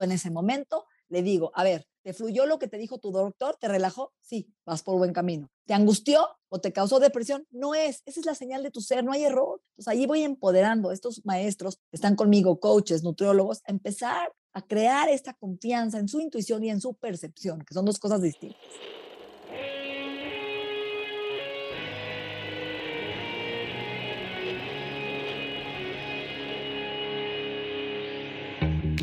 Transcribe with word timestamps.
En 0.00 0.12
ese 0.12 0.30
momento 0.30 0.86
le 1.08 1.22
digo, 1.22 1.50
a 1.54 1.64
ver, 1.64 1.86
¿te 2.02 2.12
fluyó 2.12 2.46
lo 2.46 2.58
que 2.58 2.68
te 2.68 2.78
dijo 2.78 2.98
tu 2.98 3.10
doctor? 3.10 3.56
¿Te 3.60 3.68
relajó? 3.68 4.12
Sí, 4.20 4.52
vas 4.64 4.82
por 4.82 4.96
buen 4.96 5.12
camino. 5.12 5.50
¿Te 5.66 5.74
angustió 5.74 6.26
o 6.48 6.60
te 6.60 6.72
causó 6.72 7.00
depresión? 7.00 7.46
No 7.50 7.74
es, 7.74 8.02
esa 8.06 8.20
es 8.20 8.26
la 8.26 8.34
señal 8.34 8.62
de 8.62 8.70
tu 8.70 8.80
ser, 8.80 9.04
no 9.04 9.12
hay 9.12 9.24
error. 9.24 9.60
Entonces 9.72 9.88
ahí 9.88 10.06
voy 10.06 10.22
empoderando 10.22 10.90
a 10.90 10.94
estos 10.94 11.24
maestros 11.24 11.76
que 11.76 11.96
están 11.96 12.16
conmigo, 12.16 12.60
coaches, 12.60 13.02
nutriólogos, 13.02 13.60
a 13.66 13.72
empezar 13.72 14.32
a 14.52 14.62
crear 14.62 15.08
esta 15.08 15.34
confianza 15.34 15.98
en 15.98 16.08
su 16.08 16.20
intuición 16.20 16.64
y 16.64 16.70
en 16.70 16.80
su 16.80 16.94
percepción, 16.94 17.60
que 17.64 17.74
son 17.74 17.84
dos 17.84 17.98
cosas 17.98 18.22
distintas. 18.22 18.60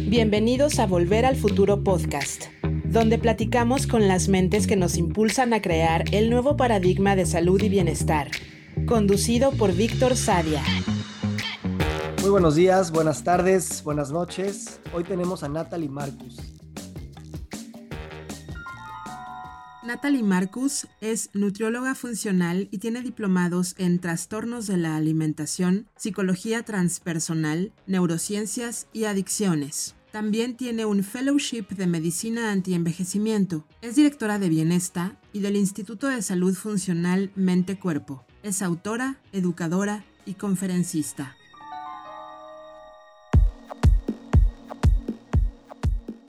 Bienvenidos 0.07 0.79
a 0.79 0.87
Volver 0.87 1.25
al 1.25 1.35
Futuro 1.35 1.83
Podcast, 1.83 2.45
donde 2.85 3.17
platicamos 3.17 3.87
con 3.87 4.07
las 4.07 4.29
mentes 4.29 4.65
que 4.65 4.77
nos 4.77 4.95
impulsan 4.95 5.51
a 5.51 5.61
crear 5.61 6.05
el 6.13 6.29
nuevo 6.29 6.55
paradigma 6.55 7.17
de 7.17 7.25
salud 7.25 7.61
y 7.61 7.67
bienestar, 7.67 8.31
conducido 8.85 9.51
por 9.51 9.73
Víctor 9.75 10.15
Sadia. 10.15 10.63
Muy 12.21 12.29
buenos 12.29 12.55
días, 12.55 12.93
buenas 12.93 13.25
tardes, 13.25 13.83
buenas 13.83 14.09
noches. 14.09 14.79
Hoy 14.93 15.03
tenemos 15.03 15.43
a 15.43 15.49
Natalie 15.49 15.89
Marcus. 15.89 16.37
Natalie 19.83 20.23
Marcus 20.23 20.87
es 21.01 21.29
nutrióloga 21.33 21.95
funcional 21.95 22.69
y 22.71 22.77
tiene 22.77 23.01
diplomados 23.01 23.75
en 23.77 23.99
trastornos 23.99 24.67
de 24.67 24.77
la 24.77 24.95
alimentación, 24.95 25.89
psicología 25.97 26.63
transpersonal, 26.63 27.73
neurociencias 27.87 28.87
y 28.93 29.03
adicciones. 29.03 29.96
También 30.17 30.57
tiene 30.57 30.83
un 30.83 31.03
fellowship 31.03 31.67
de 31.67 31.85
medicina 31.85 32.51
antienvejecimiento. 32.51 33.65
Es 33.83 33.95
directora 33.95 34.39
de 34.39 34.49
Bienesta 34.49 35.15
y 35.31 35.41
del 35.41 35.55
Instituto 35.55 36.07
de 36.07 36.23
Salud 36.23 36.55
Funcional 36.55 37.31
Mente 37.35 37.77
Cuerpo. 37.77 38.25
Es 38.41 38.63
autora, 38.63 39.21
educadora 39.31 40.05
y 40.25 40.33
conferencista. 40.33 41.35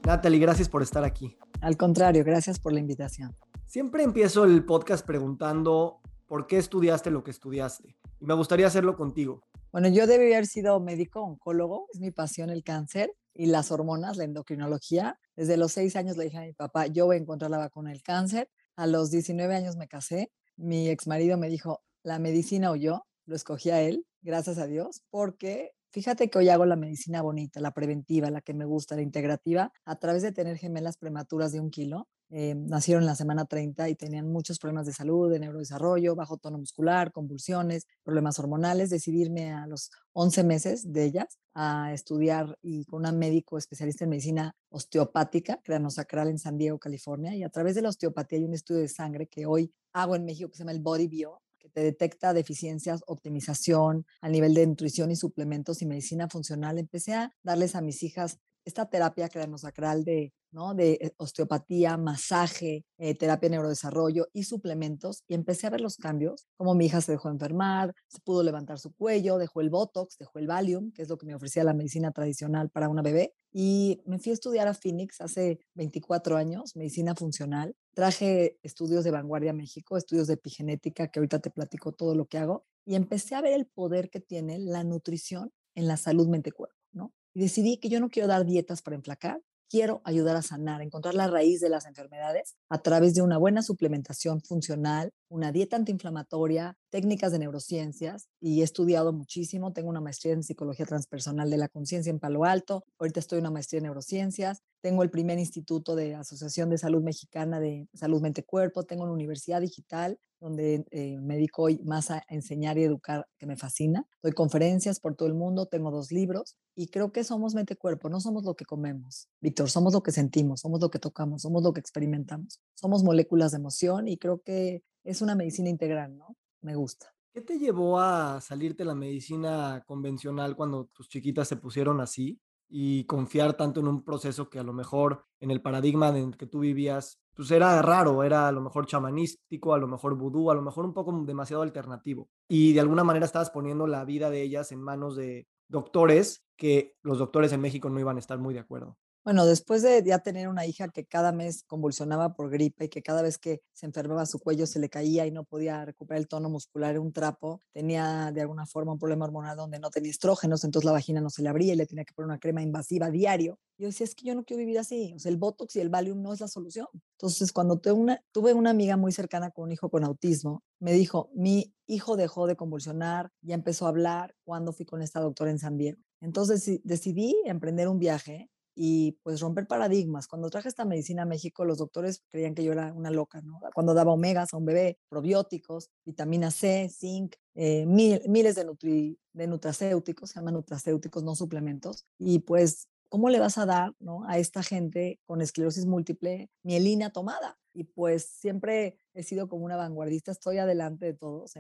Natalie, 0.04 0.38
gracias 0.38 0.68
por 0.68 0.82
estar 0.82 1.02
aquí. 1.04 1.38
Al 1.62 1.78
contrario, 1.78 2.22
gracias 2.24 2.60
por 2.60 2.74
la 2.74 2.80
invitación. 2.80 3.34
Siempre 3.64 4.02
empiezo 4.02 4.44
el 4.44 4.66
podcast 4.66 5.06
preguntando 5.06 6.02
por 6.26 6.46
qué 6.46 6.58
estudiaste 6.58 7.10
lo 7.10 7.24
que 7.24 7.30
estudiaste. 7.30 7.96
Y 8.20 8.26
me 8.26 8.34
gustaría 8.34 8.66
hacerlo 8.66 8.96
contigo. 8.96 9.40
Bueno, 9.72 9.88
yo 9.88 10.06
debí 10.06 10.32
haber 10.32 10.46
sido 10.46 10.78
médico 10.78 11.22
oncólogo, 11.22 11.86
es 11.92 12.00
mi 12.00 12.10
pasión 12.10 12.50
el 12.50 12.62
cáncer, 12.64 13.12
y 13.38 13.46
las 13.46 13.70
hormonas, 13.70 14.16
la 14.16 14.24
endocrinología. 14.24 15.16
Desde 15.36 15.56
los 15.56 15.70
seis 15.70 15.94
años 15.94 16.16
le 16.16 16.24
dije 16.24 16.38
a 16.38 16.42
mi 16.42 16.54
papá, 16.54 16.88
yo 16.88 17.06
voy 17.06 17.16
a 17.16 17.20
encontrar 17.20 17.52
la 17.52 17.58
vacuna 17.58 17.90
del 17.90 18.02
cáncer. 18.02 18.50
A 18.74 18.88
los 18.88 19.12
19 19.12 19.54
años 19.54 19.76
me 19.76 19.86
casé. 19.86 20.32
Mi 20.56 20.88
ex 20.88 21.06
marido 21.06 21.38
me 21.38 21.48
dijo, 21.48 21.84
la 22.02 22.18
medicina 22.18 22.72
o 22.72 22.76
yo. 22.76 23.06
Lo 23.26 23.36
escogí 23.36 23.70
a 23.70 23.80
él, 23.80 24.04
gracias 24.22 24.58
a 24.58 24.66
Dios, 24.66 25.02
porque 25.10 25.70
fíjate 25.92 26.30
que 26.30 26.38
hoy 26.38 26.48
hago 26.48 26.64
la 26.64 26.76
medicina 26.76 27.22
bonita, 27.22 27.60
la 27.60 27.72
preventiva, 27.72 28.28
la 28.30 28.40
que 28.40 28.54
me 28.54 28.64
gusta, 28.64 28.96
la 28.96 29.02
integrativa, 29.02 29.72
a 29.84 29.96
través 30.00 30.22
de 30.22 30.32
tener 30.32 30.56
gemelas 30.56 30.96
prematuras 30.96 31.52
de 31.52 31.60
un 31.60 31.70
kilo 31.70 32.08
eh, 32.30 32.54
nacieron 32.54 33.02
en 33.02 33.06
la 33.06 33.14
semana 33.14 33.46
30 33.46 33.88
y 33.88 33.94
tenían 33.94 34.30
muchos 34.30 34.58
problemas 34.58 34.86
de 34.86 34.92
salud, 34.92 35.30
de 35.30 35.38
neurodesarrollo, 35.38 36.14
bajo 36.14 36.36
tono 36.36 36.58
muscular, 36.58 37.10
convulsiones, 37.12 37.86
problemas 38.02 38.38
hormonales. 38.38 38.90
Decidirme 38.90 39.52
a 39.52 39.66
los 39.66 39.90
11 40.12 40.44
meses 40.44 40.92
de 40.92 41.04
ellas 41.04 41.38
a 41.54 41.92
estudiar 41.92 42.58
y 42.62 42.84
con 42.84 43.00
una 43.00 43.12
médico 43.12 43.56
especialista 43.56 44.04
en 44.04 44.10
medicina 44.10 44.54
osteopática, 44.68 45.60
cranosacral 45.64 46.28
en 46.28 46.38
San 46.38 46.58
Diego, 46.58 46.78
California. 46.78 47.34
Y 47.34 47.42
a 47.42 47.48
través 47.48 47.74
de 47.74 47.82
la 47.82 47.88
osteopatía 47.88 48.38
hay 48.38 48.44
un 48.44 48.54
estudio 48.54 48.80
de 48.80 48.88
sangre 48.88 49.26
que 49.26 49.46
hoy 49.46 49.72
hago 49.92 50.14
en 50.14 50.24
México 50.24 50.50
que 50.50 50.56
se 50.56 50.62
llama 50.62 50.72
el 50.72 50.80
Body 50.80 51.08
Bio, 51.08 51.40
que 51.58 51.68
te 51.70 51.82
detecta 51.82 52.32
deficiencias, 52.34 53.02
optimización 53.06 54.06
a 54.20 54.28
nivel 54.28 54.54
de 54.54 54.66
nutrición 54.66 55.10
y 55.10 55.16
suplementos 55.16 55.82
y 55.82 55.86
medicina 55.86 56.28
funcional. 56.28 56.78
Empecé 56.78 57.14
a 57.14 57.32
darles 57.42 57.74
a 57.74 57.80
mis 57.80 58.02
hijas 58.02 58.38
esta 58.68 58.88
terapia 58.88 59.28
cranosacral 59.28 60.04
de 60.04 60.32
¿no? 60.50 60.74
de 60.74 60.92
eh, 60.92 61.12
osteopatía, 61.18 61.96
masaje, 61.96 62.84
eh, 62.98 63.14
terapia 63.14 63.48
de 63.48 63.56
neurodesarrollo 63.56 64.28
y 64.32 64.44
suplementos 64.44 65.22
y 65.26 65.34
empecé 65.34 65.66
a 65.66 65.70
ver 65.70 65.80
los 65.80 65.96
cambios, 65.96 66.46
como 66.56 66.74
mi 66.74 66.86
hija 66.86 67.00
se 67.00 67.12
dejó 67.12 67.28
enfermar, 67.28 67.94
se 68.08 68.20
pudo 68.20 68.42
levantar 68.42 68.78
su 68.78 68.92
cuello, 68.94 69.38
dejó 69.38 69.60
el 69.60 69.70
Botox, 69.70 70.16
dejó 70.18 70.38
el 70.38 70.46
Valium, 70.46 70.92
que 70.92 71.02
es 71.02 71.08
lo 71.08 71.18
que 71.18 71.26
me 71.26 71.34
ofrecía 71.34 71.64
la 71.64 71.74
medicina 71.74 72.12
tradicional 72.12 72.70
para 72.70 72.88
una 72.88 73.02
bebé, 73.02 73.34
y 73.52 74.02
me 74.06 74.18
fui 74.18 74.30
a 74.30 74.34
estudiar 74.34 74.68
a 74.68 74.74
Phoenix 74.74 75.20
hace 75.20 75.60
24 75.74 76.36
años, 76.36 76.76
medicina 76.76 77.14
funcional. 77.14 77.74
Traje 77.94 78.58
estudios 78.62 79.04
de 79.04 79.10
vanguardia 79.10 79.50
a 79.50 79.54
México, 79.54 79.96
estudios 79.96 80.26
de 80.26 80.34
epigenética, 80.34 81.08
que 81.08 81.18
ahorita 81.18 81.40
te 81.40 81.50
platico 81.50 81.92
todo 81.92 82.14
lo 82.14 82.26
que 82.26 82.38
hago, 82.38 82.66
y 82.84 82.94
empecé 82.94 83.34
a 83.34 83.40
ver 83.40 83.54
el 83.54 83.66
poder 83.66 84.10
que 84.10 84.20
tiene 84.20 84.58
la 84.58 84.84
nutrición 84.84 85.50
en 85.74 85.88
la 85.88 85.96
salud 85.96 86.28
mente-cuerpo, 86.28 86.76
¿no? 86.92 87.12
Decidí 87.38 87.76
que 87.76 87.88
yo 87.88 88.00
no 88.00 88.08
quiero 88.08 88.26
dar 88.26 88.44
dietas 88.44 88.82
para 88.82 88.96
enflacar, 88.96 89.40
quiero 89.70 90.00
ayudar 90.02 90.34
a 90.34 90.42
sanar, 90.42 90.82
encontrar 90.82 91.14
la 91.14 91.28
raíz 91.28 91.60
de 91.60 91.68
las 91.68 91.86
enfermedades 91.86 92.56
a 92.68 92.82
través 92.82 93.14
de 93.14 93.22
una 93.22 93.38
buena 93.38 93.62
suplementación 93.62 94.40
funcional, 94.40 95.12
una 95.28 95.52
dieta 95.52 95.76
antiinflamatoria, 95.76 96.76
técnicas 96.90 97.30
de 97.30 97.38
neurociencias 97.38 98.28
y 98.40 98.60
he 98.60 98.64
estudiado 98.64 99.12
muchísimo. 99.12 99.72
Tengo 99.72 99.88
una 99.88 100.00
maestría 100.00 100.32
en 100.32 100.42
psicología 100.42 100.84
transpersonal 100.84 101.48
de 101.48 101.58
la 101.58 101.68
conciencia 101.68 102.10
en 102.10 102.18
Palo 102.18 102.44
Alto. 102.44 102.82
Ahorita 102.98 103.20
estoy 103.20 103.38
en 103.38 103.44
una 103.44 103.52
maestría 103.52 103.78
en 103.78 103.84
neurociencias. 103.84 104.62
Tengo 104.80 105.04
el 105.04 105.10
primer 105.10 105.38
instituto 105.38 105.94
de 105.94 106.16
Asociación 106.16 106.70
de 106.70 106.78
Salud 106.78 107.04
Mexicana 107.04 107.60
de 107.60 107.86
Salud 107.94 108.20
Mente 108.20 108.42
Cuerpo. 108.42 108.82
Tengo 108.82 109.04
una 109.04 109.12
universidad 109.12 109.60
digital 109.60 110.18
donde 110.40 110.84
eh, 110.90 111.18
me 111.20 111.34
dedico 111.34 111.68
más 111.84 112.10
a 112.10 112.22
enseñar 112.28 112.78
y 112.78 112.84
educar, 112.84 113.26
que 113.38 113.46
me 113.46 113.56
fascina. 113.56 114.06
Doy 114.22 114.32
conferencias 114.32 115.00
por 115.00 115.14
todo 115.14 115.28
el 115.28 115.34
mundo, 115.34 115.66
tengo 115.66 115.90
dos 115.90 116.12
libros 116.12 116.56
y 116.74 116.88
creo 116.88 117.12
que 117.12 117.24
somos 117.24 117.54
mente 117.54 117.76
cuerpo, 117.76 118.08
no 118.08 118.20
somos 118.20 118.44
lo 118.44 118.54
que 118.54 118.64
comemos, 118.64 119.28
Víctor, 119.40 119.70
somos 119.70 119.92
lo 119.92 120.02
que 120.02 120.12
sentimos, 120.12 120.60
somos 120.60 120.80
lo 120.80 120.90
que 120.90 120.98
tocamos, 120.98 121.42
somos 121.42 121.62
lo 121.62 121.72
que 121.72 121.80
experimentamos, 121.80 122.60
somos 122.74 123.02
moléculas 123.02 123.52
de 123.52 123.58
emoción 123.58 124.08
y 124.08 124.16
creo 124.16 124.40
que 124.42 124.82
es 125.04 125.22
una 125.22 125.34
medicina 125.34 125.68
integral, 125.68 126.16
¿no? 126.16 126.36
Me 126.60 126.74
gusta. 126.74 127.14
¿Qué 127.32 127.42
te 127.42 127.58
llevó 127.58 128.00
a 128.00 128.40
salirte 128.40 128.84
la 128.84 128.94
medicina 128.94 129.82
convencional 129.86 130.56
cuando 130.56 130.86
tus 130.86 131.08
chiquitas 131.08 131.48
se 131.48 131.56
pusieron 131.56 132.00
así? 132.00 132.40
y 132.68 133.04
confiar 133.04 133.54
tanto 133.54 133.80
en 133.80 133.88
un 133.88 134.04
proceso 134.04 134.50
que 134.50 134.58
a 134.58 134.62
lo 134.62 134.72
mejor 134.72 135.24
en 135.40 135.50
el 135.50 135.62
paradigma 135.62 136.10
en 136.10 136.16
el 136.16 136.36
que 136.36 136.46
tú 136.46 136.60
vivías, 136.60 137.18
pues 137.38 137.52
era 137.52 137.80
raro, 137.82 138.24
era 138.24 138.48
a 138.48 138.52
lo 138.52 138.60
mejor 138.60 138.86
chamanístico, 138.86 139.72
a 139.72 139.78
lo 139.78 139.86
mejor 139.86 140.16
vudú, 140.16 140.50
a 140.50 140.56
lo 140.56 140.60
mejor 140.60 140.84
un 140.84 140.92
poco 140.92 141.12
demasiado 141.24 141.62
alternativo. 141.62 142.28
Y 142.48 142.72
de 142.72 142.80
alguna 142.80 143.04
manera 143.04 143.26
estabas 143.26 143.50
poniendo 143.50 143.86
la 143.86 144.04
vida 144.04 144.28
de 144.28 144.42
ellas 144.42 144.72
en 144.72 144.82
manos 144.82 145.14
de 145.14 145.46
doctores 145.68 146.44
que 146.56 146.96
los 147.00 147.18
doctores 147.18 147.52
en 147.52 147.60
México 147.60 147.90
no 147.90 148.00
iban 148.00 148.16
a 148.16 148.18
estar 148.18 148.40
muy 148.40 148.54
de 148.54 148.60
acuerdo. 148.60 148.98
Bueno, 149.28 149.44
después 149.44 149.82
de 149.82 150.02
ya 150.02 150.20
tener 150.20 150.48
una 150.48 150.64
hija 150.64 150.88
que 150.88 151.04
cada 151.04 151.32
mes 151.32 151.62
convulsionaba 151.66 152.32
por 152.32 152.48
gripe 152.48 152.86
y 152.86 152.88
que 152.88 153.02
cada 153.02 153.20
vez 153.20 153.36
que 153.36 153.60
se 153.74 153.84
enfermaba 153.84 154.24
su 154.24 154.38
cuello 154.38 154.66
se 154.66 154.78
le 154.78 154.88
caía 154.88 155.26
y 155.26 155.30
no 155.30 155.44
podía 155.44 155.84
recuperar 155.84 156.22
el 156.22 156.28
tono 156.28 156.48
muscular, 156.48 156.92
era 156.92 157.02
un 157.02 157.12
trapo, 157.12 157.60
tenía 157.74 158.32
de 158.32 158.40
alguna 158.40 158.64
forma 158.64 158.92
un 158.92 158.98
problema 158.98 159.26
hormonal 159.26 159.54
donde 159.54 159.80
no 159.80 159.90
tenía 159.90 160.10
estrógenos, 160.10 160.64
entonces 160.64 160.86
la 160.86 160.92
vagina 160.92 161.20
no 161.20 161.28
se 161.28 161.42
le 161.42 161.50
abría 161.50 161.74
y 161.74 161.76
le 161.76 161.84
tenía 161.84 162.06
que 162.06 162.14
poner 162.14 162.28
una 162.28 162.38
crema 162.38 162.62
invasiva 162.62 163.10
diario. 163.10 163.58
Yo 163.76 163.88
decía, 163.88 164.04
es 164.04 164.14
que 164.14 164.24
yo 164.24 164.34
no 164.34 164.44
quiero 164.44 164.60
vivir 164.60 164.78
así, 164.78 165.12
o 165.14 165.18
sea, 165.18 165.30
el 165.30 165.36
Botox 165.36 165.76
y 165.76 165.80
el 165.80 165.90
Valium 165.90 166.22
no 166.22 166.32
es 166.32 166.40
la 166.40 166.48
solución. 166.48 166.86
Entonces, 167.18 167.52
cuando 167.52 167.78
tuve 167.78 167.92
una, 167.92 168.22
tuve 168.32 168.54
una 168.54 168.70
amiga 168.70 168.96
muy 168.96 169.12
cercana 169.12 169.50
con 169.50 169.64
un 169.64 169.72
hijo 169.72 169.90
con 169.90 170.04
autismo, 170.04 170.62
me 170.80 170.94
dijo, 170.94 171.28
mi 171.34 171.74
hijo 171.86 172.16
dejó 172.16 172.46
de 172.46 172.56
convulsionar, 172.56 173.28
ya 173.42 173.54
empezó 173.54 173.84
a 173.84 173.90
hablar 173.90 174.34
cuando 174.42 174.72
fui 174.72 174.86
con 174.86 175.02
esta 175.02 175.20
doctora 175.20 175.50
en 175.50 175.58
San 175.58 175.76
Diego. 175.76 176.00
Entonces 176.22 176.80
decidí 176.82 177.36
emprender 177.44 177.88
un 177.88 177.98
viaje 177.98 178.48
y 178.80 179.18
pues 179.24 179.40
romper 179.40 179.66
paradigmas. 179.66 180.28
Cuando 180.28 180.50
traje 180.50 180.68
esta 180.68 180.84
medicina 180.84 181.22
a 181.22 181.26
México, 181.26 181.64
los 181.64 181.78
doctores 181.78 182.22
creían 182.30 182.54
que 182.54 182.62
yo 182.62 182.70
era 182.70 182.92
una 182.92 183.10
loca, 183.10 183.40
¿no? 183.40 183.58
Cuando 183.74 183.92
daba 183.92 184.12
omegas 184.12 184.54
a 184.54 184.56
un 184.56 184.64
bebé, 184.64 184.98
probióticos, 185.08 185.90
vitamina 186.04 186.52
C, 186.52 186.88
zinc, 186.88 187.34
eh, 187.56 187.86
miles 187.86 188.54
de, 188.54 188.64
nutri, 188.64 189.18
de 189.32 189.46
nutracéuticos, 189.48 190.30
se 190.30 190.38
llaman 190.38 190.54
nutracéuticos, 190.54 191.24
no 191.24 191.34
suplementos, 191.34 192.06
y 192.20 192.38
pues 192.38 192.86
¿cómo 193.08 193.28
le 193.30 193.40
vas 193.40 193.58
a 193.58 193.66
dar 193.66 193.94
¿no? 194.00 194.24
a 194.28 194.38
esta 194.38 194.62
gente 194.62 195.20
con 195.24 195.40
esclerosis 195.40 195.86
múltiple 195.86 196.50
mielina 196.62 197.10
tomada? 197.10 197.58
Y 197.74 197.84
pues 197.84 198.24
siempre 198.24 198.96
he 199.14 199.22
sido 199.22 199.48
como 199.48 199.64
una 199.64 199.76
vanguardista, 199.76 200.32
estoy 200.32 200.58
adelante 200.58 201.06
de 201.06 201.14
todos. 201.14 201.54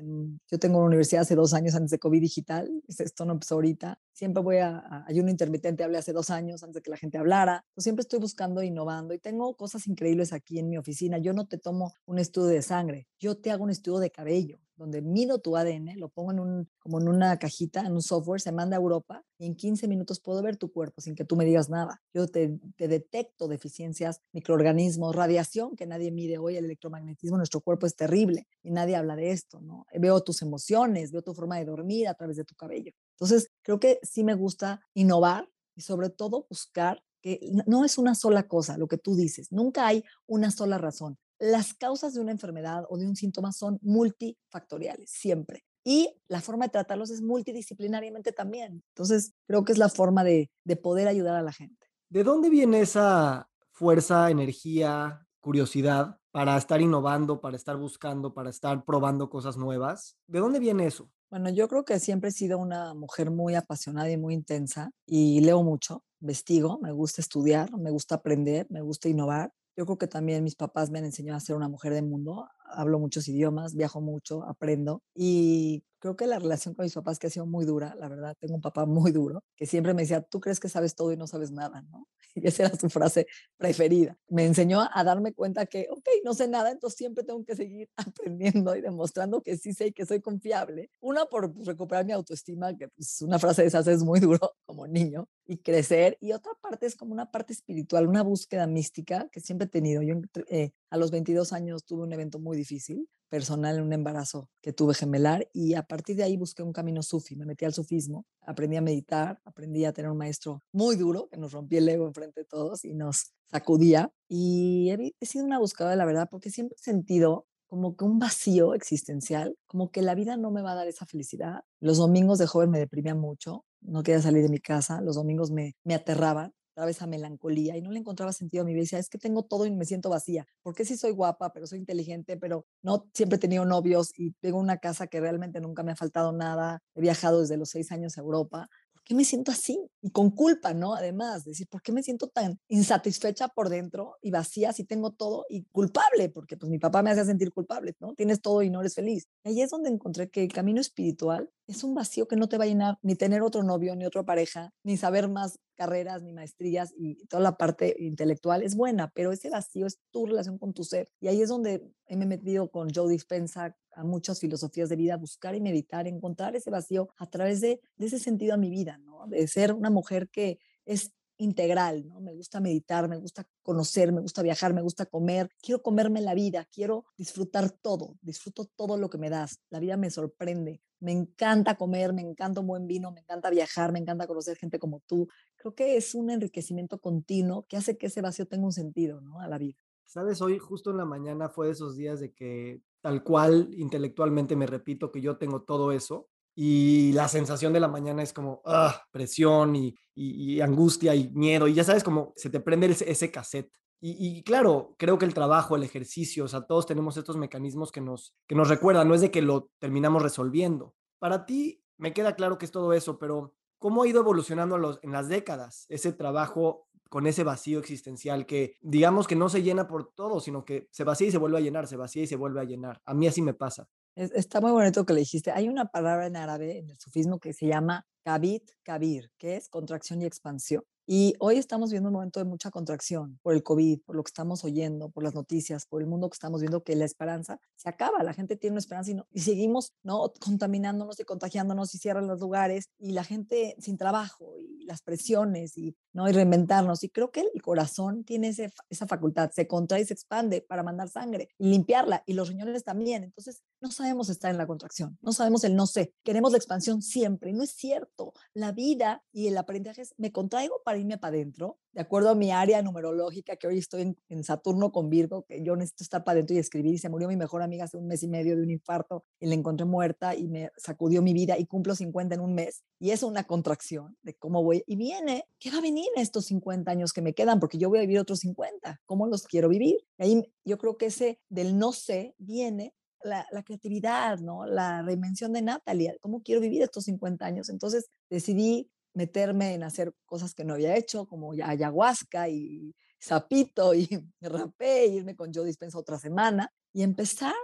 Yo 0.50 0.58
tengo 0.58 0.78
una 0.78 0.88
universidad 0.88 1.22
hace 1.22 1.36
dos 1.36 1.54
años 1.54 1.76
antes 1.76 1.92
de 1.92 2.00
COVID 2.00 2.20
digital, 2.20 2.82
esto 2.88 3.24
no 3.24 3.34
empezó 3.34 3.54
ahorita. 3.54 4.00
Siempre 4.12 4.42
voy 4.42 4.56
a, 4.56 4.78
a 4.78 5.04
ayuno 5.06 5.30
intermitente, 5.30 5.84
hablé 5.84 5.98
hace 5.98 6.12
dos 6.12 6.30
años 6.30 6.64
antes 6.64 6.74
de 6.76 6.82
que 6.82 6.90
la 6.90 6.96
gente 6.96 7.18
hablara. 7.18 7.64
Pues 7.74 7.84
siempre 7.84 8.02
estoy 8.02 8.18
buscando, 8.18 8.62
innovando 8.62 9.14
y 9.14 9.18
tengo 9.18 9.56
cosas 9.56 9.86
increíbles 9.86 10.32
aquí 10.32 10.58
en 10.58 10.68
mi 10.68 10.76
oficina. 10.76 11.18
Yo 11.18 11.32
no 11.34 11.46
te 11.46 11.58
tomo 11.58 11.94
un 12.04 12.18
estudio 12.18 12.48
de 12.48 12.62
sangre, 12.62 13.06
yo 13.20 13.36
te 13.36 13.52
hago 13.52 13.62
un 13.62 13.70
estudio 13.70 13.98
de 14.00 14.10
cabello 14.10 14.58
donde 14.78 15.02
mido 15.02 15.40
tu 15.40 15.56
ADN, 15.56 15.98
lo 15.98 16.08
pongo 16.08 16.30
en 16.30 16.40
un, 16.40 16.70
como 16.78 17.00
en 17.00 17.08
una 17.08 17.38
cajita, 17.38 17.80
en 17.80 17.92
un 17.92 18.00
software, 18.00 18.40
se 18.40 18.52
manda 18.52 18.76
a 18.76 18.80
Europa 18.80 19.24
y 19.38 19.46
en 19.46 19.56
15 19.56 19.88
minutos 19.88 20.20
puedo 20.20 20.40
ver 20.40 20.56
tu 20.56 20.72
cuerpo 20.72 21.00
sin 21.00 21.14
que 21.14 21.24
tú 21.24 21.36
me 21.36 21.44
digas 21.44 21.68
nada. 21.68 22.00
Yo 22.14 22.28
te, 22.28 22.58
te 22.76 22.88
detecto 22.88 23.48
deficiencias, 23.48 24.22
microorganismos, 24.32 25.14
radiación 25.14 25.76
que 25.76 25.86
nadie 25.86 26.12
mide 26.12 26.38
hoy, 26.38 26.56
el 26.56 26.64
electromagnetismo, 26.64 27.36
nuestro 27.36 27.60
cuerpo 27.60 27.86
es 27.86 27.96
terrible 27.96 28.46
y 28.62 28.70
nadie 28.70 28.96
habla 28.96 29.16
de 29.16 29.32
esto, 29.32 29.60
¿no? 29.60 29.84
Veo 29.92 30.20
tus 30.22 30.42
emociones, 30.42 31.10
veo 31.10 31.22
tu 31.22 31.34
forma 31.34 31.58
de 31.58 31.64
dormir 31.64 32.08
a 32.08 32.14
través 32.14 32.36
de 32.36 32.44
tu 32.44 32.54
cabello. 32.54 32.92
Entonces, 33.16 33.50
creo 33.62 33.80
que 33.80 33.98
sí 34.02 34.22
me 34.22 34.34
gusta 34.34 34.80
innovar 34.94 35.50
y 35.74 35.82
sobre 35.82 36.08
todo 36.08 36.46
buscar 36.48 37.02
que 37.20 37.50
no 37.66 37.84
es 37.84 37.98
una 37.98 38.14
sola 38.14 38.46
cosa 38.46 38.78
lo 38.78 38.86
que 38.86 38.96
tú 38.96 39.16
dices, 39.16 39.50
nunca 39.50 39.88
hay 39.88 40.04
una 40.26 40.52
sola 40.52 40.78
razón 40.78 41.18
las 41.38 41.74
causas 41.74 42.14
de 42.14 42.20
una 42.20 42.32
enfermedad 42.32 42.84
o 42.88 42.98
de 42.98 43.06
un 43.06 43.16
síntoma 43.16 43.52
son 43.52 43.78
multifactoriales, 43.82 45.10
siempre. 45.10 45.64
Y 45.84 46.14
la 46.28 46.40
forma 46.40 46.66
de 46.66 46.70
tratarlos 46.70 47.10
es 47.10 47.22
multidisciplinariamente 47.22 48.32
también. 48.32 48.82
Entonces, 48.94 49.32
creo 49.46 49.64
que 49.64 49.72
es 49.72 49.78
la 49.78 49.88
forma 49.88 50.24
de, 50.24 50.50
poder 50.82 51.08
ayudar 51.08 51.36
a 51.36 51.42
la 51.42 51.52
gente. 51.52 51.86
¿De 52.10 52.24
dónde 52.24 52.50
viene 52.50 52.80
esa 52.80 53.48
fuerza, 53.72 54.30
energía, 54.30 55.26
curiosidad 55.40 56.18
para 56.30 56.56
estar 56.56 56.80
innovando, 56.80 57.40
para 57.40 57.56
estar 57.56 57.76
buscando, 57.76 58.34
para 58.34 58.50
estar 58.50 58.84
probando 58.84 59.30
cosas 59.30 59.56
nuevas? 59.56 60.16
¿De 60.26 60.40
dónde 60.40 60.58
viene 60.58 60.86
eso? 60.86 61.10
Bueno, 61.30 61.50
yo 61.50 61.68
creo 61.68 61.84
que 61.84 61.98
siempre 62.00 62.30
he 62.30 62.32
sido 62.32 62.58
una 62.58 62.94
mujer 62.94 63.30
muy 63.30 63.54
apasionada 63.54 64.10
y 64.10 64.16
muy 64.16 64.34
intensa 64.34 64.90
y 65.06 65.40
leo 65.40 65.62
mucho, 65.62 66.02
investigo, 66.20 66.78
me 66.82 66.92
gusta 66.92 67.20
estudiar, 67.20 67.76
me 67.78 67.90
gusta 67.90 68.16
aprender, 68.16 68.66
me 68.70 68.80
gusta 68.80 69.08
innovar 69.08 69.52
yo 69.78 69.86
creo 69.86 69.96
que 69.96 70.08
también 70.08 70.42
mis 70.42 70.56
papás 70.56 70.90
me 70.90 70.98
han 70.98 71.04
enseñado 71.04 71.36
a 71.36 71.40
ser 71.40 71.54
una 71.54 71.68
mujer 71.68 71.94
de 71.94 72.02
mundo. 72.02 72.48
Hablo 72.70 72.98
muchos 72.98 73.28
idiomas, 73.28 73.74
viajo 73.74 74.00
mucho, 74.00 74.44
aprendo 74.44 75.02
y 75.14 75.84
creo 75.98 76.16
que 76.16 76.26
la 76.26 76.38
relación 76.38 76.74
con 76.74 76.84
mis 76.84 76.94
papás 76.94 77.18
que 77.18 77.26
ha 77.26 77.30
sido 77.30 77.46
muy 77.46 77.64
dura, 77.64 77.94
la 77.96 78.08
verdad, 78.08 78.36
tengo 78.38 78.54
un 78.54 78.60
papá 78.60 78.86
muy 78.86 79.12
duro, 79.12 79.42
que 79.56 79.66
siempre 79.66 79.94
me 79.94 80.02
decía, 80.02 80.22
tú 80.22 80.40
crees 80.40 80.60
que 80.60 80.68
sabes 80.68 80.94
todo 80.94 81.12
y 81.12 81.16
no 81.16 81.26
sabes 81.26 81.50
nada, 81.50 81.82
¿no? 81.82 82.06
Y 82.34 82.46
esa 82.46 82.66
era 82.66 82.76
su 82.76 82.88
frase 82.88 83.26
preferida. 83.56 84.16
Me 84.28 84.44
enseñó 84.44 84.80
a 84.92 85.02
darme 85.02 85.32
cuenta 85.32 85.66
que, 85.66 85.88
ok, 85.90 86.08
no 86.24 86.34
sé 86.34 86.46
nada, 86.46 86.70
entonces 86.70 86.96
siempre 86.96 87.24
tengo 87.24 87.44
que 87.44 87.56
seguir 87.56 87.88
aprendiendo 87.96 88.76
y 88.76 88.80
demostrando 88.80 89.42
que 89.42 89.56
sí 89.56 89.72
sé 89.72 89.88
y 89.88 89.92
que 89.92 90.06
soy 90.06 90.20
confiable. 90.20 90.90
Una, 91.00 91.24
por 91.26 91.52
recuperar 91.66 92.04
mi 92.04 92.12
autoestima, 92.12 92.76
que 92.76 92.88
pues, 92.88 93.22
una 93.22 93.38
frase 93.38 93.62
de 93.62 93.68
esas 93.68 93.86
es 93.88 94.04
muy 94.04 94.20
duro 94.20 94.38
como 94.66 94.86
niño, 94.86 95.28
y 95.48 95.56
crecer. 95.58 96.16
Y 96.20 96.32
otra 96.32 96.52
parte 96.60 96.86
es 96.86 96.94
como 96.94 97.12
una 97.12 97.30
parte 97.30 97.54
espiritual, 97.54 98.06
una 98.06 98.22
búsqueda 98.22 98.66
mística 98.66 99.28
que 99.32 99.40
siempre 99.40 99.66
he 99.66 99.70
tenido. 99.70 100.02
Yo 100.02 100.14
eh, 100.48 100.72
a 100.90 100.96
los 100.96 101.10
22 101.10 101.52
años 101.52 101.84
tuve 101.84 102.02
un 102.02 102.12
evento 102.12 102.38
muy 102.38 102.56
difícil 102.56 103.08
personal 103.28 103.80
un 103.80 103.92
embarazo 103.92 104.48
que 104.60 104.72
tuve 104.72 104.94
gemelar 104.94 105.48
y 105.52 105.74
a 105.74 105.82
partir 105.82 106.16
de 106.16 106.24
ahí 106.24 106.36
busqué 106.36 106.62
un 106.62 106.72
camino 106.72 107.02
sufi, 107.02 107.36
me 107.36 107.46
metí 107.46 107.64
al 107.64 107.74
sufismo, 107.74 108.26
aprendí 108.42 108.76
a 108.76 108.80
meditar, 108.80 109.40
aprendí 109.44 109.84
a 109.84 109.92
tener 109.92 110.10
un 110.10 110.18
maestro 110.18 110.62
muy 110.72 110.96
duro 110.96 111.28
que 111.30 111.36
nos 111.36 111.52
rompía 111.52 111.78
el 111.78 111.88
ego 111.88 112.06
enfrente 112.06 112.40
de 112.40 112.46
todos 112.46 112.84
y 112.84 112.94
nos 112.94 113.32
sacudía 113.50 114.10
y 114.28 114.90
he, 115.20 115.26
sido 115.26 115.44
una 115.44 115.58
buscadora 115.58 115.92
de 115.92 115.98
la 115.98 116.04
verdad 116.04 116.28
porque 116.30 116.50
siempre 116.50 116.76
he 116.78 116.82
sentido 116.82 117.46
como 117.66 117.96
que 117.96 118.04
un 118.06 118.18
vacío 118.18 118.72
existencial, 118.72 119.54
como 119.66 119.90
que 119.90 120.00
la 120.00 120.14
vida 120.14 120.38
no 120.38 120.50
me 120.50 120.62
va 120.62 120.72
a 120.72 120.74
dar 120.74 120.88
esa 120.88 121.04
felicidad. 121.04 121.60
Los 121.80 121.98
domingos 121.98 122.38
de 122.38 122.46
joven 122.46 122.70
me 122.70 122.78
deprimían 122.78 123.18
mucho, 123.18 123.66
no 123.82 124.02
quería 124.02 124.22
salir 124.22 124.42
de 124.42 124.48
mi 124.48 124.58
casa, 124.58 125.02
los 125.02 125.16
domingos 125.16 125.50
me, 125.50 125.76
me 125.84 125.94
aterraban 125.94 126.54
vez 126.84 126.96
esa 126.96 127.06
melancolía 127.06 127.76
y 127.76 127.82
no 127.82 127.90
le 127.90 127.98
encontraba 127.98 128.32
sentido 128.32 128.62
a 128.62 128.66
mi 128.66 128.72
vida. 128.72 128.82
Decía, 128.82 128.98
es 128.98 129.08
que 129.08 129.18
tengo 129.18 129.44
todo 129.44 129.66
y 129.66 129.70
me 129.70 129.84
siento 129.84 130.10
vacía. 130.10 130.46
Porque 130.62 130.84
sí 130.84 130.96
soy 130.96 131.12
guapa, 131.12 131.52
pero 131.52 131.66
soy 131.66 131.78
inteligente, 131.78 132.36
pero 132.36 132.66
no 132.82 133.06
siempre 133.14 133.36
he 133.36 133.40
tenido 133.40 133.64
novios 133.64 134.10
y 134.16 134.32
tengo 134.40 134.58
una 134.58 134.78
casa 134.78 135.06
que 135.06 135.20
realmente 135.20 135.60
nunca 135.60 135.82
me 135.82 135.92
ha 135.92 135.96
faltado 135.96 136.32
nada. 136.32 136.80
He 136.94 137.00
viajado 137.00 137.40
desde 137.40 137.56
los 137.56 137.70
seis 137.70 137.92
años 137.92 138.18
a 138.18 138.20
Europa. 138.20 138.68
¿Por 138.92 139.02
qué 139.04 139.14
me 139.14 139.24
siento 139.24 139.50
así? 139.50 139.80
Y 140.02 140.10
con 140.10 140.30
culpa, 140.30 140.74
¿no? 140.74 140.94
Además, 140.94 141.44
decir, 141.44 141.66
¿por 141.68 141.82
qué 141.82 141.92
me 141.92 142.02
siento 142.02 142.28
tan 142.28 142.58
insatisfecha 142.68 143.48
por 143.48 143.68
dentro 143.68 144.16
y 144.20 144.30
vacía 144.30 144.72
si 144.72 144.84
tengo 144.84 145.12
todo 145.12 145.46
y 145.48 145.64
culpable? 145.64 146.28
Porque 146.28 146.56
pues 146.56 146.70
mi 146.70 146.78
papá 146.78 147.02
me 147.02 147.10
hacía 147.10 147.24
sentir 147.24 147.52
culpable, 147.52 147.94
¿no? 148.00 148.14
Tienes 148.14 148.42
todo 148.42 148.62
y 148.62 148.70
no 148.70 148.80
eres 148.80 148.94
feliz. 148.94 149.26
Y 149.44 149.50
ahí 149.50 149.62
es 149.62 149.70
donde 149.70 149.88
encontré 149.88 150.28
que 150.30 150.42
el 150.42 150.52
camino 150.52 150.80
espiritual 150.80 151.50
es 151.66 151.84
un 151.84 151.94
vacío 151.94 152.28
que 152.28 152.36
no 152.36 152.48
te 152.48 152.58
va 152.58 152.64
a 152.64 152.66
llenar 152.66 152.98
ni 153.02 153.14
tener 153.14 153.42
otro 153.42 153.62
novio, 153.62 153.96
ni 153.96 154.04
otra 154.04 154.24
pareja, 154.24 154.72
ni 154.84 154.96
saber 154.96 155.28
más 155.28 155.58
carreras, 155.78 156.22
ni 156.22 156.32
maestrías 156.32 156.92
y 156.96 157.24
toda 157.26 157.40
la 157.40 157.56
parte 157.56 157.94
intelectual 158.00 158.64
es 158.64 158.74
buena, 158.74 159.12
pero 159.14 159.30
ese 159.30 159.48
vacío 159.48 159.86
es 159.86 160.00
tu 160.10 160.26
relación 160.26 160.58
con 160.58 160.74
tu 160.74 160.82
ser. 160.82 161.08
Y 161.20 161.28
ahí 161.28 161.40
es 161.40 161.48
donde 161.48 161.88
me 162.08 162.24
he 162.24 162.26
metido 162.26 162.68
con 162.68 162.88
Joe 162.92 163.10
Dispensa 163.10 163.76
a 163.92 164.02
muchas 164.02 164.40
filosofías 164.40 164.88
de 164.88 164.96
vida, 164.96 165.16
buscar 165.16 165.54
y 165.54 165.60
meditar, 165.60 166.08
encontrar 166.08 166.56
ese 166.56 166.70
vacío 166.70 167.10
a 167.16 167.30
través 167.30 167.60
de, 167.60 167.80
ese 167.96 168.18
sentido 168.18 168.54
a 168.54 168.56
mi 168.56 168.70
vida. 168.70 169.00
De 169.28 169.46
ser 169.46 169.72
una 169.72 169.90
mujer 169.90 170.28
que 170.28 170.58
es 170.84 171.12
integral, 171.38 172.06
¿no? 172.06 172.20
Me 172.20 172.34
gusta 172.34 172.60
meditar, 172.60 173.08
me 173.08 173.16
gusta 173.16 173.48
conocer, 173.62 174.12
me 174.12 174.20
gusta 174.20 174.42
viajar, 174.42 174.74
me 174.74 174.82
gusta 174.82 175.06
comer, 175.06 175.50
quiero 175.62 175.82
comerme 175.82 176.20
la 176.20 176.34
vida, 176.34 176.66
quiero 176.72 177.06
disfrutar 177.16 177.70
todo, 177.70 178.18
disfruto 178.20 178.66
todo 178.76 178.96
lo 178.96 179.08
que 179.08 179.18
me 179.18 179.30
das, 179.30 179.60
la 179.70 179.78
vida 179.78 179.96
me 179.96 180.10
sorprende, 180.10 180.82
me 181.00 181.12
encanta 181.12 181.76
comer, 181.76 182.12
me 182.12 182.22
encanta 182.22 182.60
un 182.60 182.66
buen 182.66 182.86
vino, 182.86 183.12
me 183.12 183.20
encanta 183.20 183.50
viajar, 183.50 183.92
me 183.92 184.00
encanta 184.00 184.26
conocer 184.26 184.56
gente 184.56 184.78
como 184.78 185.00
tú. 185.06 185.28
Creo 185.56 185.74
que 185.74 185.96
es 185.96 186.14
un 186.14 186.30
enriquecimiento 186.30 187.00
continuo 187.00 187.66
que 187.68 187.76
hace 187.76 187.96
que 187.96 188.06
ese 188.06 188.20
vacío 188.20 188.46
tenga 188.46 188.66
un 188.66 188.72
sentido, 188.72 189.20
¿no? 189.20 189.40
A 189.40 189.48
la 189.48 189.58
vida. 189.58 189.78
Sabes, 190.04 190.40
hoy 190.40 190.58
justo 190.58 190.90
en 190.90 190.96
la 190.96 191.04
mañana 191.04 191.48
fue 191.48 191.66
de 191.66 191.72
esos 191.72 191.96
días 191.96 192.18
de 192.18 192.32
que 192.32 192.82
tal 193.00 193.22
cual 193.22 193.68
intelectualmente 193.74 194.56
me 194.56 194.66
repito 194.66 195.12
que 195.12 195.20
yo 195.20 195.36
tengo 195.36 195.62
todo 195.62 195.92
eso 195.92 196.28
y 196.60 197.12
la 197.12 197.28
sensación 197.28 197.72
de 197.72 197.78
la 197.78 197.86
mañana 197.86 198.20
es 198.20 198.32
como 198.32 198.62
ah, 198.64 199.04
presión 199.12 199.76
y, 199.76 200.60
angustia 200.60 201.14
y 201.14 201.28
miedo 201.28 201.68
y 201.68 201.74
ya 201.74 201.84
sabes 201.84 202.02
como 202.02 202.32
se 202.34 202.50
te 202.50 202.58
prende 202.58 202.88
ese, 202.88 203.08
ese 203.08 203.30
cassette. 203.30 203.72
Y, 204.00 204.42
claro, 204.42 204.96
creo 204.98 205.18
que 205.18 205.24
el 205.24 205.34
trabajo, 205.34 205.76
el 205.76 205.84
ejercicio, 205.84 206.44
o 206.44 206.48
sea, 206.48 206.62
todos 206.62 206.86
tenemos 206.86 207.16
estos 207.16 207.36
mecanismos 207.36 207.92
que 207.92 208.00
nos, 208.00 208.34
que 208.48 208.56
nos 208.56 208.68
recuerdan, 208.68 209.06
no 209.06 209.14
es 209.14 209.20
de 209.20 209.30
que 209.30 209.40
lo 209.40 209.70
terminamos 209.78 210.20
resolviendo. 210.20 210.96
Para 211.20 211.46
ti 211.46 211.84
me 211.96 212.12
queda 212.12 212.34
claro 212.34 212.58
que 212.58 212.64
es 212.64 212.72
todo 212.72 212.92
eso, 212.92 213.20
pero 213.20 213.54
¿cómo 213.78 214.02
ha 214.02 214.08
ido 214.08 214.20
evolucionando 214.20 214.78
los, 214.78 214.98
en 215.02 215.12
las 215.12 215.28
décadas 215.28 215.86
ese 215.88 216.12
trabajo 216.12 216.88
con 217.08 217.28
ese 217.28 217.44
vacío 217.44 217.78
existencial 217.78 218.46
que 218.46 218.76
digamos 218.80 219.28
que 219.28 219.36
no 219.36 219.48
se 219.48 219.62
llena 219.62 219.86
por 219.86 220.12
todo, 220.12 220.40
sino 220.40 220.64
que 220.64 220.88
se 220.90 221.04
vacía 221.04 221.28
y 221.28 221.32
se 221.32 221.38
vuelve 221.38 221.58
a 221.58 221.60
llenar, 221.60 221.86
se 221.86 221.96
vacía 221.96 222.24
y 222.24 222.26
se 222.26 222.36
vuelve 222.36 222.60
a 222.60 222.64
llenar? 222.64 223.00
A 223.04 223.14
mí 223.14 223.28
así 223.28 223.42
me 223.42 223.54
pasa. 223.54 223.88
Está 224.18 224.60
muy 224.60 224.72
bonito 224.72 225.06
que 225.06 225.12
le 225.12 225.20
dijiste. 225.20 225.52
Hay 225.52 225.68
una 225.68 225.86
palabra 225.86 226.26
en 226.26 226.36
árabe, 226.36 226.78
en 226.78 226.90
el 226.90 226.98
sufismo, 226.98 227.38
que 227.38 227.52
se 227.52 227.66
llama 227.66 228.04
kabit, 228.24 228.70
kabir, 228.82 229.30
que 229.38 229.56
es 229.56 229.68
contracción 229.68 230.22
y 230.22 230.26
expansión. 230.26 230.84
Y 231.10 231.36
hoy 231.38 231.56
estamos 231.56 231.90
viendo 231.90 232.10
un 232.10 232.12
momento 232.12 232.38
de 232.38 232.44
mucha 232.44 232.70
contracción 232.70 233.40
por 233.42 233.54
el 233.54 233.62
COVID, 233.62 234.02
por 234.02 234.14
lo 234.14 234.22
que 234.22 234.28
estamos 234.28 234.62
oyendo, 234.62 235.08
por 235.08 235.24
las 235.24 235.34
noticias, 235.34 235.86
por 235.86 236.02
el 236.02 236.06
mundo 236.06 236.28
que 236.28 236.34
estamos 236.34 236.60
viendo, 236.60 236.84
que 236.84 236.94
la 236.96 237.06
esperanza 237.06 237.58
se 237.76 237.88
acaba. 237.88 238.22
La 238.22 238.34
gente 238.34 238.56
tiene 238.56 238.74
una 238.74 238.80
esperanza 238.80 239.12
y, 239.12 239.14
no, 239.14 239.26
y 239.32 239.40
seguimos 239.40 239.94
¿no? 240.02 240.30
contaminándonos 240.38 241.18
y 241.18 241.24
contagiándonos 241.24 241.94
y 241.94 241.98
cierran 241.98 242.26
los 242.26 242.40
lugares 242.40 242.90
y 242.98 243.12
la 243.12 243.24
gente 243.24 243.74
sin 243.78 243.96
trabajo 243.96 244.52
y 244.58 244.84
las 244.84 245.00
presiones 245.00 245.78
y, 245.78 245.96
¿no? 246.12 246.28
y 246.28 246.32
reinventarnos. 246.32 247.02
Y 247.02 247.08
creo 247.08 247.30
que 247.30 247.40
el 247.40 247.62
corazón 247.62 248.24
tiene 248.24 248.48
ese, 248.48 248.70
esa 248.90 249.06
facultad, 249.06 249.50
se 249.50 249.66
contrae 249.66 250.02
y 250.02 250.04
se 250.04 250.12
expande 250.12 250.60
para 250.60 250.82
mandar 250.82 251.08
sangre 251.08 251.48
y 251.56 251.70
limpiarla 251.70 252.22
y 252.26 252.34
los 252.34 252.48
riñones 252.50 252.84
también. 252.84 253.24
Entonces, 253.24 253.62
no 253.80 253.90
sabemos 253.90 254.28
estar 254.28 254.50
en 254.50 254.58
la 254.58 254.66
contracción, 254.66 255.16
no 255.22 255.32
sabemos 255.32 255.64
el 255.64 255.74
no 255.74 255.86
sé. 255.86 256.12
Queremos 256.22 256.52
la 256.52 256.58
expansión 256.58 257.00
siempre 257.00 257.48
y 257.48 257.54
no 257.54 257.62
es 257.62 257.70
cierto. 257.70 258.17
La 258.54 258.72
vida 258.72 259.24
y 259.32 259.48
el 259.48 259.56
aprendizaje 259.56 260.02
es, 260.02 260.14
me 260.16 260.32
contraigo 260.32 260.82
para 260.84 260.98
irme 260.98 261.18
para 261.18 261.34
adentro, 261.34 261.78
de 261.92 262.02
acuerdo 262.02 262.30
a 262.30 262.34
mi 262.34 262.50
área 262.50 262.82
numerológica, 262.82 263.56
que 263.56 263.66
hoy 263.66 263.78
estoy 263.78 264.16
en, 264.28 264.44
Saturno 264.44 264.92
con 264.92 265.10
Virgo, 265.10 265.44
que 265.46 265.62
yo 265.62 265.76
necesito 265.76 266.04
estar 266.04 266.24
para 266.24 266.36
adentro 266.36 266.54
y 266.56 266.58
escribir, 266.58 266.94
y 266.94 266.98
se 266.98 267.08
murió 267.08 267.28
mi 267.28 267.36
mejor 267.36 267.62
amiga 267.62 267.84
hace 267.84 267.96
un 267.96 268.06
mes 268.06 268.22
y 268.22 268.28
medio 268.28 268.56
de 268.56 268.62
un 268.62 268.70
infarto 268.70 269.24
y 269.40 269.46
la 269.46 269.54
encontré 269.54 269.84
muerta 269.84 270.34
y 270.34 270.48
me 270.48 270.70
sacudió 270.76 271.22
mi 271.22 271.32
vida 271.32 271.58
y 271.58 271.66
cumplo 271.66 271.94
50 271.94 272.34
en 272.34 272.40
un 272.40 272.54
mes. 272.54 272.84
Y 273.00 273.10
es 273.10 273.22
una 273.22 273.44
contracción 273.44 274.16
de 274.22 274.34
cómo 274.34 274.62
voy. 274.62 274.84
Y 274.86 274.96
viene, 274.96 275.44
¿qué 275.58 275.70
va 275.70 275.78
a 275.78 275.82
venir 275.82 276.06
en 276.14 276.22
estos 276.22 276.46
50 276.46 276.90
años 276.90 277.12
que 277.12 277.22
me 277.22 277.34
quedan? 277.34 277.60
Porque 277.60 277.78
yo 277.78 277.88
voy 277.88 277.98
a 277.98 278.02
vivir 278.02 278.20
otros 278.20 278.40
50. 278.40 279.00
¿Cómo 279.04 279.26
los 279.26 279.44
quiero 279.46 279.68
vivir? 279.68 279.96
Y 280.18 280.22
ahí 280.22 280.52
yo 280.64 280.78
creo 280.78 280.96
que 280.96 281.06
ese 281.06 281.40
del 281.48 281.78
no 281.78 281.92
sé 281.92 282.34
viene 282.38 282.94
la, 283.22 283.46
la, 283.50 283.62
creatividad, 283.62 284.38
¿no? 284.38 284.66
La 284.66 285.02
reinvención 285.02 285.52
de 285.52 285.62
Natalia, 285.62 286.14
¿cómo 286.20 286.42
quiero 286.42 286.60
vivir 286.60 286.82
estos 286.82 287.04
50 287.04 287.44
años? 287.44 287.68
Entonces 287.68 288.10
decidí 288.30 288.90
meterme 289.14 289.74
en 289.74 289.82
hacer 289.82 290.14
cosas 290.24 290.54
que 290.54 290.64
no 290.64 290.74
había 290.74 290.96
hecho, 290.96 291.26
como 291.26 291.52
ayahuasca 291.52 292.48
y 292.48 292.94
zapito 293.22 293.94
y 293.94 294.08
rapé, 294.40 295.06
irme 295.06 295.36
con 295.36 295.52
Joe 295.52 295.66
Dispensa 295.66 295.98
otra 295.98 296.18
semana 296.18 296.72
y 296.92 297.02
empezar 297.02 297.54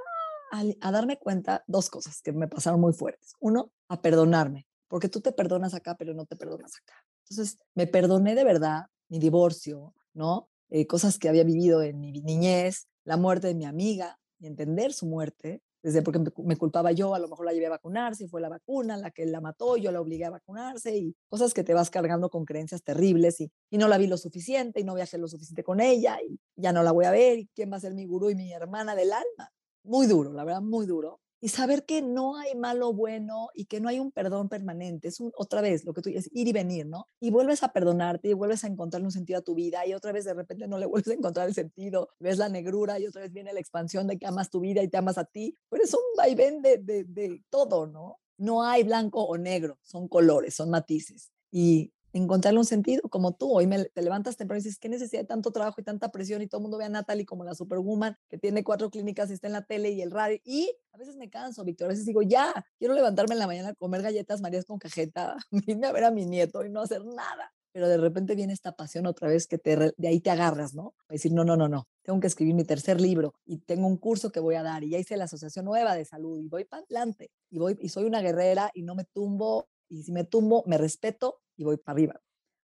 a, 0.51 0.93
darme 0.93 1.19
cuenta 1.19 1.65
dos 1.67 1.91
cosas 1.91 2.23
que 2.23 2.33
me 2.33 2.49
pasaron 2.49 2.81
muy 2.81 2.93
fuertes. 2.93 3.33
Uno, 3.41 3.73
a 3.89 4.01
perdonarme, 4.01 4.67
porque 4.89 5.09
tú 5.09 5.21
te 5.21 5.33
perdonas 5.33 5.75
acá, 5.75 5.97
pero 5.97 6.15
no 6.15 6.27
te 6.27 6.37
perdonas 6.37 6.73
acá. 6.77 6.95
Entonces, 7.25 7.59
me 7.75 7.87
perdoné 7.87 8.35
de 8.35 8.45
verdad 8.45 8.87
mi 9.09 9.19
divorcio, 9.19 9.95
¿no? 10.13 10.49
Eh, 10.71 10.87
cosas 10.87 11.19
que 11.19 11.29
había 11.29 11.45
vivido 11.45 11.83
en 11.83 12.01
mi 12.01 12.13
niñez, 12.13 12.89
la 13.05 13.17
muerte 13.17 13.49
de 13.49 13.55
mi 13.55 13.65
amiga 13.65 14.19
y 14.45 14.47
entender 14.47 14.93
su 14.93 15.07
muerte 15.07 15.63
desde 15.83 16.01
porque 16.01 16.19
me 16.43 16.57
culpaba 16.57 16.93
yo, 16.93 17.15
a 17.15 17.19
lo 17.19 17.29
mejor 17.29 17.45
la 17.45 17.53
llevé 17.53 17.67
a 17.67 17.71
vacunarse 17.71 18.27
fue 18.27 18.41
la 18.41 18.49
vacuna 18.49 18.97
la 18.97 19.11
que 19.11 19.27
la 19.27 19.43
mató, 19.43 19.77
yo 19.77 19.93
la 19.93 20.01
obligué 20.01 20.25
a 20.25 20.31
vacunarse 20.31 20.97
y 20.97 21.15
cosas 21.29 21.53
que 21.53 21.63
te 21.63 21.75
vas 21.75 21.91
cargando 21.91 22.31
con 22.31 22.47
creencias 22.47 22.83
terribles 22.83 23.39
y, 23.43 23.53
y 23.71 23.77
no 23.77 23.87
la 23.87 23.99
vi 23.99 24.07
lo 24.07 24.17
suficiente 24.17 24.81
y 24.81 24.85
no 24.85 24.95
viajé 24.95 25.19
lo 25.19 25.29
suficiente 25.29 25.63
con 25.63 25.81
ella 25.81 26.19
y 26.27 26.41
ya 26.57 26.73
no 26.73 26.83
la 26.83 26.93
voy 26.93 27.05
a 27.05 27.11
ver 27.11 27.39
y 27.39 27.49
quién 27.55 27.71
va 27.71 27.77
a 27.77 27.81
ser 27.81 27.95
mi 27.95 28.07
gurú 28.07 28.31
y 28.31 28.35
mi 28.35 28.51
hermana 28.53 28.95
del 28.95 29.13
alma. 29.13 29.53
Muy 29.83 30.07
duro, 30.07 30.33
la 30.33 30.45
verdad, 30.45 30.63
muy 30.63 30.87
duro 30.87 31.21
y 31.41 31.49
saber 31.49 31.85
que 31.85 32.00
no 32.00 32.37
hay 32.37 32.55
malo 32.55 32.93
bueno 32.93 33.49
y 33.55 33.67
que 33.67 33.81
no 33.81 33.88
hay 33.88 33.99
un 33.99 34.12
perdón 34.12 34.49
permanente. 34.49 35.09
Es 35.09 35.19
otra 35.37 35.61
vez 35.61 35.85
lo 35.85 35.93
que 35.93 36.03
tú 36.03 36.09
dices, 36.09 36.31
ir 36.33 36.49
y 36.49 36.53
venir, 36.53 36.87
¿no? 36.87 37.09
Y 37.21 37.31
vuelves 37.31 37.62
a 37.62 37.73
perdonarte 37.73 38.29
y 38.29 38.33
vuelves 38.33 38.64
a 38.64 38.67
encontrar 38.67 39.03
un 39.03 39.11
sentido 39.11 39.38
a 39.38 39.43
tu 39.43 39.55
vida 39.55 39.87
y 39.87 39.95
otra 39.95 40.12
vez 40.12 40.25
de 40.25 40.35
repente 40.35 40.67
no 40.67 40.79
le 40.79 40.87
vuelves 41.05 41.09
a 41.09 41.14
encontrar 41.14 41.49
el 41.49 41.55
sentido, 41.55 42.11
ves 42.19 42.38
la 42.38 42.49
negrura 42.49 42.99
y 42.99 43.07
otra 43.07 43.23
vez 43.23 43.33
viene 43.33 43.53
la 43.53 43.61
expansión 43.61 44.07
de 44.07 44.19
que 44.19 44.26
amas 44.26 44.50
tu 44.50 44.61
vida 44.61 44.83
y 44.83 44.88
te 44.88 44.97
amas 44.97 45.19
a 45.19 45.25
ti, 45.25 45.57
pero 45.69 45.85
es 45.85 45.93
un 45.93 46.00
vaivén 46.17 46.62
de, 46.62 46.79
de, 46.79 47.05
de 47.05 47.43
todo, 47.50 47.87
¿no? 47.87 48.19
No 48.37 48.64
hay 48.64 48.83
blanco 48.83 49.23
o 49.23 49.37
negro, 49.37 49.79
son 49.83 50.09
colores, 50.09 50.55
son 50.55 50.71
matices. 50.71 51.31
Y 51.53 51.93
encontrarle 52.18 52.61
un 52.61 52.64
sentido, 52.64 53.02
como 53.11 53.35
tú, 53.35 53.52
hoy 53.52 53.66
me, 53.66 53.85
te 53.85 54.02
levantas 54.02 54.37
temprano 54.37 54.61
y 54.61 54.62
dices, 54.62 54.78
¿qué 54.78 54.88
necesidad 54.88 55.23
de 55.23 55.26
tanto 55.26 55.50
trabajo 55.50 55.80
y 55.80 55.85
tanta 55.85 56.11
presión? 56.12 56.42
Y 56.42 56.47
todo 56.47 56.61
el 56.61 56.62
mundo 56.62 56.78
ve 56.78 56.85
a 56.85 56.88
Natalie 56.88 57.26
como 57.26 57.44
la 57.44 57.54
superwoman 57.54 58.16
que 58.28 58.38
tiene 58.38 58.62
cuatro 58.62 58.88
clínicas 58.88 59.30
y 59.30 59.35
está 59.35 59.49
en 59.49 59.52
la 59.54 59.64
tele 59.64 59.90
y 59.90 60.00
el 60.00 60.12
radio. 60.12 60.38
Y 60.44 60.73
a 60.92 60.97
veces 60.97 61.16
me 61.16 61.28
canso, 61.28 61.64
Víctor, 61.64 61.87
a 61.87 61.88
veces 61.88 62.06
digo, 62.06 62.23
ya, 62.23 62.52
quiero 62.78 62.94
levantarme 62.94 63.35
en 63.35 63.40
la 63.40 63.49
mañana 63.49 63.71
a 63.71 63.75
comer 63.75 64.02
galletas 64.02 64.40
marías 64.40 64.64
con 64.64 64.78
cajeta, 64.78 65.37
irme 65.66 65.88
a 65.88 65.92
ver 65.92 66.04
a 66.04 66.12
mi 66.12 66.25
nieto 66.25 66.64
y 66.64 66.71
no 66.71 66.83
hacer 66.83 67.04
nada. 67.04 67.52
Pero 67.73 67.88
de 67.88 67.97
repente 67.97 68.37
viene 68.37 68.52
esta 68.52 68.76
pasión 68.76 69.06
otra 69.06 69.26
vez 69.26 69.49
que 69.49 69.59
te, 69.59 69.76
de 69.97 70.09
ahí 70.09 70.21
te 70.21 70.30
agarras, 70.30 70.75
¿no? 70.75 70.94
A 71.09 71.14
decir, 71.14 71.33
no, 71.33 71.44
no, 71.44 71.56
no, 71.56 71.68
no, 71.68 71.88
tengo 72.04 72.21
que 72.21 72.28
escribir 72.28 72.54
mi 72.54 72.62
tercer 72.62 73.00
libro 73.00 73.35
y 73.44 73.59
tengo 73.59 73.88
un 73.88 73.97
curso 73.97 74.30
que 74.30 74.38
voy 74.38 74.54
a 74.54 74.62
dar 74.62 74.85
y 74.85 74.90
ya 74.90 74.99
hice 74.99 75.16
la 75.16 75.25
Asociación 75.25 75.64
Nueva 75.64 75.97
de 75.97 76.04
Salud 76.04 76.38
y 76.38 76.47
voy 76.47 76.64
para 76.64 76.85
adelante 76.85 77.33
y 77.50 77.59
voy 77.59 77.76
y 77.80 77.88
soy 77.88 78.04
una 78.04 78.23
guerrera 78.23 78.71
y 78.73 78.83
no 78.83 78.94
me 78.94 79.04
tumbo 79.04 79.68
y 79.88 80.04
si 80.04 80.12
me 80.12 80.23
tumbo 80.23 80.62
me 80.66 80.78
respeto 80.78 81.40
y 81.57 81.65
voy 81.65 81.77
para 81.77 81.95
arriba. 81.95 82.21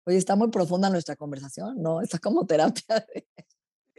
Oye, 0.06 0.18
está 0.18 0.36
muy 0.36 0.50
profunda 0.50 0.90
nuestra 0.90 1.16
conversación, 1.16 1.82
¿no? 1.82 2.02
Está 2.02 2.20
como 2.20 2.46
terapia. 2.46 3.06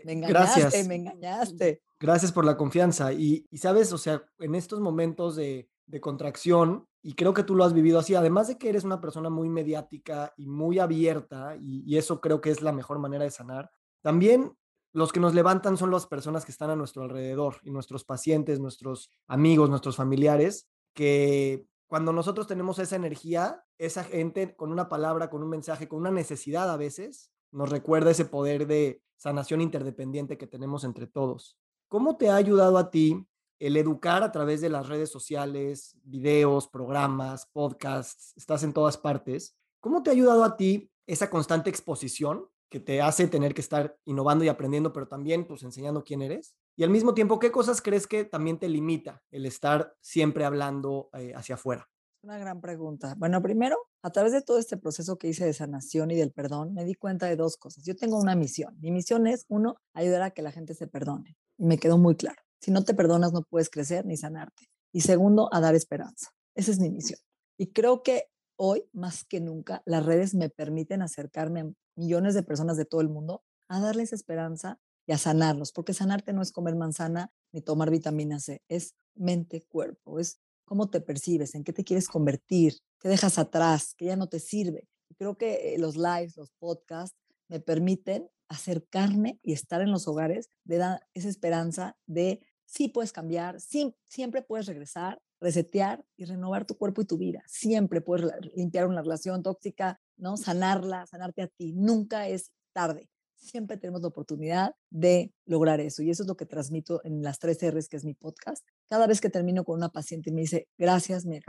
Me 0.04 0.12
engañaste, 0.12 0.60
Gracias. 0.60 0.86
me 0.86 0.94
engañaste. 0.94 1.82
Gracias 1.98 2.32
por 2.32 2.44
la 2.44 2.56
confianza. 2.56 3.12
Y, 3.12 3.46
sabes, 3.52 3.92
o 3.92 3.98
sea, 3.98 4.24
en 4.38 4.54
estos 4.54 4.80
momentos 4.80 5.36
de, 5.36 5.68
contracción, 6.00 6.86
y 7.02 7.14
creo 7.14 7.34
que 7.34 7.42
tú 7.42 7.54
lo 7.54 7.64
has 7.64 7.74
vivido 7.74 7.98
así, 7.98 8.14
además 8.14 8.48
de 8.48 8.56
que 8.56 8.68
eres 8.68 8.84
una 8.84 9.00
persona 9.00 9.28
muy 9.28 9.48
mediática 9.48 10.32
y 10.36 10.46
muy 10.46 10.78
abierta, 10.78 11.56
y, 11.60 11.82
y 11.84 11.98
eso 11.98 12.20
creo 12.20 12.40
que 12.40 12.50
es 12.50 12.62
la 12.62 12.72
mejor 12.72 12.98
manera 12.98 13.24
de 13.24 13.30
sanar, 13.30 13.70
también 14.00 14.56
los 14.92 15.12
que 15.12 15.20
nos 15.20 15.34
levantan 15.34 15.76
son 15.76 15.90
las 15.90 16.06
personas 16.06 16.44
que 16.44 16.52
están 16.52 16.70
a 16.70 16.76
nuestro 16.76 17.02
alrededor 17.02 17.56
y 17.62 17.70
nuestros 17.70 18.04
pacientes, 18.04 18.58
nuestros 18.58 19.10
amigos, 19.28 19.70
nuestros 19.70 19.96
familiares, 19.96 20.68
que 20.94 21.66
cuando 21.90 22.12
nosotros 22.12 22.46
tenemos 22.46 22.78
esa 22.78 22.94
energía, 22.94 23.64
esa 23.76 24.04
gente 24.04 24.54
con 24.54 24.70
una 24.70 24.88
palabra, 24.88 25.28
con 25.28 25.42
un 25.42 25.48
mensaje, 25.48 25.88
con 25.88 25.98
una 25.98 26.12
necesidad 26.12 26.70
a 26.70 26.76
veces, 26.76 27.32
nos 27.50 27.68
recuerda 27.68 28.12
ese 28.12 28.24
poder 28.24 28.68
de 28.68 29.02
sanación 29.16 29.60
interdependiente 29.60 30.38
que 30.38 30.46
tenemos 30.46 30.84
entre 30.84 31.08
todos. 31.08 31.58
¿Cómo 31.88 32.16
te 32.16 32.30
ha 32.30 32.36
ayudado 32.36 32.78
a 32.78 32.92
ti 32.92 33.26
el 33.58 33.76
educar 33.76 34.22
a 34.22 34.30
través 34.30 34.60
de 34.60 34.68
las 34.68 34.88
redes 34.88 35.10
sociales, 35.10 35.98
videos, 36.04 36.68
programas, 36.68 37.46
podcasts, 37.52 38.34
estás 38.36 38.62
en 38.62 38.72
todas 38.72 38.96
partes? 38.96 39.56
¿Cómo 39.80 40.04
te 40.04 40.10
ha 40.10 40.12
ayudado 40.12 40.44
a 40.44 40.56
ti 40.56 40.92
esa 41.08 41.28
constante 41.28 41.70
exposición 41.70 42.46
que 42.68 42.78
te 42.78 43.02
hace 43.02 43.26
tener 43.26 43.52
que 43.52 43.62
estar 43.62 43.98
innovando 44.04 44.44
y 44.44 44.48
aprendiendo, 44.48 44.92
pero 44.92 45.08
también 45.08 45.44
pues 45.44 45.64
enseñando 45.64 46.04
quién 46.04 46.22
eres? 46.22 46.54
Y 46.80 46.82
al 46.82 46.88
mismo 46.88 47.12
tiempo, 47.12 47.38
¿qué 47.38 47.52
cosas 47.52 47.82
crees 47.82 48.06
que 48.06 48.24
también 48.24 48.58
te 48.58 48.66
limita 48.66 49.22
el 49.30 49.44
estar 49.44 49.94
siempre 50.00 50.46
hablando 50.46 51.10
eh, 51.12 51.34
hacia 51.36 51.56
afuera? 51.56 51.86
Una 52.22 52.38
gran 52.38 52.62
pregunta. 52.62 53.14
Bueno, 53.18 53.42
primero, 53.42 53.76
a 54.02 54.08
través 54.08 54.32
de 54.32 54.40
todo 54.40 54.58
este 54.58 54.78
proceso 54.78 55.18
que 55.18 55.28
hice 55.28 55.44
de 55.44 55.52
sanación 55.52 56.10
y 56.10 56.16
del 56.16 56.32
perdón, 56.32 56.72
me 56.72 56.86
di 56.86 56.94
cuenta 56.94 57.26
de 57.26 57.36
dos 57.36 57.58
cosas. 57.58 57.84
Yo 57.84 57.94
tengo 57.96 58.18
una 58.18 58.34
misión. 58.34 58.78
Mi 58.80 58.90
misión 58.92 59.26
es, 59.26 59.44
uno, 59.48 59.76
ayudar 59.92 60.22
a 60.22 60.30
que 60.30 60.40
la 60.40 60.52
gente 60.52 60.72
se 60.72 60.86
perdone. 60.86 61.36
Y 61.58 61.66
me 61.66 61.76
quedó 61.76 61.98
muy 61.98 62.16
claro. 62.16 62.40
Si 62.62 62.70
no 62.70 62.82
te 62.82 62.94
perdonas, 62.94 63.34
no 63.34 63.42
puedes 63.42 63.68
crecer 63.68 64.06
ni 64.06 64.16
sanarte. 64.16 64.70
Y 64.90 65.02
segundo, 65.02 65.52
a 65.52 65.60
dar 65.60 65.74
esperanza. 65.74 66.30
Esa 66.54 66.70
es 66.70 66.78
mi 66.80 66.88
misión. 66.88 67.20
Y 67.58 67.74
creo 67.74 68.02
que 68.02 68.30
hoy, 68.56 68.88
más 68.94 69.24
que 69.24 69.42
nunca, 69.42 69.82
las 69.84 70.06
redes 70.06 70.34
me 70.34 70.48
permiten 70.48 71.02
acercarme 71.02 71.60
a 71.60 71.70
millones 71.94 72.32
de 72.32 72.42
personas 72.42 72.78
de 72.78 72.86
todo 72.86 73.02
el 73.02 73.10
mundo 73.10 73.42
a 73.68 73.80
darles 73.80 74.14
esperanza 74.14 74.80
y 75.10 75.12
a 75.12 75.18
sanarlos, 75.18 75.72
porque 75.72 75.92
sanarte 75.92 76.32
no 76.32 76.40
es 76.40 76.52
comer 76.52 76.76
manzana 76.76 77.32
ni 77.50 77.60
tomar 77.62 77.90
vitamina 77.90 78.38
C, 78.38 78.62
es 78.68 78.94
mente, 79.16 79.66
cuerpo, 79.68 80.20
es 80.20 80.38
cómo 80.64 80.88
te 80.88 81.00
percibes, 81.00 81.56
en 81.56 81.64
qué 81.64 81.72
te 81.72 81.82
quieres 81.82 82.06
convertir, 82.06 82.76
qué 83.00 83.08
dejas 83.08 83.36
atrás, 83.36 83.92
que 83.96 84.04
ya 84.04 84.14
no 84.14 84.28
te 84.28 84.38
sirve. 84.38 84.86
creo 85.18 85.36
que 85.36 85.74
eh, 85.74 85.78
los 85.80 85.96
lives, 85.96 86.36
los 86.36 86.52
podcasts 86.60 87.18
me 87.48 87.58
permiten 87.58 88.30
acercarme 88.48 89.40
y 89.42 89.52
estar 89.52 89.80
en 89.80 89.90
los 89.90 90.06
hogares, 90.06 90.48
de 90.62 90.76
dar 90.76 91.04
esa 91.12 91.28
esperanza 91.28 91.96
de 92.06 92.46
sí 92.64 92.86
puedes 92.86 93.10
cambiar, 93.10 93.60
sí, 93.60 93.92
siempre 94.06 94.42
puedes 94.42 94.66
regresar, 94.66 95.20
resetear 95.40 96.04
y 96.16 96.26
renovar 96.26 96.66
tu 96.66 96.78
cuerpo 96.78 97.02
y 97.02 97.06
tu 97.06 97.18
vida. 97.18 97.42
Siempre 97.48 98.00
puedes 98.00 98.30
limpiar 98.54 98.86
una 98.86 99.02
relación 99.02 99.42
tóxica, 99.42 100.00
¿no? 100.16 100.36
Sanarla, 100.36 101.04
sanarte 101.08 101.42
a 101.42 101.48
ti. 101.48 101.72
Nunca 101.72 102.28
es 102.28 102.52
tarde 102.72 103.09
siempre 103.40 103.76
tenemos 103.76 104.02
la 104.02 104.08
oportunidad 104.08 104.74
de 104.90 105.32
lograr 105.46 105.80
eso. 105.80 106.02
Y 106.02 106.10
eso 106.10 106.22
es 106.22 106.28
lo 106.28 106.36
que 106.36 106.46
transmito 106.46 107.00
en 107.04 107.22
las 107.22 107.38
tres 107.38 107.58
R's, 107.62 107.88
que 107.88 107.96
es 107.96 108.04
mi 108.04 108.14
podcast. 108.14 108.64
Cada 108.88 109.06
vez 109.06 109.20
que 109.20 109.30
termino 109.30 109.64
con 109.64 109.76
una 109.76 109.88
paciente 109.88 110.30
y 110.30 110.32
me 110.32 110.42
dice, 110.42 110.68
gracias, 110.78 111.26
me, 111.26 111.40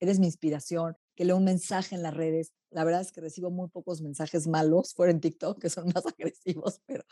eres 0.00 0.18
mi 0.18 0.26
inspiración, 0.26 0.96
que 1.14 1.24
leo 1.24 1.36
un 1.36 1.44
mensaje 1.44 1.94
en 1.94 2.02
las 2.02 2.14
redes. 2.14 2.52
La 2.70 2.84
verdad 2.84 3.02
es 3.02 3.12
que 3.12 3.20
recibo 3.20 3.50
muy 3.50 3.68
pocos 3.68 4.02
mensajes 4.02 4.46
malos 4.46 4.94
fuera 4.94 5.12
en 5.12 5.20
TikTok, 5.20 5.60
que 5.60 5.70
son 5.70 5.86
más 5.94 6.04
agresivos, 6.06 6.80
pero 6.86 7.04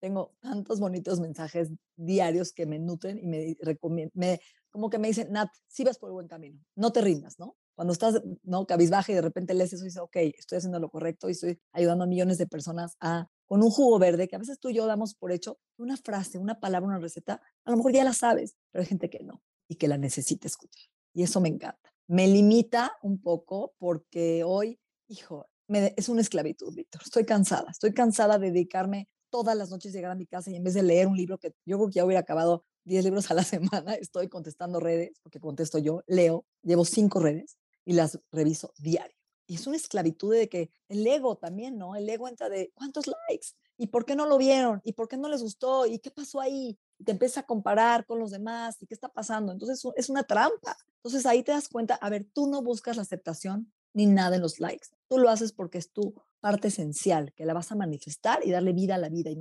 tengo 0.00 0.34
tantos 0.40 0.80
bonitos 0.80 1.20
mensajes 1.20 1.70
diarios 1.96 2.52
que 2.52 2.66
me 2.66 2.78
nutren 2.78 3.18
y 3.18 3.26
me 3.26 3.56
recomiendan, 3.60 4.38
como 4.70 4.88
que 4.88 4.98
me 4.98 5.08
dicen, 5.08 5.30
Nat, 5.32 5.50
sí 5.66 5.84
vas 5.84 5.98
por 5.98 6.08
el 6.08 6.14
buen 6.14 6.28
camino, 6.28 6.58
no 6.76 6.92
te 6.92 7.02
rindas, 7.02 7.38
¿no? 7.38 7.56
Cuando 7.74 7.92
estás, 7.92 8.22
¿no? 8.42 8.66
Cabizbaja 8.66 9.12
y 9.12 9.14
de 9.14 9.22
repente 9.22 9.54
lees 9.54 9.72
eso 9.72 9.84
y 9.84 9.86
dices, 9.86 10.02
ok, 10.02 10.16
estoy 10.16 10.58
haciendo 10.58 10.78
lo 10.78 10.90
correcto 10.90 11.28
y 11.28 11.32
estoy 11.32 11.60
ayudando 11.72 12.04
a 12.04 12.06
millones 12.06 12.38
de 12.38 12.46
personas 12.46 12.96
a 13.00 13.26
con 13.50 13.64
un 13.64 13.70
jugo 13.70 13.98
verde, 13.98 14.28
que 14.28 14.36
a 14.36 14.38
veces 14.38 14.60
tú 14.60 14.68
y 14.68 14.74
yo 14.74 14.86
damos 14.86 15.16
por 15.16 15.32
hecho, 15.32 15.58
una 15.76 15.96
frase, 15.96 16.38
una 16.38 16.60
palabra, 16.60 16.86
una 16.86 17.00
receta, 17.00 17.42
a 17.64 17.70
lo 17.72 17.78
mejor 17.78 17.92
ya 17.92 18.04
la 18.04 18.12
sabes, 18.12 18.54
pero 18.70 18.82
hay 18.82 18.86
gente 18.86 19.10
que 19.10 19.24
no 19.24 19.42
y 19.66 19.74
que 19.74 19.88
la 19.88 19.98
necesita 19.98 20.46
escuchar. 20.46 20.88
Y 21.12 21.24
eso 21.24 21.40
me 21.40 21.48
encanta. 21.48 21.92
Me 22.06 22.28
limita 22.28 22.92
un 23.02 23.20
poco 23.20 23.74
porque 23.78 24.44
hoy, 24.44 24.78
hijo, 25.08 25.48
me, 25.66 25.92
es 25.96 26.08
una 26.08 26.20
esclavitud, 26.20 26.72
Víctor. 26.72 27.02
Estoy 27.04 27.24
cansada, 27.24 27.72
estoy 27.72 27.92
cansada 27.92 28.38
de 28.38 28.52
dedicarme 28.52 29.08
todas 29.30 29.56
las 29.56 29.68
noches 29.68 29.92
llegar 29.92 30.12
a 30.12 30.14
mi 30.14 30.26
casa 30.26 30.52
y 30.52 30.54
en 30.54 30.62
vez 30.62 30.74
de 30.74 30.84
leer 30.84 31.08
un 31.08 31.16
libro 31.16 31.36
que 31.36 31.52
yo 31.66 31.76
creo 31.76 31.88
que 31.88 31.94
ya 31.94 32.04
hubiera 32.04 32.20
acabado 32.20 32.64
10 32.84 33.02
libros 33.02 33.32
a 33.32 33.34
la 33.34 33.42
semana, 33.42 33.94
estoy 33.94 34.28
contestando 34.28 34.78
redes, 34.78 35.18
porque 35.24 35.40
contesto 35.40 35.78
yo, 35.78 36.04
leo, 36.06 36.46
llevo 36.62 36.84
cinco 36.84 37.18
redes 37.18 37.58
y 37.84 37.94
las 37.94 38.20
reviso 38.30 38.72
diario. 38.78 39.19
Y 39.50 39.56
es 39.56 39.66
una 39.66 39.76
esclavitud 39.76 40.32
de 40.32 40.48
que 40.48 40.70
el 40.88 41.04
ego 41.04 41.36
también, 41.36 41.76
¿no? 41.76 41.96
El 41.96 42.08
ego 42.08 42.28
entra 42.28 42.48
de 42.48 42.70
cuántos 42.72 43.08
likes 43.08 43.48
y 43.76 43.88
por 43.88 44.04
qué 44.04 44.14
no 44.14 44.26
lo 44.26 44.38
vieron 44.38 44.80
y 44.84 44.92
por 44.92 45.08
qué 45.08 45.16
no 45.16 45.28
les 45.28 45.42
gustó 45.42 45.86
y 45.86 45.98
qué 45.98 46.12
pasó 46.12 46.40
ahí. 46.40 46.78
Y 46.98 47.04
te 47.04 47.10
empieza 47.10 47.40
a 47.40 47.46
comparar 47.46 48.06
con 48.06 48.20
los 48.20 48.30
demás 48.30 48.80
y 48.80 48.86
qué 48.86 48.94
está 48.94 49.08
pasando. 49.08 49.50
Entonces 49.50 49.84
es 49.96 50.08
una 50.08 50.22
trampa. 50.22 50.76
Entonces 50.98 51.26
ahí 51.26 51.42
te 51.42 51.50
das 51.50 51.68
cuenta, 51.68 51.96
a 51.96 52.08
ver, 52.10 52.28
tú 52.32 52.46
no 52.46 52.62
buscas 52.62 52.94
la 52.94 53.02
aceptación 53.02 53.72
ni 53.92 54.06
nada 54.06 54.36
en 54.36 54.42
los 54.42 54.60
likes. 54.60 54.86
Tú 55.08 55.18
lo 55.18 55.28
haces 55.28 55.50
porque 55.50 55.78
es 55.78 55.90
tu 55.90 56.14
parte 56.38 56.68
esencial, 56.68 57.32
que 57.34 57.44
la 57.44 57.52
vas 57.52 57.72
a 57.72 57.74
manifestar 57.74 58.46
y 58.46 58.52
darle 58.52 58.72
vida 58.72 58.94
a 58.94 58.98
la 58.98 59.08
vida 59.08 59.30
y 59.30 59.36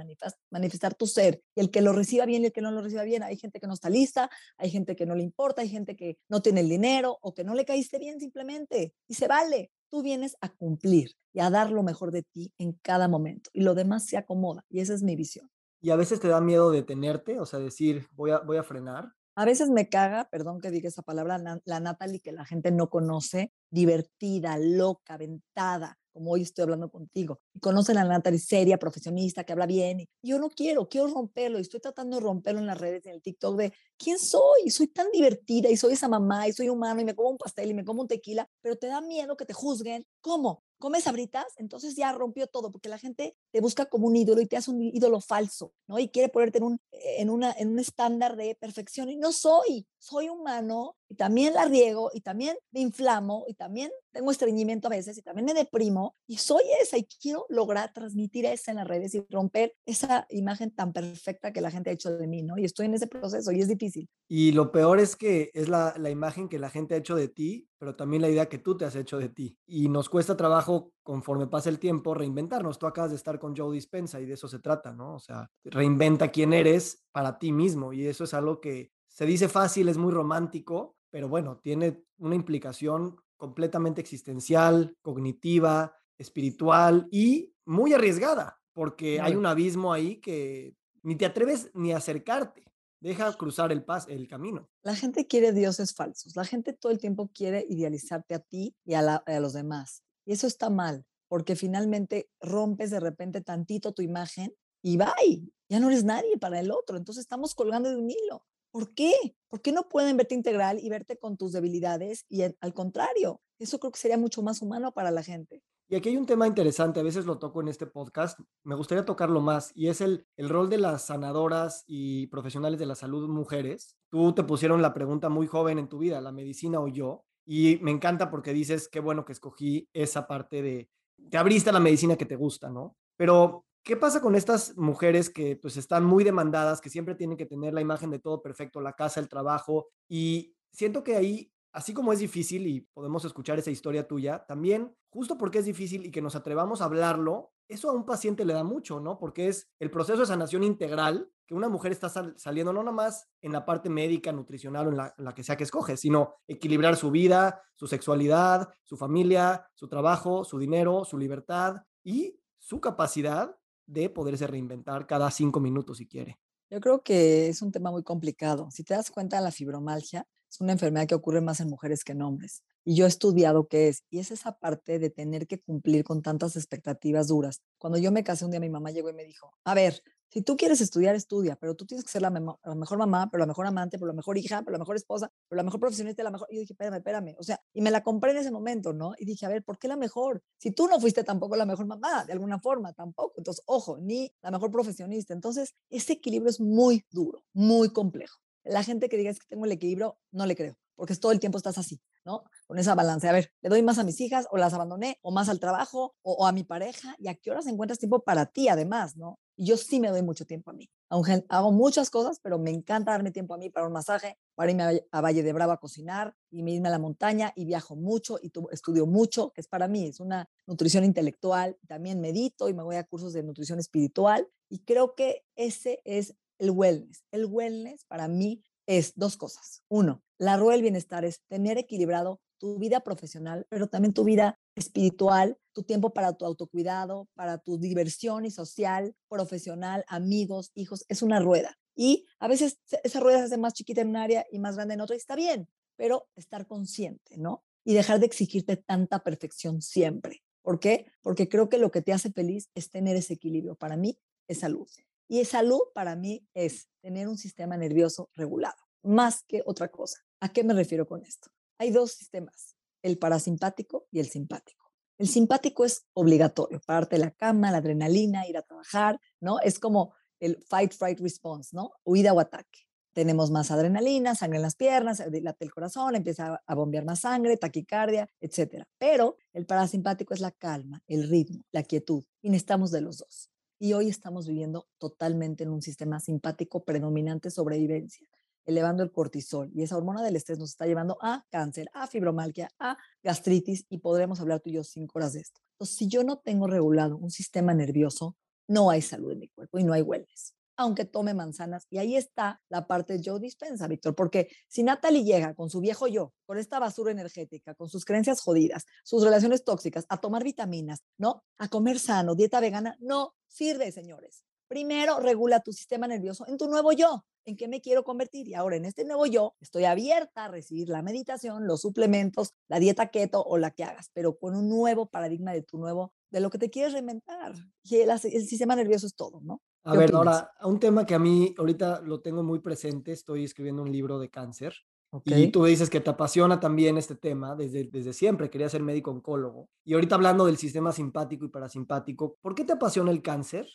manifestar 0.50 0.96
tu 0.96 1.06
ser. 1.06 1.44
Y 1.54 1.60
el 1.60 1.70
que 1.70 1.82
lo 1.82 1.94
reciba 1.94 2.26
bien 2.26 2.42
y 2.42 2.48
el 2.48 2.52
que 2.52 2.62
no 2.62 2.72
lo 2.72 2.82
reciba 2.82 3.04
bien, 3.04 3.22
hay 3.22 3.38
gente 3.38 3.60
que 3.60 3.68
no 3.68 3.76
está 3.76 3.92
lista, 3.92 4.32
hay 4.58 4.72
gente 4.72 4.96
que 4.96 5.06
no 5.06 5.14
le 5.14 5.22
importa, 5.22 5.62
hay 5.62 5.70
gente 5.70 5.96
que 5.96 6.18
no 6.30 6.42
tiene 6.42 6.62
el 6.62 6.70
dinero 6.70 7.20
o 7.22 7.36
que 7.36 7.44
no 7.44 7.54
le 7.54 7.64
caíste 7.64 8.00
bien 8.00 8.20
simplemente. 8.20 8.96
Y 9.08 9.14
se 9.14 9.28
vale. 9.28 9.72
Tú 9.90 10.04
vienes 10.04 10.38
a 10.42 10.50
cumplir 10.50 11.12
y 11.34 11.40
a 11.40 11.50
dar 11.50 11.72
lo 11.72 11.84
mejor 11.84 12.12
de 12.12 12.24
ti 12.24 12.54
en 12.58 12.74
cada 12.74 13.08
momento 13.08 13.50
y 13.54 13.62
lo 13.62 13.76
demás 13.76 14.06
se 14.06 14.18
acomoda 14.18 14.64
y 14.70 14.82
esa 14.82 14.94
es 14.94 15.04
mi 15.04 15.16
visión. 15.16 15.50
¿Y 15.82 15.92
a 15.92 15.96
veces 15.96 16.20
te 16.20 16.28
da 16.28 16.42
miedo 16.42 16.72
detenerte? 16.72 17.40
O 17.40 17.46
sea, 17.46 17.60
decir, 17.60 18.08
voy 18.12 18.32
a, 18.32 18.40
voy 18.40 18.58
a 18.58 18.64
frenar. 18.64 19.14
A 19.36 19.46
veces 19.46 19.70
me 19.70 19.88
caga, 19.88 20.28
perdón 20.30 20.60
que 20.60 20.70
diga 20.70 20.90
esa 20.90 21.02
palabra, 21.02 21.40
la 21.64 21.80
Natalie 21.80 22.20
que 22.20 22.34
la 22.34 22.46
gente 22.46 22.72
no 22.72 22.90
conoce, 22.90 23.54
divertida, 23.70 24.58
loca, 24.58 25.16
aventada, 25.16 25.98
como 26.12 26.32
hoy 26.32 26.42
estoy 26.42 26.64
hablando 26.64 26.90
contigo, 26.90 27.40
y 27.54 27.60
conocen 27.60 27.98
a 27.98 28.04
la 28.04 28.14
Natalie 28.14 28.40
seria, 28.40 28.78
profesionista, 28.78 29.44
que 29.44 29.54
habla 29.54 29.66
bien, 29.66 30.02
y 30.02 30.10
yo 30.22 30.40
no 30.40 30.50
quiero, 30.50 30.90
quiero 30.90 31.08
romperlo, 31.08 31.58
y 31.60 31.62
estoy 31.62 31.80
tratando 31.80 32.18
de 32.18 32.24
romperlo 32.24 32.60
en 32.60 32.68
las 32.68 32.78
redes, 32.78 33.06
en 33.06 33.14
el 33.14 33.22
TikTok, 33.22 33.58
de 33.58 33.74
quién 33.98 34.18
soy, 34.20 34.70
soy 34.70 34.88
tan 34.88 35.12
divertida, 35.12 35.70
y 35.70 35.78
soy 35.78 35.94
esa 35.94 36.08
mamá, 36.08 36.48
y 36.48 36.54
soy 36.54 36.70
humano, 36.70 37.02
y 37.02 37.06
me 37.06 37.16
como 37.16 37.30
un 37.30 37.38
pastel, 37.38 37.70
y 37.70 37.74
me 37.74 37.86
como 37.86 38.02
un 38.02 38.08
tequila, 38.08 38.50
pero 38.62 38.76
te 38.76 38.88
da 38.88 39.02
miedo 39.02 39.38
que 39.38 39.46
te 39.46 39.54
juzguen. 39.54 40.06
¿Cómo? 40.22 40.64
comes 40.80 41.08
abritas, 41.08 41.46
entonces 41.58 41.96
ya 41.96 42.12
rompió 42.14 42.48
todo, 42.48 42.72
porque 42.72 42.90
la 42.90 42.98
gente 42.98 43.36
te 43.52 43.62
busca 43.62 43.86
como 43.86 44.08
un 44.08 44.16
ídolo 44.16 44.42
y 44.42 44.48
te 44.48 44.58
hace 44.58 44.72
un 44.72 44.82
ídolo 44.82 45.20
falso, 45.20 45.74
¿no? 45.88 46.00
Y 46.00 46.10
quiere 46.10 46.30
ponerte 46.30 46.58
en 46.58 46.64
un, 46.64 46.82
en 46.92 47.30
una, 47.30 47.52
en 47.52 47.70
un 47.70 47.80
estándar 47.80 48.36
de 48.38 48.56
perfección 48.56 49.10
y 49.10 49.18
no 49.18 49.32
soy, 49.32 49.86
soy 50.00 50.30
humano 50.30 50.96
y 51.10 51.16
también 51.16 51.54
la 51.56 51.66
riego 51.66 52.12
y 52.14 52.22
también 52.22 52.56
me 52.72 52.82
inflamo 52.82 53.46
y 53.48 53.56
también 53.56 53.92
tengo 54.12 54.32
estreñimiento 54.32 54.88
a 54.88 54.92
veces 54.92 55.18
y 55.18 55.22
también 55.22 55.46
me 55.46 55.54
deprimo 55.54 56.16
y 56.28 56.38
soy 56.38 56.64
esa 56.82 56.98
y 56.98 57.06
quiero 57.06 57.46
lograr 57.50 57.92
transmitir 57.94 58.46
esa 58.46 58.72
en 58.72 58.78
las 58.78 58.88
redes 58.88 59.16
y 59.16 59.26
romper 59.30 59.74
esa 59.86 60.28
imagen 60.30 60.72
tan 60.72 60.94
perfecta 60.94 61.52
que 61.52 61.62
la 61.62 61.72
gente 61.72 61.90
ha 61.90 61.94
hecho 61.94 62.16
de 62.16 62.28
mí, 62.28 62.44
¿no? 62.44 62.58
Y 62.58 62.66
estoy 62.66 62.86
en 62.86 62.94
ese 62.94 63.08
proceso 63.08 63.52
y 63.52 63.62
es 63.62 63.68
difícil. 63.68 64.08
Y 64.28 64.52
lo 64.52 64.72
peor 64.72 65.00
es 65.00 65.16
que 65.16 65.50
es 65.54 65.68
la, 65.68 65.96
la 65.98 66.12
imagen 66.12 66.48
que 66.48 66.60
la 66.60 66.70
gente 66.70 66.94
ha 66.94 67.00
hecho 67.00 67.16
de 67.16 67.28
ti, 67.28 67.68
pero 67.80 67.96
también 67.96 68.22
la 68.22 68.30
idea 68.30 68.48
que 68.48 68.60
tú 68.60 68.78
te 68.78 68.86
has 68.86 68.96
hecho 68.96 69.18
de 69.18 69.30
ti. 69.30 69.58
Y 69.66 69.90
nos 69.90 70.10
cuesta 70.10 70.38
trabajo 70.38 70.92
conforme 71.02 71.48
pasa 71.48 71.70
el 71.70 71.80
tiempo 71.80 72.14
reinventarnos. 72.14 72.78
Tú 72.78 72.86
acabas 72.86 73.10
de 73.10 73.18
estar 73.18 73.40
con 73.40 73.56
Joe 73.56 73.74
Dispensa 73.74 74.20
y 74.20 74.26
de 74.26 74.34
eso 74.34 74.48
se 74.48 74.60
trata, 74.60 74.94
¿no? 74.94 75.16
O 75.16 75.20
sea, 75.20 75.50
reinventa 75.64 76.30
quién 76.30 76.54
eres 76.54 77.04
para 77.12 77.40
ti 77.40 77.52
mismo 77.52 77.94
y 77.94 78.06
eso 78.06 78.26
es 78.26 78.34
algo 78.36 78.62
que 78.62 78.92
se 79.08 79.26
dice 79.26 79.50
fácil, 79.50 79.90
es 79.90 79.98
muy 79.98 80.14
romántico, 80.14 80.96
pero 81.10 81.30
bueno, 81.30 81.58
tiene 81.58 82.04
una 82.18 82.36
implicación 82.36 83.18
completamente 83.38 84.02
existencial, 84.02 84.96
cognitiva, 85.02 85.96
espiritual 86.18 87.08
y 87.12 87.54
muy 87.66 87.94
arriesgada, 87.94 88.60
porque 88.74 89.22
hay 89.22 89.36
un 89.36 89.46
abismo 89.46 89.94
ahí 89.94 90.20
que 90.20 90.76
ni 91.02 91.16
te 91.16 91.26
atreves 91.26 91.72
ni 91.74 91.94
a 91.94 91.98
acercarte. 91.98 92.66
Deja 93.02 93.32
cruzar 93.38 93.72
el, 93.72 93.86
pas, 93.86 94.08
el 94.10 94.28
camino. 94.28 94.70
La 94.84 94.94
gente 94.94 95.26
quiere 95.26 95.54
dioses 95.54 95.96
falsos. 95.96 96.36
La 96.36 96.44
gente 96.44 96.74
todo 96.74 96.92
el 96.92 97.00
tiempo 97.00 97.32
quiere 97.34 97.66
idealizarte 97.70 98.36
a 98.36 98.40
ti 98.40 98.76
y 98.84 98.94
a, 98.94 99.00
a 99.00 99.40
los 99.40 99.54
demás. 99.54 100.04
Y 100.26 100.34
eso 100.34 100.48
está 100.48 100.70
mal, 100.70 101.06
porque 101.30 101.56
finalmente 101.56 102.30
rompes 102.42 102.92
de 102.92 103.00
repente 103.00 103.40
tantito 103.42 103.94
tu 103.94 104.02
imagen 104.02 104.54
y 104.82 104.98
bye, 104.98 105.50
ya 105.70 105.80
no 105.80 105.90
eres 105.90 106.04
nadie 106.04 106.38
para 106.38 106.60
el 106.60 106.72
otro. 106.72 106.98
Entonces 106.98 107.22
estamos 107.22 107.56
colgando 107.56 107.90
de 107.90 107.96
un 107.96 108.10
hilo. 108.10 108.44
¿Por 108.72 108.94
qué? 108.94 109.14
¿Por 109.48 109.62
qué 109.62 109.72
no 109.72 109.90
pueden 109.90 110.18
verte 110.18 110.36
integral 110.36 110.80
y 110.80 110.90
verte 110.90 111.18
con 111.18 111.38
tus 111.38 111.54
debilidades? 111.54 112.26
Y 112.30 112.44
al 112.44 112.74
contrario, 112.74 113.42
eso 113.58 113.80
creo 113.80 113.92
que 113.92 114.00
sería 114.00 114.18
mucho 114.18 114.42
más 114.42 114.62
humano 114.62 114.92
para 114.92 115.12
la 115.12 115.24
gente. 115.24 115.64
Y 115.92 115.96
aquí 115.96 116.10
hay 116.10 116.18
un 116.18 116.28
tema 116.28 116.46
interesante, 116.46 117.00
a 117.00 117.04
veces 117.04 117.26
lo 117.26 117.40
toco 117.40 117.62
en 117.62 117.68
este 117.68 117.88
podcast, 117.88 118.40
me 118.64 118.76
gustaría 118.76 119.06
tocarlo 119.06 119.42
más, 119.42 119.72
y 119.74 119.88
es 119.88 120.02
el, 120.02 120.28
el 120.38 120.48
rol 120.48 120.70
de 120.70 120.78
las 120.78 121.08
sanadoras 121.08 121.84
y 121.88 122.28
profesionales 122.28 122.80
de 122.80 122.86
la 122.86 122.94
salud 122.94 123.28
mujeres. 123.28 123.98
Tú 124.12 124.34
te 124.34 124.44
pusieron 124.44 124.84
la 124.84 124.94
pregunta 124.94 125.30
muy 125.30 125.48
joven 125.48 125.80
en 125.80 125.90
tu 125.90 125.98
vida, 125.98 126.22
la 126.22 126.32
medicina 126.32 126.80
o 126.80 126.88
yo, 126.88 127.26
y 127.44 127.80
me 127.82 127.90
encanta 127.90 128.30
porque 128.30 128.54
dices, 128.54 128.88
qué 128.88 129.00
bueno 129.00 129.26
que 129.26 129.34
escogí 129.34 129.90
esa 129.92 130.28
parte 130.28 130.62
de, 130.62 130.92
te 131.32 131.38
abriste 131.40 131.72
a 131.72 131.74
la 131.74 131.80
medicina 131.80 132.16
que 132.16 132.28
te 132.28 132.36
gusta, 132.36 132.70
¿no? 132.70 132.96
Pero 133.18 133.66
¿Qué 133.84 133.96
pasa 133.96 134.22
con 134.22 134.36
estas 134.36 134.78
mujeres 134.78 135.30
que 135.30 135.56
pues 135.56 135.78
están 135.78 136.06
muy 136.06 136.24
demandadas, 136.24 136.82
que 136.82 136.90
siempre 136.90 137.16
tienen 137.16 137.38
que 137.38 137.46
tener 137.46 137.74
la 137.74 137.82
imagen 137.82 138.12
de 138.12 138.20
todo 138.20 138.42
perfecto, 138.42 138.82
la 138.82 138.94
casa, 138.94 139.20
el 139.20 139.30
trabajo? 139.30 139.88
Y 140.08 140.56
siento 140.72 141.04
que 141.04 141.16
ahí, 141.16 141.52
así 141.72 141.94
como 141.94 142.14
es 142.14 142.20
difícil 142.20 142.68
y 142.68 142.82
podemos 142.94 143.26
escuchar 143.26 143.58
esa 143.58 143.72
historia 143.72 144.08
tuya, 144.08 144.46
también 144.46 144.96
justo 145.10 145.38
porque 145.38 145.60
es 145.60 145.66
difícil 145.66 146.06
y 146.06 146.12
que 146.12 146.22
nos 146.22 146.36
atrevamos 146.36 146.82
a 146.82 146.86
hablarlo, 146.86 147.52
eso 147.68 147.90
a 147.90 147.94
un 147.94 148.06
paciente 148.06 148.46
le 148.46 148.54
da 148.54 148.64
mucho, 148.64 149.00
¿no? 149.00 149.18
Porque 149.18 149.48
es 149.48 149.70
el 149.80 149.92
proceso 149.92 150.20
de 150.20 150.26
sanación 150.26 150.64
integral 150.64 151.32
que 151.48 151.56
una 151.56 151.70
mujer 151.70 151.92
está 151.92 152.10
saliendo 152.38 152.72
no 152.74 152.84
nomás 152.84 153.28
en 153.42 153.52
la 153.52 153.66
parte 153.66 153.90
médica, 153.90 154.32
nutricional 154.32 154.88
o 154.88 154.90
en 154.92 154.98
la, 154.98 155.16
en 155.18 155.26
la 155.26 155.34
que 155.34 155.44
sea 155.44 155.58
que 155.58 155.64
escoge, 155.64 155.98
sino 155.98 156.36
equilibrar 156.48 156.96
su 156.96 157.10
vida, 157.10 157.64
su 157.76 157.88
sexualidad, 157.88 158.70
su 158.84 158.98
familia, 158.98 159.68
su 159.74 159.88
trabajo, 159.88 160.44
su 160.44 160.60
dinero, 160.60 161.06
su 161.06 161.18
libertad 161.18 161.78
y 162.04 162.40
su 162.60 162.80
capacidad 162.80 163.59
de 163.90 164.10
poderse 164.10 164.48
reinventar 164.48 165.08
cada 165.08 165.30
cinco 165.32 165.60
minutos 165.60 165.98
si 165.98 166.08
quiere. 166.08 166.40
Yo 166.70 166.80
creo 166.80 167.02
que 167.02 167.50
es 167.50 167.62
un 167.62 167.72
tema 167.72 167.92
muy 167.92 168.04
complicado. 168.04 168.70
Si 168.72 168.84
te 168.84 168.94
das 168.94 169.10
cuenta, 169.10 169.42
la 169.42 169.52
fibromalgia 169.52 170.28
es 170.50 170.62
una 170.62 170.74
enfermedad 170.74 171.08
que 171.08 171.16
ocurre 171.16 171.42
más 171.42 171.60
en 171.60 171.70
mujeres 171.70 172.04
que 172.04 172.12
en 172.12 172.22
hombres. 172.22 172.64
Y 172.86 172.96
yo 172.96 173.06
he 173.06 173.08
estudiado 173.08 173.68
qué 173.68 173.88
es. 173.88 174.04
Y 174.10 174.20
es 174.20 174.32
esa 174.32 174.58
parte 174.58 175.00
de 175.00 175.10
tener 175.10 175.48
que 175.48 175.60
cumplir 175.60 176.04
con 176.04 176.22
tantas 176.22 176.56
expectativas 176.56 177.28
duras. 177.28 177.62
Cuando 177.78 177.98
yo 177.98 178.12
me 178.12 178.24
casé 178.24 178.46
un 178.46 178.52
día, 178.52 178.60
mi 178.60 178.70
mamá 178.70 178.92
llegó 178.92 179.10
y 179.10 179.14
me 179.14 179.26
dijo, 179.26 179.52
a 179.64 179.74
ver, 179.74 180.02
si 180.30 180.42
tú 180.44 180.56
quieres 180.56 180.80
estudiar, 180.80 181.16
estudia, 181.16 181.56
pero 181.56 181.76
tú 181.76 181.86
tienes 181.86 182.06
que 182.06 182.12
ser 182.12 182.22
la, 182.22 182.30
mejor 182.30 182.98
mamá, 182.98 183.30
pero 183.32 183.40
la 183.40 183.48
mejor 183.48 183.66
amante, 183.66 183.98
pero 183.98 184.08
la 184.08 184.14
mejor 184.14 184.38
hija, 184.38 184.62
pero 184.62 184.74
la 184.74 184.78
mejor 184.78 184.96
esposa, 184.96 185.32
pero 185.48 185.58
la 185.58 185.64
mejor 185.64 185.80
profesionista, 185.80 186.24
la 186.24 186.32
mejor. 186.32 186.48
Y 186.52 186.56
yo 186.56 186.60
dije, 186.62 186.74
espérame, 186.74 186.98
espérame. 186.98 187.36
O 187.40 187.44
sea, 187.44 187.60
y 187.74 187.82
me 187.82 187.90
la 187.90 188.04
compré 188.04 188.32
en 188.32 188.38
ese 188.38 188.52
momento, 188.52 188.94
¿no? 188.94 189.14
Y 189.18 189.26
dije, 189.26 189.46
a 189.46 189.50
ver, 189.50 189.64
¿por 189.64 189.80
qué 189.80 189.88
la 189.88 189.98
mejor? 189.98 190.44
Si 190.58 190.72
tú 190.72 190.88
no 190.88 191.00
fuiste 191.00 191.24
tampoco 191.24 191.56
la 191.56 191.66
mejor 191.66 191.88
mamá, 191.88 192.26
de 192.26 192.34
alguna 192.34 192.60
forma, 192.60 192.94
tampoco. 192.94 193.34
Entonces, 193.38 193.64
ojo, 193.66 193.98
ni 193.98 194.32
la 194.42 194.52
mejor 194.52 194.72
profesionista. 194.72 195.34
Entonces, 195.34 195.74
ese 195.90 196.14
equilibrio 196.14 196.50
es 196.50 196.60
muy 196.60 197.06
duro, 197.10 197.44
muy 197.54 197.90
complejo. 197.90 198.40
La 198.64 198.84
gente 198.84 199.10
que 199.10 199.18
diga 199.18 199.32
es 199.32 199.40
que 199.40 199.48
tengo 199.48 199.66
el 199.66 199.72
equilibrio, 199.72 200.20
no 200.32 200.46
le 200.46 200.56
creo, 200.56 200.78
porque 201.00 201.16
todo 201.16 201.32
el 201.32 201.40
tiempo 201.40 201.58
estás 201.58 201.78
así, 201.78 202.02
¿no? 202.26 202.44
Con 202.68 202.78
esa 202.78 202.94
balance. 202.94 203.26
A 203.30 203.32
ver, 203.32 203.54
¿le 203.62 203.70
doy 203.70 203.82
más 203.82 204.00
a 204.00 204.04
mis 204.04 204.20
hijas 204.20 204.48
o 204.52 204.58
las 204.58 204.74
abandoné 204.74 205.18
o 205.22 205.32
más 205.32 205.48
al 205.48 205.58
trabajo 205.58 206.18
o, 206.22 206.34
o 206.34 206.46
a 206.46 206.52
mi 206.52 206.66
pareja? 206.66 207.16
¿Y 207.20 207.30
a 207.30 207.36
qué 207.36 207.52
horas 207.52 207.68
encuentras 207.68 208.00
tiempo 208.00 208.22
para 208.22 208.48
ti, 208.48 208.68
además, 208.68 209.16
¿no? 209.16 209.40
Y 209.56 209.66
yo 209.66 209.78
sí 209.78 210.02
me 210.02 210.10
doy 210.10 210.24
mucho 210.24 210.46
tiempo 210.46 210.72
a 210.72 210.74
mí. 210.74 210.90
Aunque 211.08 211.46
hago 211.48 211.72
muchas 211.72 212.10
cosas, 212.10 212.42
pero 212.44 212.60
me 212.60 212.72
encanta 212.72 213.12
darme 213.12 213.32
tiempo 213.32 213.54
a 213.54 213.58
mí 213.58 213.70
para 213.70 213.88
un 213.88 213.94
masaje, 213.94 214.38
para 214.56 214.72
irme 214.72 215.02
a 215.10 215.22
Valle 215.22 215.42
de 215.42 215.54
Bravo 215.54 215.72
a 215.72 215.80
cocinar 215.80 216.36
y 216.52 216.70
irme 216.70 216.90
a 216.90 216.92
la 216.92 217.00
montaña 217.00 217.54
y 217.56 217.64
viajo 217.64 217.96
mucho 217.96 218.38
y 218.44 218.52
estudio 218.72 219.06
mucho, 219.06 219.54
que 219.54 219.62
es 219.62 219.70
para 219.70 219.88
mí, 219.88 220.06
es 220.08 220.20
una 220.20 220.50
nutrición 220.68 221.06
intelectual. 221.06 221.78
También 221.88 222.20
medito 222.20 222.68
y 222.68 222.74
me 222.74 222.84
voy 222.84 222.98
a 222.98 223.06
cursos 223.06 223.32
de 223.32 223.42
nutrición 223.42 223.80
espiritual 223.80 224.50
y 224.68 224.80
creo 224.80 225.16
que 225.16 225.46
ese 225.56 226.02
es 226.04 226.36
el 226.58 226.72
wellness. 226.72 227.24
El 227.32 227.46
wellness 227.46 228.04
para 228.04 228.28
mí 228.28 228.66
es 228.86 229.14
dos 229.16 229.38
cosas. 229.38 229.84
Uno, 229.88 230.24
la 230.40 230.58
rueda 230.58 230.74
del 230.74 230.84
bienestar 230.84 231.26
es 231.26 231.42
tener 231.48 231.78
equilibrado 231.78 232.42
tu 232.60 232.78
vida 232.80 233.02
profesional, 233.02 233.68
pero 233.70 233.88
también 233.88 234.14
tu 234.14 234.24
vida 234.24 234.58
espiritual, 234.76 235.58
tu 235.74 235.84
tiempo 235.84 236.14
para 236.14 236.34
tu 236.34 236.46
autocuidado, 236.46 237.28
para 237.34 237.58
tu 237.58 237.78
diversión 237.78 238.46
y 238.46 238.52
social, 238.52 239.16
profesional, 239.28 240.06
amigos, 240.08 240.72
hijos, 240.76 241.06
es 241.10 241.22
una 241.22 241.40
rueda. 241.40 241.78
Y 241.96 242.26
a 242.40 242.48
veces 242.48 242.80
esa 243.04 243.20
rueda 243.20 243.40
se 243.40 243.46
hace 243.46 243.58
más 243.58 243.74
chiquita 243.74 244.02
en 244.02 244.10
un 244.10 244.16
área 244.16 244.46
y 244.52 244.60
más 244.60 244.76
grande 244.76 244.94
en 244.94 245.02
otra 245.02 245.16
y 245.16 245.20
está 245.20 245.36
bien, 245.36 245.68
pero 245.98 246.30
estar 246.36 246.66
consciente, 246.68 247.38
¿no? 247.38 247.66
Y 247.84 247.94
dejar 247.94 248.20
de 248.20 248.26
exigirte 248.26 248.78
tanta 248.78 249.20
perfección 249.24 249.82
siempre. 249.82 250.44
¿Por 250.62 250.80
qué? 250.80 251.08
Porque 251.22 251.50
creo 251.50 251.68
que 251.68 251.78
lo 251.78 251.92
que 251.92 252.02
te 252.02 252.14
hace 252.14 252.32
feliz 252.32 252.70
es 252.76 252.90
tener 252.90 253.16
ese 253.16 253.34
equilibrio. 253.34 253.76
Para 253.76 253.98
mí 253.98 254.18
es 254.48 254.60
salud. 254.60 254.88
Y 255.28 255.44
salud 255.46 255.82
para 255.94 256.16
mí 256.16 256.48
es 256.54 256.90
tener 257.02 257.28
un 257.28 257.38
sistema 257.38 257.78
nervioso 257.78 258.30
regulado, 258.34 258.78
más 259.04 259.44
que 259.44 259.62
otra 259.66 259.90
cosa. 259.90 260.20
¿A 260.42 260.50
qué 260.50 260.64
me 260.64 260.74
refiero 260.74 261.06
con 261.06 261.22
esto? 261.24 261.50
Hay 261.78 261.92
dos 261.92 262.14
sistemas, 262.14 262.78
el 263.02 263.18
parasimpático 263.18 264.08
y 264.10 264.20
el 264.20 264.28
simpático. 264.28 264.86
El 265.18 265.28
simpático 265.28 265.84
es 265.84 266.06
obligatorio, 266.14 266.80
pararte 266.86 267.18
de 267.18 267.26
la 267.26 267.32
cama, 267.32 267.72
la 267.72 267.80
adrenalina, 267.80 268.48
ir 268.48 268.58
a 268.58 268.62
trabajar, 268.62 269.20
¿no? 269.42 269.60
Es 269.60 269.80
como 269.80 270.14
el 270.40 270.64
fight, 270.64 270.94
fright, 270.94 271.20
response, 271.20 271.76
¿no? 271.76 271.92
Huida 272.06 272.32
o 272.32 272.40
ataque. 272.40 272.88
Tenemos 273.12 273.52
más 273.52 273.70
adrenalina, 273.70 274.34
sangre 274.34 274.58
en 274.58 274.62
las 274.62 274.76
piernas, 274.76 275.20
late 275.20 275.66
el 275.66 275.74
corazón, 275.74 276.16
empieza 276.16 276.62
a 276.66 276.76
bombear 276.76 277.04
más 277.04 277.22
sangre, 277.22 277.58
taquicardia, 277.58 278.30
etc. 278.40 278.86
Pero 278.98 279.36
el 279.52 279.66
parasimpático 279.66 280.34
es 280.34 280.40
la 280.40 280.52
calma, 280.52 281.04
el 281.08 281.28
ritmo, 281.28 281.66
la 281.74 281.84
quietud, 281.84 282.24
y 282.42 282.50
necesitamos 282.50 282.92
de 282.92 283.02
los 283.02 283.18
dos. 283.18 283.52
Y 283.78 283.92
hoy 283.92 284.08
estamos 284.08 284.48
viviendo 284.48 284.88
totalmente 285.00 285.64
en 285.64 285.72
un 285.72 285.82
sistema 285.82 286.22
simpático 286.22 286.86
predominante 286.86 287.50
sobrevivencia 287.50 288.30
elevando 288.70 289.02
el 289.02 289.12
cortisol 289.12 289.72
y 289.74 289.82
esa 289.82 289.98
hormona 289.98 290.24
del 290.24 290.36
estrés 290.36 290.60
nos 290.60 290.70
está 290.70 290.86
llevando 290.86 291.18
a 291.22 291.44
cáncer, 291.50 291.90
a 291.92 292.06
fibromalgia, 292.06 292.70
a 292.80 292.98
gastritis 293.24 293.86
y 293.90 293.98
podremos 293.98 294.40
hablar 294.40 294.60
tú 294.60 294.70
y 294.70 294.74
yo 294.74 294.84
cinco 294.84 295.18
horas 295.18 295.34
de 295.34 295.42
esto. 295.42 295.60
Entonces, 295.74 295.98
si 295.98 296.08
yo 296.08 296.24
no 296.24 296.38
tengo 296.38 296.68
regulado 296.68 297.18
un 297.18 297.32
sistema 297.32 297.74
nervioso, 297.74 298.38
no 298.68 298.92
hay 298.92 299.02
salud 299.02 299.32
en 299.32 299.40
mi 299.40 299.50
cuerpo 299.50 299.80
y 299.80 299.84
no 299.84 299.94
hay 299.94 300.04
wellness, 300.04 300.54
aunque 300.78 301.06
tome 301.06 301.34
manzanas. 301.34 301.88
Y 301.90 301.98
ahí 301.98 302.16
está 302.16 302.62
la 302.70 302.86
parte 302.86 303.14
de 303.14 303.24
yo 303.24 303.40
dispensa, 303.40 303.88
Víctor, 303.88 304.14
porque 304.14 304.50
si 304.68 304.84
Natalie 304.84 305.24
llega 305.24 305.56
con 305.56 305.72
su 305.72 305.80
viejo 305.80 306.08
yo, 306.08 306.34
con 306.46 306.60
esta 306.60 306.80
basura 306.80 307.12
energética, 307.12 307.74
con 307.74 307.90
sus 307.90 308.06
creencias 308.06 308.40
jodidas, 308.40 308.86
sus 309.04 309.24
relaciones 309.24 309.64
tóxicas, 309.64 310.06
a 310.10 310.18
tomar 310.18 310.44
vitaminas, 310.44 311.04
¿no? 311.18 311.44
A 311.58 311.70
comer 311.70 311.98
sano, 311.98 312.36
dieta 312.36 312.60
vegana, 312.60 312.96
no 313.00 313.34
sirve, 313.48 313.92
señores. 313.92 314.44
Primero 314.70 315.20
regula 315.20 315.62
tu 315.62 315.74
sistema 315.74 316.08
nervioso 316.08 316.46
en 316.48 316.56
tu 316.58 316.70
nuevo 316.70 316.92
yo 316.92 317.26
en 317.46 317.58
qué 317.58 317.68
me 317.68 317.82
quiero 317.82 318.04
convertir. 318.04 318.48
Y 318.48 318.54
ahora 318.54 318.76
en 318.76 318.86
este 318.86 319.04
nuevo 319.04 319.26
yo 319.26 319.56
estoy 319.60 319.86
abierta 319.86 320.46
a 320.46 320.48
recibir 320.48 320.90
la 320.90 321.02
meditación, 321.02 321.66
los 321.66 321.82
suplementos, 321.82 322.54
la 322.68 322.80
dieta 322.80 323.08
keto 323.08 323.44
o 323.44 323.58
la 323.58 323.72
que 323.72 323.84
hagas, 323.84 324.12
pero 324.14 324.38
con 324.38 324.56
un 324.56 324.70
nuevo 324.70 325.08
paradigma 325.08 325.54
de 325.54 325.64
tu 325.64 325.80
nuevo, 325.80 326.14
de 326.30 326.40
lo 326.40 326.52
que 326.52 326.60
te 326.60 326.70
quieres 326.70 326.94
reinventar. 326.94 327.54
Y 327.84 327.96
el, 327.96 328.12
el 328.12 328.48
sistema 328.48 328.76
nervioso 328.76 329.08
es 329.08 329.16
todo, 329.16 329.42
¿no? 329.42 329.62
A 329.86 329.96
ver, 329.96 330.14
ahora, 330.14 330.52
un 330.62 330.80
tema 330.80 331.06
que 331.06 331.16
a 331.16 331.20
mí 331.20 331.56
ahorita 331.58 332.02
lo 332.02 332.22
tengo 332.22 332.44
muy 332.44 332.60
presente, 332.60 333.12
estoy 333.12 333.46
escribiendo 333.46 333.82
un 333.82 333.92
libro 333.92 334.20
de 334.20 334.30
cáncer. 334.30 334.76
Okay. 335.12 335.46
Y 335.46 335.52
tú 335.52 335.66
dices 335.66 335.90
que 335.90 336.02
te 336.02 336.12
apasiona 336.12 336.60
también 336.60 336.96
este 337.00 337.16
tema 337.16 337.56
desde, 337.56 337.86
desde 337.86 338.14
siempre, 338.14 338.52
quería 338.52 338.70
ser 338.70 338.84
médico 338.84 339.10
oncólogo. 339.10 339.68
Y 339.84 339.96
ahorita 339.96 340.14
hablando 340.14 340.46
del 340.46 340.58
sistema 340.58 340.92
simpático 340.92 341.46
y 341.46 341.50
parasimpático, 341.50 342.38
¿por 342.42 342.54
qué 342.54 342.64
te 342.64 342.74
apasiona 342.74 343.10
el 343.10 343.24
cáncer? 343.24 343.68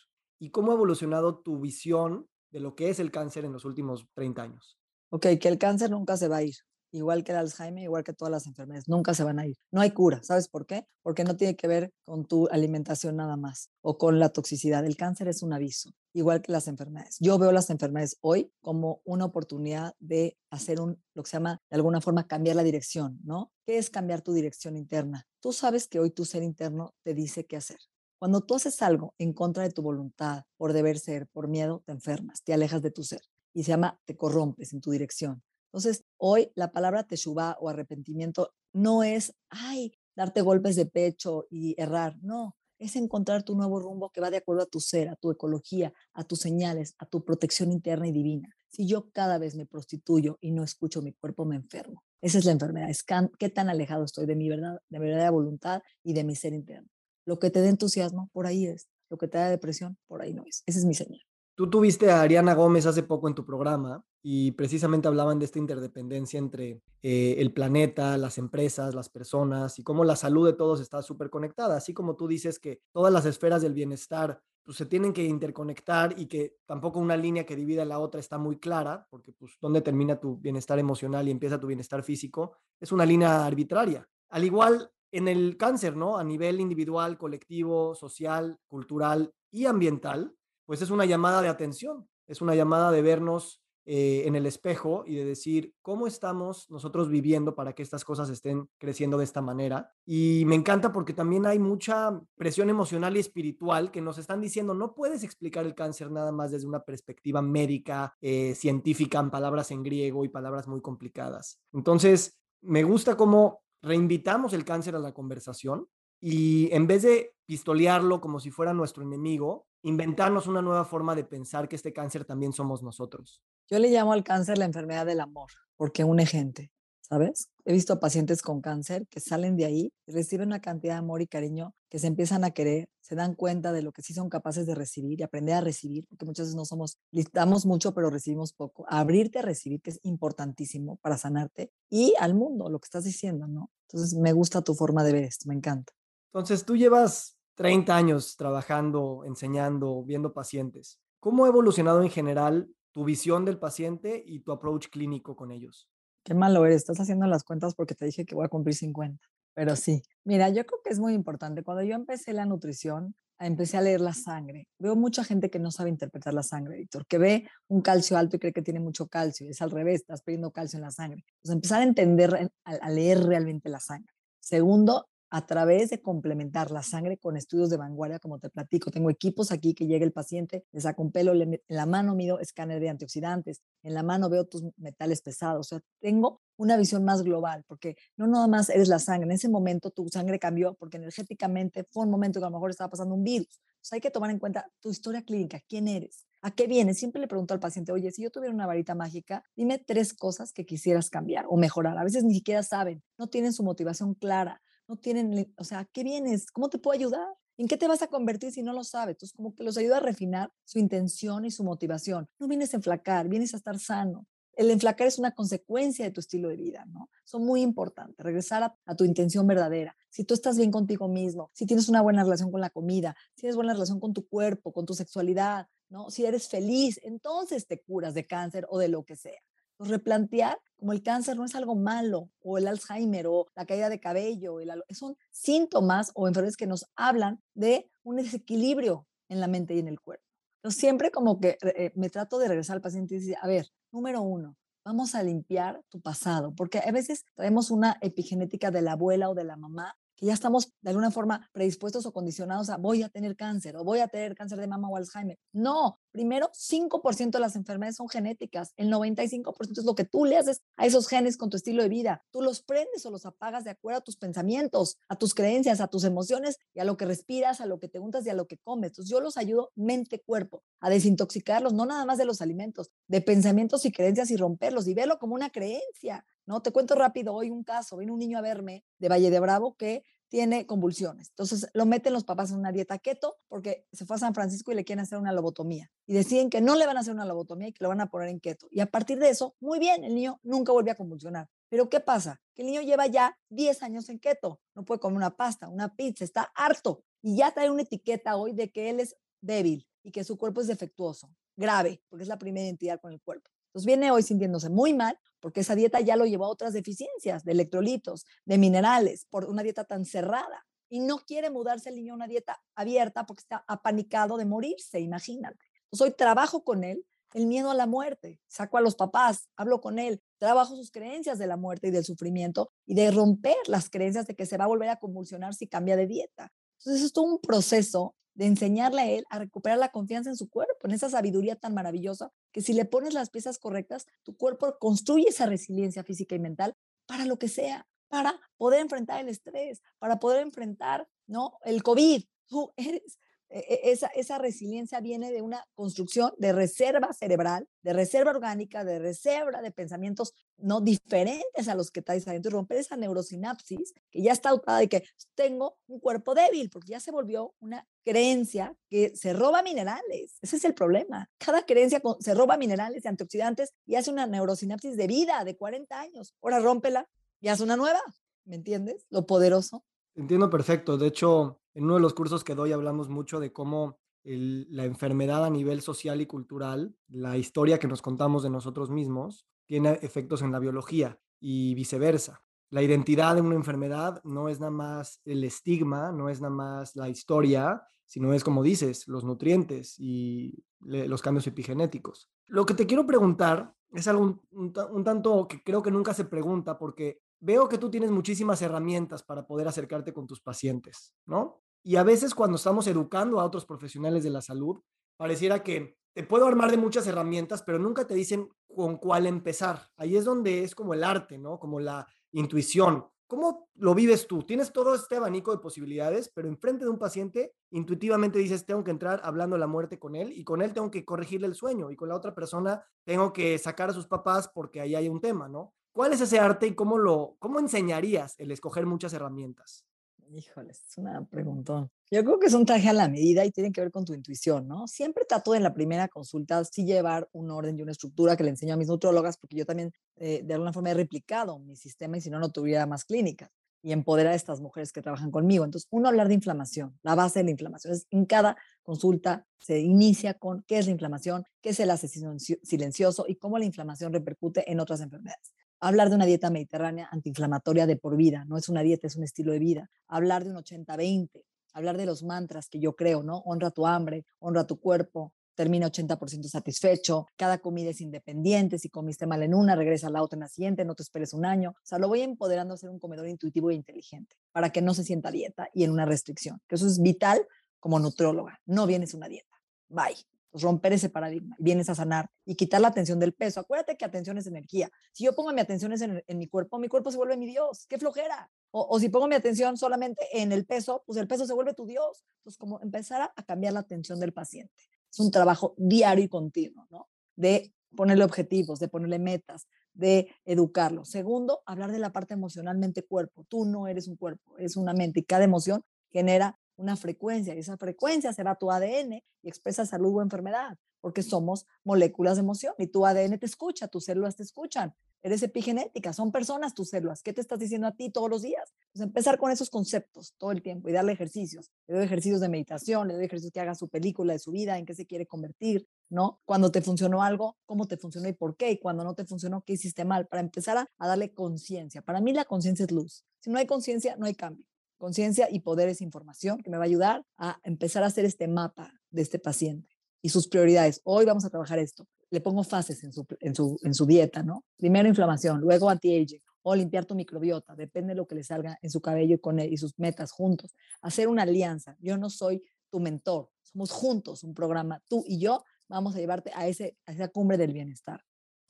¿Y 0.45 0.51
cómo 0.51 0.71
ha 0.71 0.75
evolucionado 0.75 1.39
tu 1.39 1.59
visión 1.59 2.29
de 2.51 2.59
lo 2.59 2.75
que 2.75 2.91
es 2.91 2.99
el 2.99 3.09
cáncer 3.09 3.45
en 3.45 3.51
los 3.51 3.65
últimos 3.65 4.05
30 4.13 4.43
años? 4.43 4.77
Ok, 5.09 5.25
que 5.41 5.47
el 5.47 5.57
cáncer 5.57 5.89
nunca 5.89 6.17
se 6.17 6.27
va 6.27 6.37
a 6.37 6.43
ir 6.43 6.53
igual 6.91 7.23
que 7.23 7.31
el 7.31 7.39
Alzheimer, 7.39 7.83
igual 7.83 8.03
que 8.03 8.13
todas 8.13 8.31
las 8.31 8.45
enfermedades, 8.45 8.87
nunca 8.87 9.13
se 9.13 9.23
van 9.23 9.39
a 9.39 9.47
ir. 9.47 9.57
No 9.71 9.81
hay 9.81 9.91
cura, 9.91 10.21
¿sabes 10.23 10.47
por 10.47 10.65
qué? 10.65 10.87
Porque 11.03 11.23
no 11.23 11.35
tiene 11.35 11.55
que 11.55 11.67
ver 11.67 11.91
con 12.03 12.25
tu 12.25 12.47
alimentación 12.47 13.15
nada 13.15 13.35
más 13.37 13.69
o 13.81 13.97
con 13.97 14.19
la 14.19 14.29
toxicidad. 14.29 14.85
El 14.85 14.95
cáncer 14.95 15.27
es 15.27 15.43
un 15.43 15.51
aviso, 15.51 15.91
igual 16.13 16.41
que 16.41 16.51
las 16.51 16.67
enfermedades. 16.67 17.17
Yo 17.19 17.37
veo 17.37 17.51
las 17.51 17.69
enfermedades 17.69 18.17
hoy 18.21 18.51
como 18.61 19.01
una 19.03 19.25
oportunidad 19.25 19.93
de 19.99 20.37
hacer 20.51 20.79
un, 20.79 21.03
lo 21.13 21.23
que 21.23 21.29
se 21.29 21.37
llama, 21.37 21.59
de 21.69 21.75
alguna 21.75 22.01
forma, 22.01 22.27
cambiar 22.27 22.55
la 22.55 22.63
dirección, 22.63 23.19
¿no? 23.23 23.51
¿Qué 23.65 23.77
es 23.77 23.89
cambiar 23.89 24.21
tu 24.21 24.31
dirección 24.31 24.77
interna? 24.77 25.27
Tú 25.41 25.51
sabes 25.53 25.87
que 25.87 25.99
hoy 25.99 26.11
tu 26.11 26.23
ser 26.23 26.43
interno 26.43 26.93
te 27.03 27.13
dice 27.13 27.45
qué 27.45 27.57
hacer. 27.57 27.79
Cuando 28.19 28.41
tú 28.41 28.55
haces 28.55 28.81
algo 28.81 29.13
en 29.17 29.33
contra 29.33 29.63
de 29.63 29.71
tu 29.71 29.81
voluntad, 29.81 30.43
por 30.57 30.73
deber 30.73 30.99
ser, 30.99 31.27
por 31.27 31.47
miedo, 31.47 31.83
te 31.85 31.91
enfermas, 31.91 32.43
te 32.43 32.53
alejas 32.53 32.81
de 32.81 32.91
tu 32.91 33.03
ser 33.03 33.21
y 33.53 33.63
se 33.63 33.69
llama 33.69 33.99
te 34.05 34.15
corrompes 34.15 34.73
en 34.73 34.81
tu 34.81 34.91
dirección. 34.91 35.43
Entonces, 35.71 36.05
hoy 36.17 36.51
la 36.55 36.71
palabra 36.71 37.03
teshuva 37.03 37.57
o 37.59 37.69
arrepentimiento 37.69 38.53
no 38.73 39.03
es, 39.03 39.33
ay, 39.49 39.93
darte 40.15 40.41
golpes 40.41 40.75
de 40.75 40.85
pecho 40.85 41.45
y 41.49 41.75
errar, 41.79 42.17
no, 42.21 42.55
es 42.79 42.95
encontrar 42.95 43.43
tu 43.43 43.55
nuevo 43.55 43.79
rumbo 43.79 44.09
que 44.09 44.21
va 44.21 44.29
de 44.29 44.37
acuerdo 44.37 44.63
a 44.63 44.67
tu 44.67 44.79
ser, 44.79 45.09
a 45.09 45.15
tu 45.15 45.31
ecología, 45.31 45.93
a 46.13 46.23
tus 46.23 46.39
señales, 46.39 46.95
a 46.97 47.05
tu 47.05 47.23
protección 47.23 47.71
interna 47.71 48.07
y 48.07 48.11
divina. 48.11 48.49
Si 48.69 48.85
yo 48.85 49.09
cada 49.11 49.37
vez 49.37 49.55
me 49.55 49.65
prostituyo 49.65 50.37
y 50.41 50.51
no 50.51 50.63
escucho 50.63 51.01
mi 51.01 51.13
cuerpo, 51.13 51.45
me 51.45 51.55
enfermo. 51.55 52.03
Esa 52.21 52.39
es 52.39 52.45
la 52.45 52.51
enfermedad, 52.51 52.89
es 52.89 53.03
qué 53.03 53.49
tan 53.49 53.69
alejado 53.69 54.03
estoy 54.03 54.25
de 54.25 54.35
mi 54.35 54.49
verdad, 54.49 54.79
de 54.89 54.99
mi 54.99 55.05
verdadera 55.05 55.31
voluntad 55.31 55.81
y 56.03 56.13
de 56.13 56.23
mi 56.23 56.35
ser 56.35 56.53
interno. 56.53 56.89
Lo 57.25 57.39
que 57.39 57.49
te 57.49 57.61
da 57.61 57.69
entusiasmo, 57.69 58.29
por 58.33 58.45
ahí 58.45 58.67
es. 58.67 58.87
Lo 59.09 59.17
que 59.17 59.27
te 59.27 59.37
da 59.37 59.49
depresión, 59.49 59.97
por 60.07 60.21
ahí 60.21 60.33
no 60.33 60.43
es. 60.45 60.63
Esa 60.65 60.79
es 60.79 60.85
mi 60.85 60.93
señal. 60.93 61.21
Tú 61.55 61.69
tuviste 61.69 62.11
a 62.11 62.21
Ariana 62.21 62.53
Gómez 62.53 62.85
hace 62.85 63.03
poco 63.03 63.29
en 63.29 63.35
tu 63.35 63.45
programa 63.45 64.03
y 64.21 64.51
precisamente 64.51 65.07
hablaban 65.07 65.39
de 65.39 65.45
esta 65.45 65.57
interdependencia 65.57 66.37
entre 66.37 66.81
eh, 67.01 67.35
el 67.37 67.53
planeta, 67.53 68.17
las 68.17 68.37
empresas, 68.37 68.93
las 68.93 69.07
personas 69.07 69.79
y 69.79 69.83
cómo 69.83 70.03
la 70.03 70.17
salud 70.17 70.45
de 70.45 70.53
todos 70.53 70.81
está 70.81 71.01
súper 71.01 71.29
conectada. 71.29 71.77
Así 71.77 71.93
como 71.93 72.17
tú 72.17 72.27
dices 72.27 72.59
que 72.59 72.81
todas 72.91 73.13
las 73.13 73.25
esferas 73.25 73.61
del 73.61 73.73
bienestar 73.73 74.41
pues, 74.65 74.77
se 74.77 74.85
tienen 74.85 75.13
que 75.13 75.23
interconectar 75.23 76.19
y 76.19 76.25
que 76.25 76.57
tampoco 76.65 76.99
una 76.99 77.15
línea 77.15 77.45
que 77.45 77.55
divida 77.55 77.85
la 77.85 77.99
otra 77.99 78.19
está 78.19 78.37
muy 78.37 78.57
clara, 78.57 79.07
porque 79.09 79.31
pues 79.31 79.53
dónde 79.61 79.81
termina 79.81 80.19
tu 80.19 80.37
bienestar 80.37 80.77
emocional 80.77 81.27
y 81.27 81.31
empieza 81.31 81.59
tu 81.59 81.67
bienestar 81.67 82.03
físico, 82.03 82.57
es 82.81 82.91
una 82.91 83.05
línea 83.05 83.45
arbitraria. 83.45 84.05
Al 84.29 84.43
igual 84.43 84.91
en 85.17 85.27
el 85.27 85.57
cáncer, 85.57 85.95
¿no? 85.95 86.17
A 86.17 86.23
nivel 86.23 86.59
individual, 86.59 87.17
colectivo, 87.17 87.95
social, 87.95 88.59
cultural 88.67 89.33
y 89.51 89.65
ambiental, 89.65 90.35
pues 90.65 90.81
es 90.81 90.89
una 90.89 91.05
llamada 91.05 91.41
de 91.41 91.47
atención, 91.47 92.07
es 92.27 92.41
una 92.41 92.55
llamada 92.55 92.91
de 92.91 93.01
vernos 93.01 93.61
eh, 93.87 94.23
en 94.25 94.35
el 94.35 94.47
espejo 94.47 95.03
y 95.05 95.13
de 95.13 95.25
decir 95.25 95.75
cómo 95.83 96.07
estamos 96.07 96.67
nosotros 96.71 97.07
viviendo 97.07 97.53
para 97.53 97.73
que 97.73 97.83
estas 97.83 98.03
cosas 98.03 98.31
estén 98.31 98.67
creciendo 98.79 99.19
de 99.19 99.25
esta 99.25 99.43
manera. 99.43 99.91
Y 100.07 100.43
me 100.47 100.55
encanta 100.55 100.91
porque 100.91 101.13
también 101.13 101.45
hay 101.45 101.59
mucha 101.59 102.19
presión 102.35 102.71
emocional 102.71 103.15
y 103.15 103.19
espiritual 103.19 103.91
que 103.91 104.01
nos 104.01 104.17
están 104.17 104.41
diciendo, 104.41 104.73
no 104.73 104.95
puedes 104.95 105.23
explicar 105.23 105.67
el 105.67 105.75
cáncer 105.75 106.09
nada 106.09 106.31
más 106.31 106.49
desde 106.49 106.65
una 106.65 106.83
perspectiva 106.83 107.43
médica, 107.43 108.15
eh, 108.21 108.55
científica, 108.55 109.19
en 109.19 109.29
palabras 109.29 109.69
en 109.69 109.83
griego 109.83 110.25
y 110.25 110.29
palabras 110.29 110.67
muy 110.67 110.81
complicadas. 110.81 111.59
Entonces, 111.71 112.39
me 112.61 112.83
gusta 112.83 113.15
cómo 113.15 113.64
reinvitamos 113.85 114.53
el 114.53 114.65
cáncer 114.65 114.95
a 114.95 114.99
la 114.99 115.13
conversación 115.13 115.87
y 116.19 116.73
en 116.73 116.87
vez 116.87 117.03
de 117.03 117.35
pistolearlo 117.45 118.19
como 118.19 118.39
si 118.39 118.49
fuera 118.49 118.73
nuestro 118.73 119.03
enemigo, 119.03 119.67
inventarnos 119.83 120.47
una 120.47 120.63
nueva 120.63 120.83
forma 120.85 121.13
de 121.15 121.23
pensar 121.23 121.69
que 121.69 121.75
este 121.75 121.93
cáncer 121.93 122.25
también 122.25 122.51
somos 122.51 122.81
nosotros. 122.81 123.43
Yo 123.69 123.77
le 123.77 123.91
llamo 123.91 124.13
al 124.13 124.23
cáncer 124.23 124.57
la 124.57 124.65
enfermedad 124.65 125.05
del 125.05 125.19
amor, 125.19 125.51
porque 125.77 126.03
une 126.03 126.25
gente, 126.25 126.71
¿sabes? 127.07 127.49
He 127.65 127.73
visto 127.73 127.99
pacientes 127.99 128.41
con 128.41 128.61
cáncer 128.61 129.07
que 129.07 129.19
salen 129.19 129.57
de 129.57 129.65
ahí 129.65 129.93
reciben 130.07 130.47
una 130.47 130.59
cantidad 130.59 130.95
de 130.95 130.99
amor 130.99 131.21
y 131.21 131.27
cariño 131.27 131.75
que 131.89 131.99
se 131.99 132.07
empiezan 132.07 132.43
a 132.43 132.51
querer, 132.51 132.89
se 132.99 133.15
dan 133.15 133.35
cuenta 133.35 133.71
de 133.71 133.83
lo 133.83 133.91
que 133.91 134.01
sí 134.01 134.13
son 134.13 134.29
capaces 134.29 134.65
de 134.65 134.73
recibir 134.73 135.19
y 135.19 135.23
aprender 135.23 135.55
a 135.55 135.61
recibir, 135.61 136.05
porque 136.07 136.25
muchas 136.25 136.47
veces 136.47 136.55
no 136.55 136.65
somos, 136.65 136.97
damos 137.31 137.65
mucho 137.65 137.93
pero 137.93 138.09
recibimos 138.09 138.53
poco. 138.53 138.85
abrirte 138.89 139.39
a 139.39 139.41
recibir, 139.43 139.81
que 139.81 139.91
es 139.91 139.99
importantísimo 140.03 140.97
para 140.97 141.17
sanarte, 141.17 141.71
y 141.89 142.13
al 142.19 142.33
mundo, 142.33 142.69
lo 142.69 142.79
que 142.79 142.85
estás 142.85 143.03
diciendo, 143.03 143.47
¿no? 143.47 143.69
Entonces 143.87 144.17
me 144.17 144.33
gusta 144.33 144.61
tu 144.61 144.73
forma 144.73 145.03
de 145.03 145.13
ver 145.13 145.23
esto, 145.23 145.47
me 145.47 145.55
encanta. 145.55 145.93
Entonces 146.33 146.65
tú 146.65 146.75
llevas 146.75 147.37
30 147.55 147.95
años 147.95 148.35
trabajando, 148.35 149.23
enseñando, 149.25 150.03
viendo 150.03 150.33
pacientes. 150.33 150.99
¿Cómo 151.19 151.45
ha 151.45 151.49
evolucionado 151.49 152.01
en 152.01 152.09
general 152.09 152.67
tu 152.91 153.05
visión 153.05 153.45
del 153.45 153.59
paciente 153.59 154.23
y 154.25 154.39
tu 154.39 154.51
approach 154.51 154.89
clínico 154.89 155.35
con 155.35 155.51
ellos? 155.51 155.87
Qué 156.25 156.33
malo 156.33 156.65
eres, 156.65 156.77
estás 156.77 156.99
haciendo 156.99 157.27
las 157.27 157.43
cuentas 157.43 157.75
porque 157.75 157.93
te 157.93 158.03
dije 158.03 158.25
que 158.25 158.33
voy 158.33 158.45
a 158.45 158.49
cumplir 158.49 158.75
50, 158.75 159.23
pero 159.53 159.75
sí. 159.75 160.01
Mira, 160.23 160.49
yo 160.49 160.65
creo 160.65 160.81
que 160.83 160.89
es 160.89 160.99
muy 160.99 161.13
importante. 161.13 161.61
Cuando 161.61 161.83
yo 161.83 161.93
empecé 161.93 162.33
la 162.33 162.45
nutrición, 162.45 163.13
empecé 163.37 163.77
a 163.77 163.81
leer 163.81 164.01
la 164.01 164.15
sangre. 164.15 164.67
Veo 164.79 164.95
mucha 164.95 165.23
gente 165.23 165.51
que 165.51 165.59
no 165.59 165.69
sabe 165.69 165.91
interpretar 165.91 166.33
la 166.33 166.41
sangre, 166.41 166.77
Víctor, 166.77 167.05
que 167.05 167.19
ve 167.19 167.47
un 167.67 167.81
calcio 167.81 168.17
alto 168.17 168.37
y 168.37 168.39
cree 168.39 168.53
que 168.53 168.63
tiene 168.63 168.79
mucho 168.79 169.07
calcio. 169.07 169.47
Es 169.47 169.61
al 169.61 169.69
revés, 169.69 170.01
estás 170.01 170.23
perdiendo 170.23 170.49
calcio 170.49 170.77
en 170.77 170.81
la 170.85 170.91
sangre. 170.91 171.23
Entonces, 171.43 171.55
empezar 171.55 171.81
a 171.81 171.83
entender, 171.83 172.51
a 172.63 172.89
leer 172.89 173.23
realmente 173.23 173.69
la 173.69 173.79
sangre. 173.79 174.11
Segundo, 174.39 175.07
a 175.35 175.45
través 175.45 175.89
de 175.89 176.01
complementar 176.01 176.71
la 176.71 176.81
sangre 176.81 177.17
con 177.17 177.35
estudios 177.35 177.69
de 177.69 177.75
vanguardia, 177.75 178.19
como 178.19 178.39
te 178.39 178.49
platico. 178.49 178.89
Tengo 178.89 179.09
equipos 179.09 179.51
aquí 179.51 179.73
que 179.73 179.85
llega 179.85 180.05
el 180.05 180.13
paciente, 180.13 180.63
le 180.71 180.79
saco 180.79 181.01
un 181.01 181.11
pelo, 181.11 181.33
en 181.33 181.59
la 181.67 181.85
mano 181.85 182.15
mido 182.15 182.39
escáner 182.39 182.79
de 182.79 182.87
antioxidantes, 182.87 183.61
en 183.83 183.93
la 183.93 184.01
mano 184.01 184.29
veo 184.29 184.45
tus 184.45 184.63
metales 184.77 185.21
pesados. 185.21 185.67
O 185.67 185.69
sea, 185.69 185.81
tengo 185.99 186.41
una 186.55 186.77
visión 186.77 187.03
más 187.03 187.21
global, 187.21 187.65
porque 187.67 187.97
no 188.15 188.27
nada 188.27 188.47
más 188.47 188.69
eres 188.69 188.87
la 188.87 188.97
sangre. 188.97 189.25
En 189.25 189.33
ese 189.33 189.49
momento 189.49 189.91
tu 189.91 190.07
sangre 190.07 190.39
cambió 190.39 190.73
porque 190.75 190.95
energéticamente 190.95 191.83
fue 191.91 192.05
un 192.05 192.11
momento 192.11 192.39
que 192.39 192.45
a 192.45 192.49
lo 192.49 192.55
mejor 192.55 192.69
estaba 192.69 192.91
pasando 192.91 193.13
un 193.13 193.23
virus. 193.23 193.59
Sea, 193.81 193.97
hay 193.97 194.01
que 194.01 194.11
tomar 194.11 194.31
en 194.31 194.39
cuenta 194.39 194.65
tu 194.79 194.89
historia 194.89 195.21
clínica, 195.21 195.59
quién 195.67 195.89
eres, 195.89 196.25
a 196.41 196.51
qué 196.51 196.65
vienes. 196.65 196.97
Siempre 196.97 197.19
le 197.19 197.27
pregunto 197.27 197.53
al 197.53 197.59
paciente, 197.59 197.91
oye, 197.91 198.09
si 198.11 198.23
yo 198.23 198.31
tuviera 198.31 198.55
una 198.55 198.67
varita 198.67 198.95
mágica, 198.95 199.43
dime 199.53 199.79
tres 199.79 200.13
cosas 200.13 200.53
que 200.53 200.65
quisieras 200.65 201.09
cambiar 201.09 201.45
o 201.49 201.57
mejorar. 201.57 201.97
A 201.97 202.05
veces 202.05 202.23
ni 202.23 202.35
siquiera 202.35 202.63
saben, 202.63 203.03
no 203.17 203.27
tienen 203.27 203.51
su 203.51 203.63
motivación 203.63 204.13
clara 204.13 204.61
no 204.87 204.97
tienen, 204.97 205.53
o 205.57 205.63
sea, 205.63 205.85
¿qué 205.85 206.03
vienes? 206.03 206.51
¿Cómo 206.51 206.69
te 206.69 206.77
puedo 206.77 206.97
ayudar? 206.97 207.27
¿En 207.57 207.67
qué 207.67 207.77
te 207.77 207.87
vas 207.87 208.01
a 208.01 208.07
convertir 208.07 208.51
si 208.51 208.63
no 208.63 208.73
lo 208.73 208.83
sabes? 208.83 209.15
Entonces, 209.15 209.35
como 209.35 209.55
que 209.55 209.63
los 209.63 209.77
ayuda 209.77 209.97
a 209.97 210.01
refinar 210.01 210.51
su 210.65 210.79
intención 210.79 211.45
y 211.45 211.51
su 211.51 211.63
motivación. 211.63 212.27
No 212.39 212.47
vienes 212.47 212.73
a 212.73 212.77
enflacar, 212.77 213.29
vienes 213.29 213.53
a 213.53 213.57
estar 213.57 213.79
sano. 213.79 214.27
El 214.53 214.71
enflacar 214.71 215.07
es 215.07 215.19
una 215.19 215.31
consecuencia 215.31 216.05
de 216.05 216.11
tu 216.11 216.21
estilo 216.21 216.49
de 216.49 216.55
vida, 216.55 216.85
¿no? 216.85 217.09
Son 217.25 217.45
muy 217.45 217.61
importantes. 217.61 218.23
Regresar 218.23 218.63
a, 218.63 218.77
a, 218.85 218.95
tu 218.95 219.03
intención 219.03 219.45
verdadera. 219.47 219.95
Si 220.09 220.23
tú 220.23 220.33
estás 220.33 220.57
bien 220.57 220.71
contigo 220.71 221.07
mismo, 221.09 221.49
si 221.53 221.65
tienes 221.65 221.89
una 221.89 222.01
buena 222.01 222.23
relación 222.23 222.51
con 222.51 222.61
la 222.61 222.69
comida, 222.69 223.15
si 223.35 223.41
tienes 223.41 223.55
buena 223.55 223.73
relación 223.73 223.99
con 223.99 224.13
tu 224.13 224.27
cuerpo, 224.27 224.71
con 224.71 224.85
tu 224.85 224.93
sexualidad, 224.93 225.67
¿no? 225.89 226.09
Si 226.09 226.25
eres 226.25 226.47
feliz, 226.47 226.99
entonces 227.03 227.67
te 227.67 227.81
curas 227.81 228.13
de 228.13 228.25
cáncer 228.25 228.65
o 228.69 228.79
de 228.79 228.87
lo 228.87 229.03
que 229.03 229.15
sea. 229.15 229.41
Replantear 229.79 230.59
como 230.77 230.93
el 230.93 231.03
cáncer 231.03 231.37
no 231.37 231.45
es 231.45 231.55
algo 231.55 231.75
malo, 231.75 232.29
o 232.41 232.57
el 232.57 232.67
Alzheimer, 232.67 233.27
o 233.27 233.47
la 233.55 233.65
caída 233.65 233.89
de 233.89 233.99
cabello, 233.99 234.57
son 234.89 235.17
síntomas 235.31 236.11
o 236.13 236.27
enfermedades 236.27 236.57
que 236.57 236.67
nos 236.67 236.85
hablan 236.95 237.41
de 237.53 237.89
un 238.03 238.17
desequilibrio 238.17 239.07
en 239.29 239.39
la 239.39 239.47
mente 239.47 239.73
y 239.73 239.79
en 239.79 239.87
el 239.87 239.99
cuerpo. 239.99 240.23
Entonces, 240.57 240.79
siempre 240.79 241.11
como 241.11 241.39
que 241.39 241.57
eh, 241.61 241.91
me 241.95 242.09
trato 242.09 242.37
de 242.39 242.47
regresar 242.47 242.75
al 242.75 242.81
paciente 242.81 243.15
y 243.15 243.19
decir, 243.19 243.35
a 243.41 243.47
ver, 243.47 243.67
número 243.91 244.21
uno, 244.21 244.57
vamos 244.83 245.15
a 245.15 245.23
limpiar 245.23 245.81
tu 245.89 246.01
pasado, 246.01 246.53
porque 246.55 246.79
a 246.79 246.91
veces 246.91 247.25
traemos 247.33 247.71
una 247.71 247.97
epigenética 248.01 248.71
de 248.71 248.81
la 248.81 248.93
abuela 248.93 249.29
o 249.29 249.35
de 249.35 249.43
la 249.43 249.57
mamá 249.57 249.97
que 250.15 250.25
ya 250.25 250.33
estamos 250.33 250.71
de 250.81 250.89
alguna 250.89 251.11
forma 251.11 251.49
predispuestos 251.51 252.05
o 252.05 252.13
condicionados 252.13 252.69
a 252.69 252.77
voy 252.77 253.03
a 253.03 253.09
tener 253.09 253.35
cáncer 253.35 253.77
o 253.77 253.83
voy 253.83 253.99
a 253.99 254.07
tener 254.07 254.35
cáncer 254.35 254.59
de 254.59 254.67
mama 254.67 254.89
o 254.89 254.97
Alzheimer. 254.97 255.37
No, 255.53 255.99
primero 256.11 256.49
5% 256.53 257.31
de 257.31 257.39
las 257.39 257.55
enfermedades 257.55 257.97
son 257.97 258.09
genéticas, 258.09 258.73
el 258.77 258.91
95% 258.91 259.79
es 259.79 259.85
lo 259.85 259.95
que 259.95 260.05
tú 260.05 260.25
le 260.25 260.37
haces 260.37 260.61
a 260.77 260.85
esos 260.85 261.07
genes 261.07 261.37
con 261.37 261.49
tu 261.49 261.57
estilo 261.57 261.83
de 261.83 261.89
vida. 261.89 262.23
Tú 262.31 262.41
los 262.41 262.61
prendes 262.61 263.05
o 263.05 263.11
los 263.11 263.25
apagas 263.25 263.63
de 263.63 263.71
acuerdo 263.71 263.99
a 263.99 264.03
tus 264.03 264.17
pensamientos, 264.17 264.97
a 265.07 265.15
tus 265.15 265.33
creencias, 265.33 265.81
a 265.81 265.87
tus 265.87 266.03
emociones 266.03 266.57
y 266.73 266.79
a 266.79 266.85
lo 266.85 266.97
que 266.97 267.05
respiras, 267.05 267.61
a 267.61 267.65
lo 267.65 267.79
que 267.79 267.87
te 267.87 267.99
untas 267.99 268.25
y 268.25 268.29
a 268.29 268.33
lo 268.33 268.47
que 268.47 268.57
comes. 268.57 268.91
Entonces 268.91 269.11
yo 269.11 269.19
los 269.19 269.37
ayudo 269.37 269.71
mente, 269.75 270.21
cuerpo, 270.21 270.63
a 270.79 270.89
desintoxicarlos, 270.89 271.73
no 271.73 271.85
nada 271.85 272.05
más 272.05 272.17
de 272.17 272.25
los 272.25 272.41
alimentos, 272.41 272.91
de 273.07 273.21
pensamientos 273.21 273.85
y 273.85 273.91
creencias 273.91 274.31
y 274.31 274.37
romperlos 274.37 274.87
y 274.87 274.93
verlo 274.93 275.19
como 275.19 275.35
una 275.35 275.49
creencia. 275.49 276.25
¿No? 276.45 276.61
Te 276.61 276.71
cuento 276.71 276.95
rápido 276.95 277.33
hoy 277.33 277.49
un 277.49 277.63
caso, 277.63 277.97
vino 277.97 278.13
un 278.13 278.19
niño 278.19 278.37
a 278.37 278.41
verme 278.41 278.83
de 278.99 279.09
Valle 279.09 279.29
de 279.29 279.39
Bravo 279.39 279.75
que 279.75 280.03
tiene 280.27 280.65
convulsiones. 280.65 281.29
Entonces 281.29 281.69
lo 281.73 281.85
meten 281.85 282.13
los 282.13 282.23
papás 282.23 282.51
en 282.51 282.57
una 282.57 282.71
dieta 282.71 282.97
keto 282.97 283.37
porque 283.47 283.87
se 283.91 284.05
fue 284.05 284.15
a 284.15 284.19
San 284.19 284.33
Francisco 284.33 284.71
y 284.71 284.75
le 284.75 284.83
quieren 284.83 285.03
hacer 285.03 285.17
una 285.17 285.31
lobotomía. 285.31 285.91
Y 286.05 286.13
deciden 286.13 286.49
que 286.49 286.61
no 286.61 286.75
le 286.75 286.85
van 286.85 286.97
a 286.97 287.01
hacer 287.01 287.13
una 287.13 287.25
lobotomía 287.25 287.69
y 287.69 287.73
que 287.73 287.83
lo 287.83 287.89
van 287.89 288.01
a 288.01 288.09
poner 288.09 288.29
en 288.29 288.39
keto. 288.39 288.67
Y 288.71 288.79
a 288.79 288.85
partir 288.87 289.19
de 289.19 289.29
eso, 289.29 289.55
muy 289.59 289.79
bien, 289.79 290.03
el 290.03 290.15
niño 290.15 290.39
nunca 290.43 290.71
vuelve 290.71 290.91
a 290.91 290.95
convulsionar. 290.95 291.49
Pero 291.69 291.89
¿qué 291.89 291.99
pasa? 291.99 292.41
Que 292.53 292.61
el 292.61 292.67
niño 292.67 292.81
lleva 292.81 293.07
ya 293.07 293.37
10 293.49 293.83
años 293.83 294.09
en 294.09 294.19
keto. 294.19 294.59
No 294.75 294.83
puede 294.85 294.99
comer 294.99 295.17
una 295.17 295.35
pasta, 295.35 295.67
una 295.67 295.95
pizza, 295.95 296.23
está 296.23 296.51
harto. 296.55 297.03
Y 297.21 297.37
ya 297.37 297.51
trae 297.51 297.69
una 297.69 297.83
etiqueta 297.83 298.35
hoy 298.35 298.53
de 298.53 298.71
que 298.71 298.89
él 298.89 298.99
es 298.99 299.15
débil 299.41 299.87
y 300.03 300.11
que 300.11 300.23
su 300.23 300.37
cuerpo 300.37 300.61
es 300.61 300.67
defectuoso, 300.67 301.29
grave, 301.55 302.03
porque 302.09 302.23
es 302.23 302.29
la 302.29 302.37
primera 302.37 302.65
identidad 302.65 302.99
con 303.01 303.11
el 303.11 303.21
cuerpo. 303.21 303.49
Entonces 303.75 303.87
viene 303.87 304.09
hoy 304.09 304.23
sintiéndose 304.23 304.69
muy 304.69 304.93
mal 304.93 305.19
porque 305.41 305.59
esa 305.59 305.75
dieta 305.75 305.99
ya 305.99 306.15
lo 306.15 306.25
llevó 306.25 306.45
a 306.45 306.49
otras 306.49 306.71
deficiencias 306.71 307.43
de 307.43 307.51
electrolitos, 307.51 308.25
de 308.45 308.57
minerales, 308.57 309.27
por 309.29 309.49
una 309.49 309.63
dieta 309.63 309.83
tan 309.83 310.05
cerrada. 310.05 310.65
Y 310.87 311.01
no 311.01 311.17
quiere 311.17 311.49
mudarse 311.49 311.89
el 311.89 311.97
niño 311.97 312.13
a 312.13 312.15
una 312.15 312.27
dieta 312.29 312.63
abierta 312.73 313.25
porque 313.25 313.41
está 313.41 313.65
apanicado 313.67 314.37
de 314.37 314.45
morirse, 314.45 315.01
imagínate. 315.01 315.59
Entonces 315.83 316.07
hoy 316.07 316.11
trabajo 316.17 316.63
con 316.63 316.85
él 316.85 317.05
el 317.33 317.47
miedo 317.47 317.69
a 317.69 317.73
la 317.73 317.85
muerte, 317.85 318.39
saco 318.47 318.77
a 318.77 318.81
los 318.81 318.95
papás, 318.95 319.49
hablo 319.57 319.81
con 319.81 319.99
él, 319.99 320.23
trabajo 320.37 320.77
sus 320.77 320.89
creencias 320.89 321.37
de 321.37 321.47
la 321.47 321.57
muerte 321.57 321.89
y 321.89 321.91
del 321.91 322.05
sufrimiento 322.05 322.71
y 322.85 322.95
de 322.95 323.11
romper 323.11 323.57
las 323.67 323.89
creencias 323.89 324.25
de 324.25 324.37
que 324.37 324.45
se 324.45 324.55
va 324.55 324.63
a 324.63 324.69
volver 324.69 324.87
a 324.87 324.99
convulsionar 324.99 325.53
si 325.53 325.67
cambia 325.67 325.97
de 325.97 326.07
dieta. 326.07 326.53
Entonces 326.79 327.03
es 327.03 327.11
todo 327.11 327.25
un 327.25 327.41
proceso 327.41 328.15
de 328.35 328.45
enseñarle 328.45 329.01
a 329.01 329.09
él 329.09 329.25
a 329.29 329.39
recuperar 329.39 329.77
la 329.77 329.89
confianza 329.89 330.29
en 330.29 330.35
su 330.35 330.49
cuerpo, 330.49 330.87
en 330.87 330.91
esa 330.91 331.09
sabiduría 331.09 331.55
tan 331.55 331.73
maravillosa, 331.73 332.31
que 332.51 332.61
si 332.61 332.73
le 332.73 332.85
pones 332.85 333.13
las 333.13 333.29
piezas 333.29 333.57
correctas, 333.57 334.05
tu 334.23 334.37
cuerpo 334.37 334.77
construye 334.77 335.29
esa 335.29 335.45
resiliencia 335.45 336.03
física 336.03 336.35
y 336.35 336.39
mental 336.39 336.75
para 337.07 337.25
lo 337.25 337.39
que 337.39 337.47
sea, 337.47 337.87
para 338.07 338.39
poder 338.57 338.81
enfrentar 338.81 339.21
el 339.21 339.29
estrés, 339.29 339.81
para 339.99 340.19
poder 340.19 340.41
enfrentar 340.41 341.07
¿no? 341.27 341.57
el 341.63 341.81
COVID. 341.81 342.23
Tú 342.47 342.71
eres 342.77 343.17
esa, 343.55 344.07
esa 344.07 344.37
resiliencia 344.37 344.99
viene 344.99 345.31
de 345.31 345.41
una 345.41 345.65
construcción 345.75 346.33
de 346.37 346.51
reserva 346.51 347.13
cerebral, 347.13 347.67
de 347.83 347.93
reserva 347.93 348.31
orgánica, 348.31 348.83
de 348.83 348.99
reserva 348.99 349.61
de 349.61 349.71
pensamientos 349.71 350.33
no 350.57 350.81
diferentes 350.81 351.67
a 351.67 351.75
los 351.75 351.91
que 351.91 352.01
traes 352.01 352.27
adentro 352.27 352.51
romper 352.51 352.79
esa 352.79 352.97
neurosinapsis 352.97 353.93
que 354.11 354.21
ya 354.21 354.33
está 354.33 354.49
dotada 354.49 354.79
de 354.79 354.89
que 354.89 355.03
tengo 355.35 355.77
un 355.87 355.99
cuerpo 355.99 356.35
débil, 356.35 356.69
porque 356.69 356.91
ya 356.91 356.99
se 356.99 357.11
volvió 357.11 357.53
una 357.59 357.87
creencia 358.03 358.75
que 358.89 359.15
se 359.15 359.33
roba 359.33 359.63
minerales. 359.63 360.37
Ese 360.41 360.57
es 360.57 360.65
el 360.65 360.73
problema. 360.73 361.29
Cada 361.37 361.65
creencia 361.65 362.01
se 362.19 362.33
roba 362.33 362.57
minerales 362.57 363.05
y 363.05 363.07
antioxidantes 363.07 363.73
y 363.85 363.95
hace 363.95 364.11
una 364.11 364.27
neurosinapsis 364.27 364.97
de 364.97 365.07
vida 365.07 365.43
de 365.43 365.55
40 365.55 365.99
años. 365.99 366.35
Ahora 366.41 366.59
rómpela 366.59 367.07
y 367.39 367.47
haz 367.47 367.61
una 367.61 367.77
nueva. 367.77 368.01
¿Me 368.43 368.55
entiendes? 368.55 369.05
Lo 369.09 369.25
poderoso. 369.25 369.83
Entiendo 370.15 370.49
perfecto. 370.49 370.97
De 370.97 371.07
hecho, 371.07 371.59
en 371.75 371.83
uno 371.83 371.95
de 371.95 371.99
los 371.99 372.13
cursos 372.13 372.43
que 372.43 372.55
doy 372.55 372.71
hablamos 372.71 373.09
mucho 373.09 373.39
de 373.39 373.53
cómo 373.53 373.99
la 374.23 374.85
enfermedad 374.85 375.45
a 375.45 375.51
nivel 375.51 375.81
social 375.81 376.19
y 376.19 376.25
cultural, 376.25 376.95
la 377.07 377.37
historia 377.37 377.77
que 377.77 377.87
nos 377.87 378.01
contamos 378.01 378.41
de 378.41 378.49
nosotros 378.49 378.89
mismos, 378.89 379.45
tiene 379.67 379.99
efectos 380.01 380.41
en 380.41 380.51
la 380.51 380.59
biología 380.59 381.19
y 381.39 381.75
viceversa. 381.75 382.41
La 382.71 382.81
identidad 382.81 383.35
de 383.35 383.41
una 383.41 383.55
enfermedad 383.55 384.21
no 384.23 384.49
es 384.49 384.59
nada 384.59 384.71
más 384.71 385.21
el 385.25 385.43
estigma, 385.43 386.11
no 386.11 386.29
es 386.29 386.41
nada 386.41 386.53
más 386.53 386.95
la 386.95 387.09
historia, 387.09 387.83
sino 388.05 388.33
es, 388.33 388.43
como 388.43 388.63
dices, 388.63 389.07
los 389.07 389.23
nutrientes 389.23 389.95
y 389.99 390.65
los 390.79 391.21
cambios 391.21 391.45
epigenéticos. 391.45 392.31
Lo 392.47 392.65
que 392.65 392.73
te 392.73 392.87
quiero 392.87 393.05
preguntar 393.05 393.75
es 393.91 394.07
algo 394.07 394.41
un 394.51 395.03
tanto 395.03 395.47
que 395.47 395.61
creo 395.63 395.83
que 395.83 395.91
nunca 395.91 396.13
se 396.13 396.25
pregunta 396.25 396.77
porque 396.77 397.21
veo 397.39 397.69
que 397.69 397.77
tú 397.77 397.91
tienes 397.91 398.11
muchísimas 398.11 398.61
herramientas 398.61 399.23
para 399.23 399.45
poder 399.45 399.67
acercarte 399.67 400.13
con 400.13 400.25
tus 400.25 400.41
pacientes, 400.41 401.13
¿no? 401.25 401.61
Y 401.87 401.97
a 401.97 402.03
veces 402.03 402.33
cuando 402.33 402.55
estamos 402.55 402.87
educando 402.87 403.39
a 403.39 403.45
otros 403.45 403.63
profesionales 403.63 404.23
de 404.23 404.31
la 404.31 404.41
salud, 404.41 404.81
pareciera 405.17 405.61
que 405.61 405.95
te 406.15 406.23
puedo 406.23 406.47
armar 406.47 406.71
de 406.71 406.77
muchas 406.77 407.05
herramientas, 407.05 407.61
pero 407.61 407.77
nunca 407.77 408.07
te 408.07 408.15
dicen 408.15 408.49
con 408.75 408.97
cuál 408.97 409.27
empezar. 409.27 409.83
Ahí 409.95 410.17
es 410.17 410.25
donde 410.25 410.63
es 410.63 410.73
como 410.73 410.95
el 410.95 411.03
arte, 411.03 411.37
¿no? 411.37 411.59
Como 411.59 411.79
la 411.79 412.07
intuición. 412.31 413.05
¿Cómo 413.27 413.69
lo 413.75 413.93
vives 413.93 414.25
tú? 414.25 414.41
Tienes 414.41 414.73
todo 414.73 414.95
este 414.95 415.17
abanico 415.17 415.51
de 415.51 415.59
posibilidades, 415.59 416.31
pero 416.33 416.47
enfrente 416.47 416.85
de 416.85 416.89
un 416.89 416.97
paciente, 416.97 417.53
intuitivamente 417.69 418.39
dices, 418.39 418.65
tengo 418.65 418.83
que 418.83 418.89
entrar 418.89 419.21
hablando 419.23 419.55
la 419.55 419.67
muerte 419.67 419.99
con 419.99 420.15
él 420.15 420.33
y 420.35 420.43
con 420.43 420.63
él 420.63 420.73
tengo 420.73 420.89
que 420.89 421.05
corregirle 421.05 421.45
el 421.45 421.53
sueño 421.53 421.91
y 421.91 421.95
con 421.95 422.09
la 422.09 422.15
otra 422.15 422.33
persona 422.33 422.83
tengo 423.03 423.31
que 423.31 423.59
sacar 423.59 423.91
a 423.91 423.93
sus 423.93 424.07
papás 424.07 424.47
porque 424.47 424.81
ahí 424.81 424.95
hay 424.95 425.07
un 425.07 425.21
tema, 425.21 425.47
¿no? 425.47 425.75
¿Cuál 425.91 426.13
es 426.13 426.21
ese 426.21 426.39
arte 426.39 426.65
y 426.65 426.73
cómo 426.73 426.97
lo, 426.97 427.35
cómo 427.37 427.59
enseñarías 427.59 428.39
el 428.39 428.49
escoger 428.49 428.87
muchas 428.87 429.13
herramientas? 429.13 429.85
Híjoles, 430.31 430.83
es 430.87 430.97
una 430.97 431.23
pregunta. 431.25 431.87
Yo 432.11 432.23
creo 432.23 432.39
que 432.39 432.47
es 432.47 432.53
un 432.53 432.65
traje 432.65 432.89
a 432.89 432.93
la 432.93 433.07
medida 433.07 433.45
y 433.45 433.51
tiene 433.51 433.71
que 433.71 433.81
ver 433.81 433.91
con 433.91 434.05
tu 434.05 434.13
intuición, 434.13 434.67
¿no? 434.67 434.87
Siempre 434.87 435.25
trato 435.25 435.55
en 435.55 435.63
la 435.63 435.73
primera 435.73 436.07
consulta 436.07 436.63
sí 436.65 436.85
llevar 436.85 437.29
un 437.31 437.51
orden 437.51 437.77
y 437.77 437.81
una 437.81 437.91
estructura 437.91 438.35
que 438.35 438.43
le 438.43 438.49
enseño 438.49 438.73
a 438.73 438.77
mis 438.77 438.87
nutrólogas, 438.87 439.37
porque 439.37 439.55
yo 439.55 439.65
también 439.65 439.93
eh, 440.17 440.41
de 440.43 440.53
alguna 440.53 440.73
forma 440.73 440.91
he 440.91 440.93
replicado 440.93 441.59
mi 441.59 441.75
sistema 441.75 442.17
y 442.17 442.21
si 442.21 442.29
no, 442.29 442.39
no 442.39 442.49
tuviera 442.51 442.85
más 442.85 443.05
clínicas 443.05 443.49
y 443.85 443.91
empoderar 443.91 444.33
a 444.33 444.35
estas 444.35 444.61
mujeres 444.61 444.91
que 444.91 445.03
trabajan 445.03 445.29
conmigo. 445.29 445.63
Entonces, 445.63 445.87
uno, 445.91 446.07
hablar 446.07 446.27
de 446.27 446.33
inflamación, 446.33 446.97
la 447.03 447.13
base 447.13 447.39
de 447.39 447.45
la 447.45 447.51
inflamación. 447.51 447.93
Es, 447.93 448.07
en 448.09 448.25
cada 448.25 448.57
consulta 448.81 449.45
se 449.59 449.79
inicia 449.79 450.33
con 450.33 450.63
qué 450.67 450.79
es 450.79 450.87
la 450.87 450.91
inflamación, 450.91 451.43
qué 451.61 451.69
es 451.69 451.79
el 451.79 451.91
asesino 451.91 452.35
silencioso 452.63 453.25
y 453.27 453.35
cómo 453.35 453.59
la 453.59 453.65
inflamación 453.65 454.11
repercute 454.11 454.71
en 454.71 454.79
otras 454.79 455.01
enfermedades. 455.01 455.53
Hablar 455.79 456.09
de 456.09 456.15
una 456.15 456.25
dieta 456.25 456.49
mediterránea 456.49 457.09
antiinflamatoria 457.11 457.85
de 457.85 457.97
por 457.97 458.15
vida, 458.15 458.45
no 458.47 458.57
es 458.57 458.69
una 458.69 458.81
dieta, 458.81 459.07
es 459.07 459.15
un 459.15 459.23
estilo 459.23 459.51
de 459.51 459.59
vida. 459.59 459.89
Hablar 460.07 460.43
de 460.43 460.51
un 460.51 460.57
80-20, 460.57 461.43
hablar 461.73 461.97
de 461.97 462.05
los 462.05 462.23
mantras 462.23 462.69
que 462.69 462.79
yo 462.79 462.95
creo, 462.95 463.23
¿no? 463.23 463.39
Honra 463.39 463.71
tu 463.71 463.85
hambre, 463.85 464.25
honra 464.39 464.65
tu 464.65 464.79
cuerpo, 464.79 465.33
termina 465.55 465.87
80% 465.87 466.43
satisfecho, 466.43 467.27
cada 467.35 467.57
comida 467.59 467.89
es 467.89 468.01
independiente, 468.01 468.77
si 468.77 468.89
comiste 468.89 469.25
mal 469.25 469.41
en 469.41 469.53
una, 469.53 469.75
regresa 469.75 470.07
a 470.07 470.11
la 470.11 470.21
otra 470.21 470.35
en 470.35 470.41
la 470.41 470.47
siguiente, 470.47 470.85
no 470.85 470.95
te 470.95 471.03
esperes 471.03 471.33
un 471.33 471.45
año. 471.45 471.71
O 471.71 471.85
sea, 471.85 471.97
lo 471.97 472.07
voy 472.07 472.21
empoderando 472.21 472.73
a 472.73 472.77
ser 472.77 472.89
un 472.89 472.99
comedor 472.99 473.27
intuitivo 473.27 473.71
e 473.71 473.75
inteligente 473.75 474.35
para 474.51 474.69
que 474.69 474.81
no 474.81 474.93
se 474.93 475.03
sienta 475.03 475.31
dieta 475.31 475.69
y 475.73 475.83
en 475.83 475.91
una 475.91 476.05
restricción, 476.05 476.61
que 476.67 476.75
eso 476.75 476.87
es 476.87 477.01
vital 477.01 477.47
como 477.79 477.99
nutrióloga. 477.99 478.59
No 478.65 478.85
vienes 478.85 479.13
una 479.13 479.27
dieta. 479.27 479.55
Bye. 479.89 480.34
Pues, 480.55 480.63
romper 480.63 480.93
ese 480.93 481.09
paradigma, 481.09 481.53
vienes 481.59 481.89
a 481.89 481.95
sanar 481.95 482.29
y 482.45 482.55
quitar 482.55 482.79
la 482.79 482.87
atención 482.87 483.19
del 483.19 483.33
peso. 483.33 483.59
Acuérdate 483.59 483.97
que 483.97 484.05
atención 484.05 484.37
es 484.37 484.47
energía. 484.47 484.89
Si 485.11 485.25
yo 485.25 485.35
pongo 485.35 485.51
mi 485.51 485.59
atención 485.59 485.91
en, 485.91 486.23
en 486.25 486.37
mi 486.37 486.47
cuerpo, 486.47 486.79
mi 486.79 486.87
cuerpo 486.87 487.11
se 487.11 487.17
vuelve 487.17 487.35
mi 487.35 487.45
Dios. 487.45 487.85
¡Qué 487.89 487.97
flojera! 487.97 488.49
O, 488.71 488.87
o, 488.89 488.97
si 488.97 489.09
pongo 489.09 489.27
mi 489.27 489.35
atención 489.35 489.75
solamente 489.75 490.25
en 490.31 490.53
el 490.53 490.65
peso, 490.65 491.03
pues 491.05 491.17
el 491.17 491.27
peso 491.27 491.45
se 491.45 491.51
vuelve 491.51 491.73
tu 491.73 491.85
Dios. 491.85 492.23
Entonces, 492.37 492.57
como 492.57 492.79
empezar 492.79 493.21
a, 493.21 493.33
a 493.35 493.43
cambiar 493.43 493.73
la 493.73 493.81
atención 493.81 494.17
del 494.17 494.31
paciente. 494.31 494.73
Es 495.11 495.19
un 495.19 495.29
trabajo 495.29 495.73
diario 495.75 496.23
y 496.23 496.29
continuo, 496.29 496.87
¿no? 496.89 497.09
De 497.35 497.73
ponerle 497.93 498.23
objetivos, 498.23 498.79
de 498.79 498.87
ponerle 498.87 499.19
metas, 499.19 499.67
de 499.93 500.33
educarlo. 500.45 501.03
Segundo, 501.03 501.63
hablar 501.65 501.91
de 501.91 501.99
la 501.99 502.13
parte 502.13 502.33
emocionalmente 502.33 503.03
cuerpo. 503.03 503.43
Tú 503.49 503.65
no 503.65 503.89
eres 503.89 504.07
un 504.07 504.15
cuerpo, 504.15 504.57
eres 504.57 504.77
una 504.77 504.93
mente 504.93 505.19
y 505.19 505.23
cada 505.23 505.43
emoción 505.43 505.83
genera 506.11 506.57
una 506.77 506.95
frecuencia 506.95 507.55
y 507.55 507.59
esa 507.59 507.77
frecuencia 507.77 508.33
será 508.33 508.55
tu 508.55 508.71
ADN 508.71 509.13
y 509.41 509.47
expresa 509.47 509.85
salud 509.85 510.15
o 510.15 510.21
enfermedad, 510.21 510.77
porque 511.01 511.23
somos 511.23 511.65
moléculas 511.83 512.35
de 512.35 512.41
emoción 512.41 512.73
y 512.77 512.87
tu 512.87 513.05
ADN 513.05 513.39
te 513.39 513.45
escucha, 513.45 513.87
tus 513.87 514.05
células 514.05 514.35
te 514.35 514.43
escuchan, 514.43 514.93
eres 515.21 515.41
epigenética, 515.41 516.13
son 516.13 516.31
personas 516.31 516.73
tus 516.73 516.89
células, 516.89 517.23
¿qué 517.23 517.33
te 517.33 517.41
estás 517.41 517.57
diciendo 517.57 517.87
a 517.87 517.91
ti 517.91 518.11
todos 518.11 518.29
los 518.29 518.43
días? 518.43 518.73
Pues 518.93 519.03
empezar 519.03 519.37
con 519.37 519.51
esos 519.51 519.69
conceptos 519.69 520.35
todo 520.37 520.51
el 520.51 520.61
tiempo 520.61 520.87
y 520.87 520.91
darle 520.91 521.13
ejercicios, 521.13 521.71
le 521.87 521.95
doy 521.95 522.05
ejercicios 522.05 522.41
de 522.41 522.49
meditación, 522.49 523.07
le 523.07 523.15
doy 523.15 523.25
ejercicios 523.25 523.51
que 523.51 523.59
haga 523.59 523.73
su 523.73 523.89
película 523.89 524.33
de 524.33 524.39
su 524.39 524.51
vida, 524.51 524.77
en 524.77 524.85
qué 524.85 524.93
se 524.93 525.07
quiere 525.07 525.25
convertir, 525.25 525.87
¿no? 526.09 526.41
Cuando 526.45 526.71
te 526.71 526.81
funcionó 526.81 527.23
algo, 527.23 527.57
cómo 527.65 527.87
te 527.87 527.97
funcionó 527.97 528.27
y 528.29 528.33
por 528.33 528.55
qué, 528.55 528.71
y 528.71 528.79
cuando 528.79 529.03
no 529.03 529.15
te 529.15 529.25
funcionó, 529.25 529.63
qué 529.63 529.73
hiciste 529.73 530.05
mal, 530.05 530.27
para 530.27 530.41
empezar 530.41 530.77
a, 530.77 530.87
a 530.99 531.07
darle 531.07 531.33
conciencia. 531.33 532.03
Para 532.03 532.21
mí 532.21 532.31
la 532.31 532.45
conciencia 532.45 532.85
es 532.85 532.91
luz. 532.91 533.25
Si 533.39 533.49
no 533.49 533.57
hay 533.57 533.65
conciencia, 533.65 534.15
no 534.17 534.27
hay 534.27 534.35
cambio. 534.35 534.65
Conciencia 534.97 535.47
y 535.51 535.59
poder 535.59 535.89
es 535.89 536.01
información 536.01 536.61
que 536.61 536.69
me 536.69 536.77
va 536.77 536.83
a 536.83 536.87
ayudar 536.87 537.25
a 537.37 537.59
empezar 537.63 538.03
a 538.03 538.07
hacer 538.07 538.25
este 538.25 538.47
mapa 538.47 538.93
de 539.09 539.21
este 539.21 539.39
paciente 539.39 539.89
y 540.21 540.29
sus 540.29 540.47
prioridades. 540.47 541.01
Hoy 541.03 541.25
vamos 541.25 541.45
a 541.45 541.49
trabajar 541.49 541.79
esto. 541.79 542.07
Le 542.29 542.41
pongo 542.41 542.63
fases 542.63 543.03
en 543.03 543.11
su, 543.11 543.25
en 543.39 543.53
su, 543.53 543.77
en 543.83 543.93
su 543.93 544.05
dieta, 544.05 544.41
¿no? 544.41 544.63
Primero 544.77 545.07
inflamación, 545.07 545.59
luego 545.59 545.89
anti-aging 545.89 546.41
o 546.63 546.75
limpiar 546.75 547.05
tu 547.05 547.13
microbiota, 547.13 547.75
depende 547.75 548.13
de 548.13 548.15
lo 548.15 548.25
que 548.25 548.35
le 548.35 548.43
salga 548.43 548.79
en 548.81 548.89
su 548.89 548.99
cabello 548.99 549.35
y, 549.35 549.39
con 549.39 549.59
él, 549.59 549.71
y 549.71 549.77
sus 549.77 549.99
metas 549.99 550.31
juntos. 550.31 550.73
Hacer 551.01 551.27
una 551.27 551.43
alianza. 551.43 551.95
Yo 551.99 552.17
no 552.17 552.31
soy 552.31 552.63
tu 552.89 552.99
mentor, 552.99 553.51
somos 553.61 553.91
juntos 553.91 554.43
un 554.43 554.55
programa, 554.55 555.03
tú 555.07 555.23
y 555.27 555.39
yo 555.39 555.63
vamos 555.87 556.15
a 556.15 556.19
llevarte 556.19 556.51
a, 556.55 556.67
ese, 556.67 556.97
a 557.05 557.11
esa 557.11 557.27
cumbre 557.27 557.57
del 557.57 557.73
bienestar. 557.73 558.23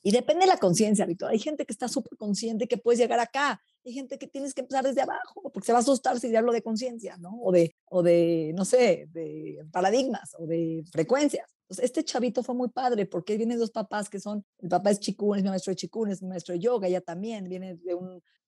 Y 0.06 0.12
depende 0.12 0.42
de 0.42 0.52
la 0.52 0.58
conciencia, 0.58 1.04
Víctor. 1.04 1.30
Hay 1.30 1.40
gente 1.40 1.66
que 1.66 1.72
está 1.72 1.88
súper 1.88 2.16
consciente 2.16 2.68
que 2.68 2.78
puedes 2.78 3.00
llegar 3.00 3.18
acá. 3.18 3.60
Hay 3.84 3.92
gente 3.92 4.18
que 4.18 4.28
tienes 4.28 4.54
que 4.54 4.60
empezar 4.60 4.84
desde 4.84 5.00
abajo, 5.00 5.42
porque 5.52 5.66
se 5.66 5.72
va 5.72 5.78
a 5.78 5.80
asustar 5.80 6.20
si 6.20 6.36
hablo 6.36 6.52
de 6.52 6.62
conciencia, 6.62 7.16
¿no? 7.16 7.36
O 7.42 7.50
de, 7.50 7.74
o 7.86 8.04
de, 8.04 8.52
no 8.54 8.64
sé, 8.64 9.08
de 9.10 9.66
paradigmas 9.72 10.36
o 10.38 10.46
de 10.46 10.84
frecuencias. 10.92 11.52
Entonces, 11.62 11.86
este 11.86 12.04
chavito 12.04 12.44
fue 12.44 12.54
muy 12.54 12.68
padre 12.68 13.06
porque 13.06 13.36
vienen 13.36 13.58
dos 13.58 13.72
papás 13.72 14.08
que 14.08 14.20
son, 14.20 14.44
el 14.58 14.68
papá 14.68 14.92
es 14.92 15.00
chikun, 15.00 15.38
es 15.38 15.42
mi 15.42 15.48
maestro 15.48 15.72
de 15.72 15.76
chikun, 15.76 16.08
es 16.08 16.22
mi 16.22 16.28
maestro 16.28 16.52
de 16.52 16.60
yoga, 16.60 16.86
ella 16.86 17.00
también 17.00 17.48
viene 17.48 17.74
de, 17.74 17.96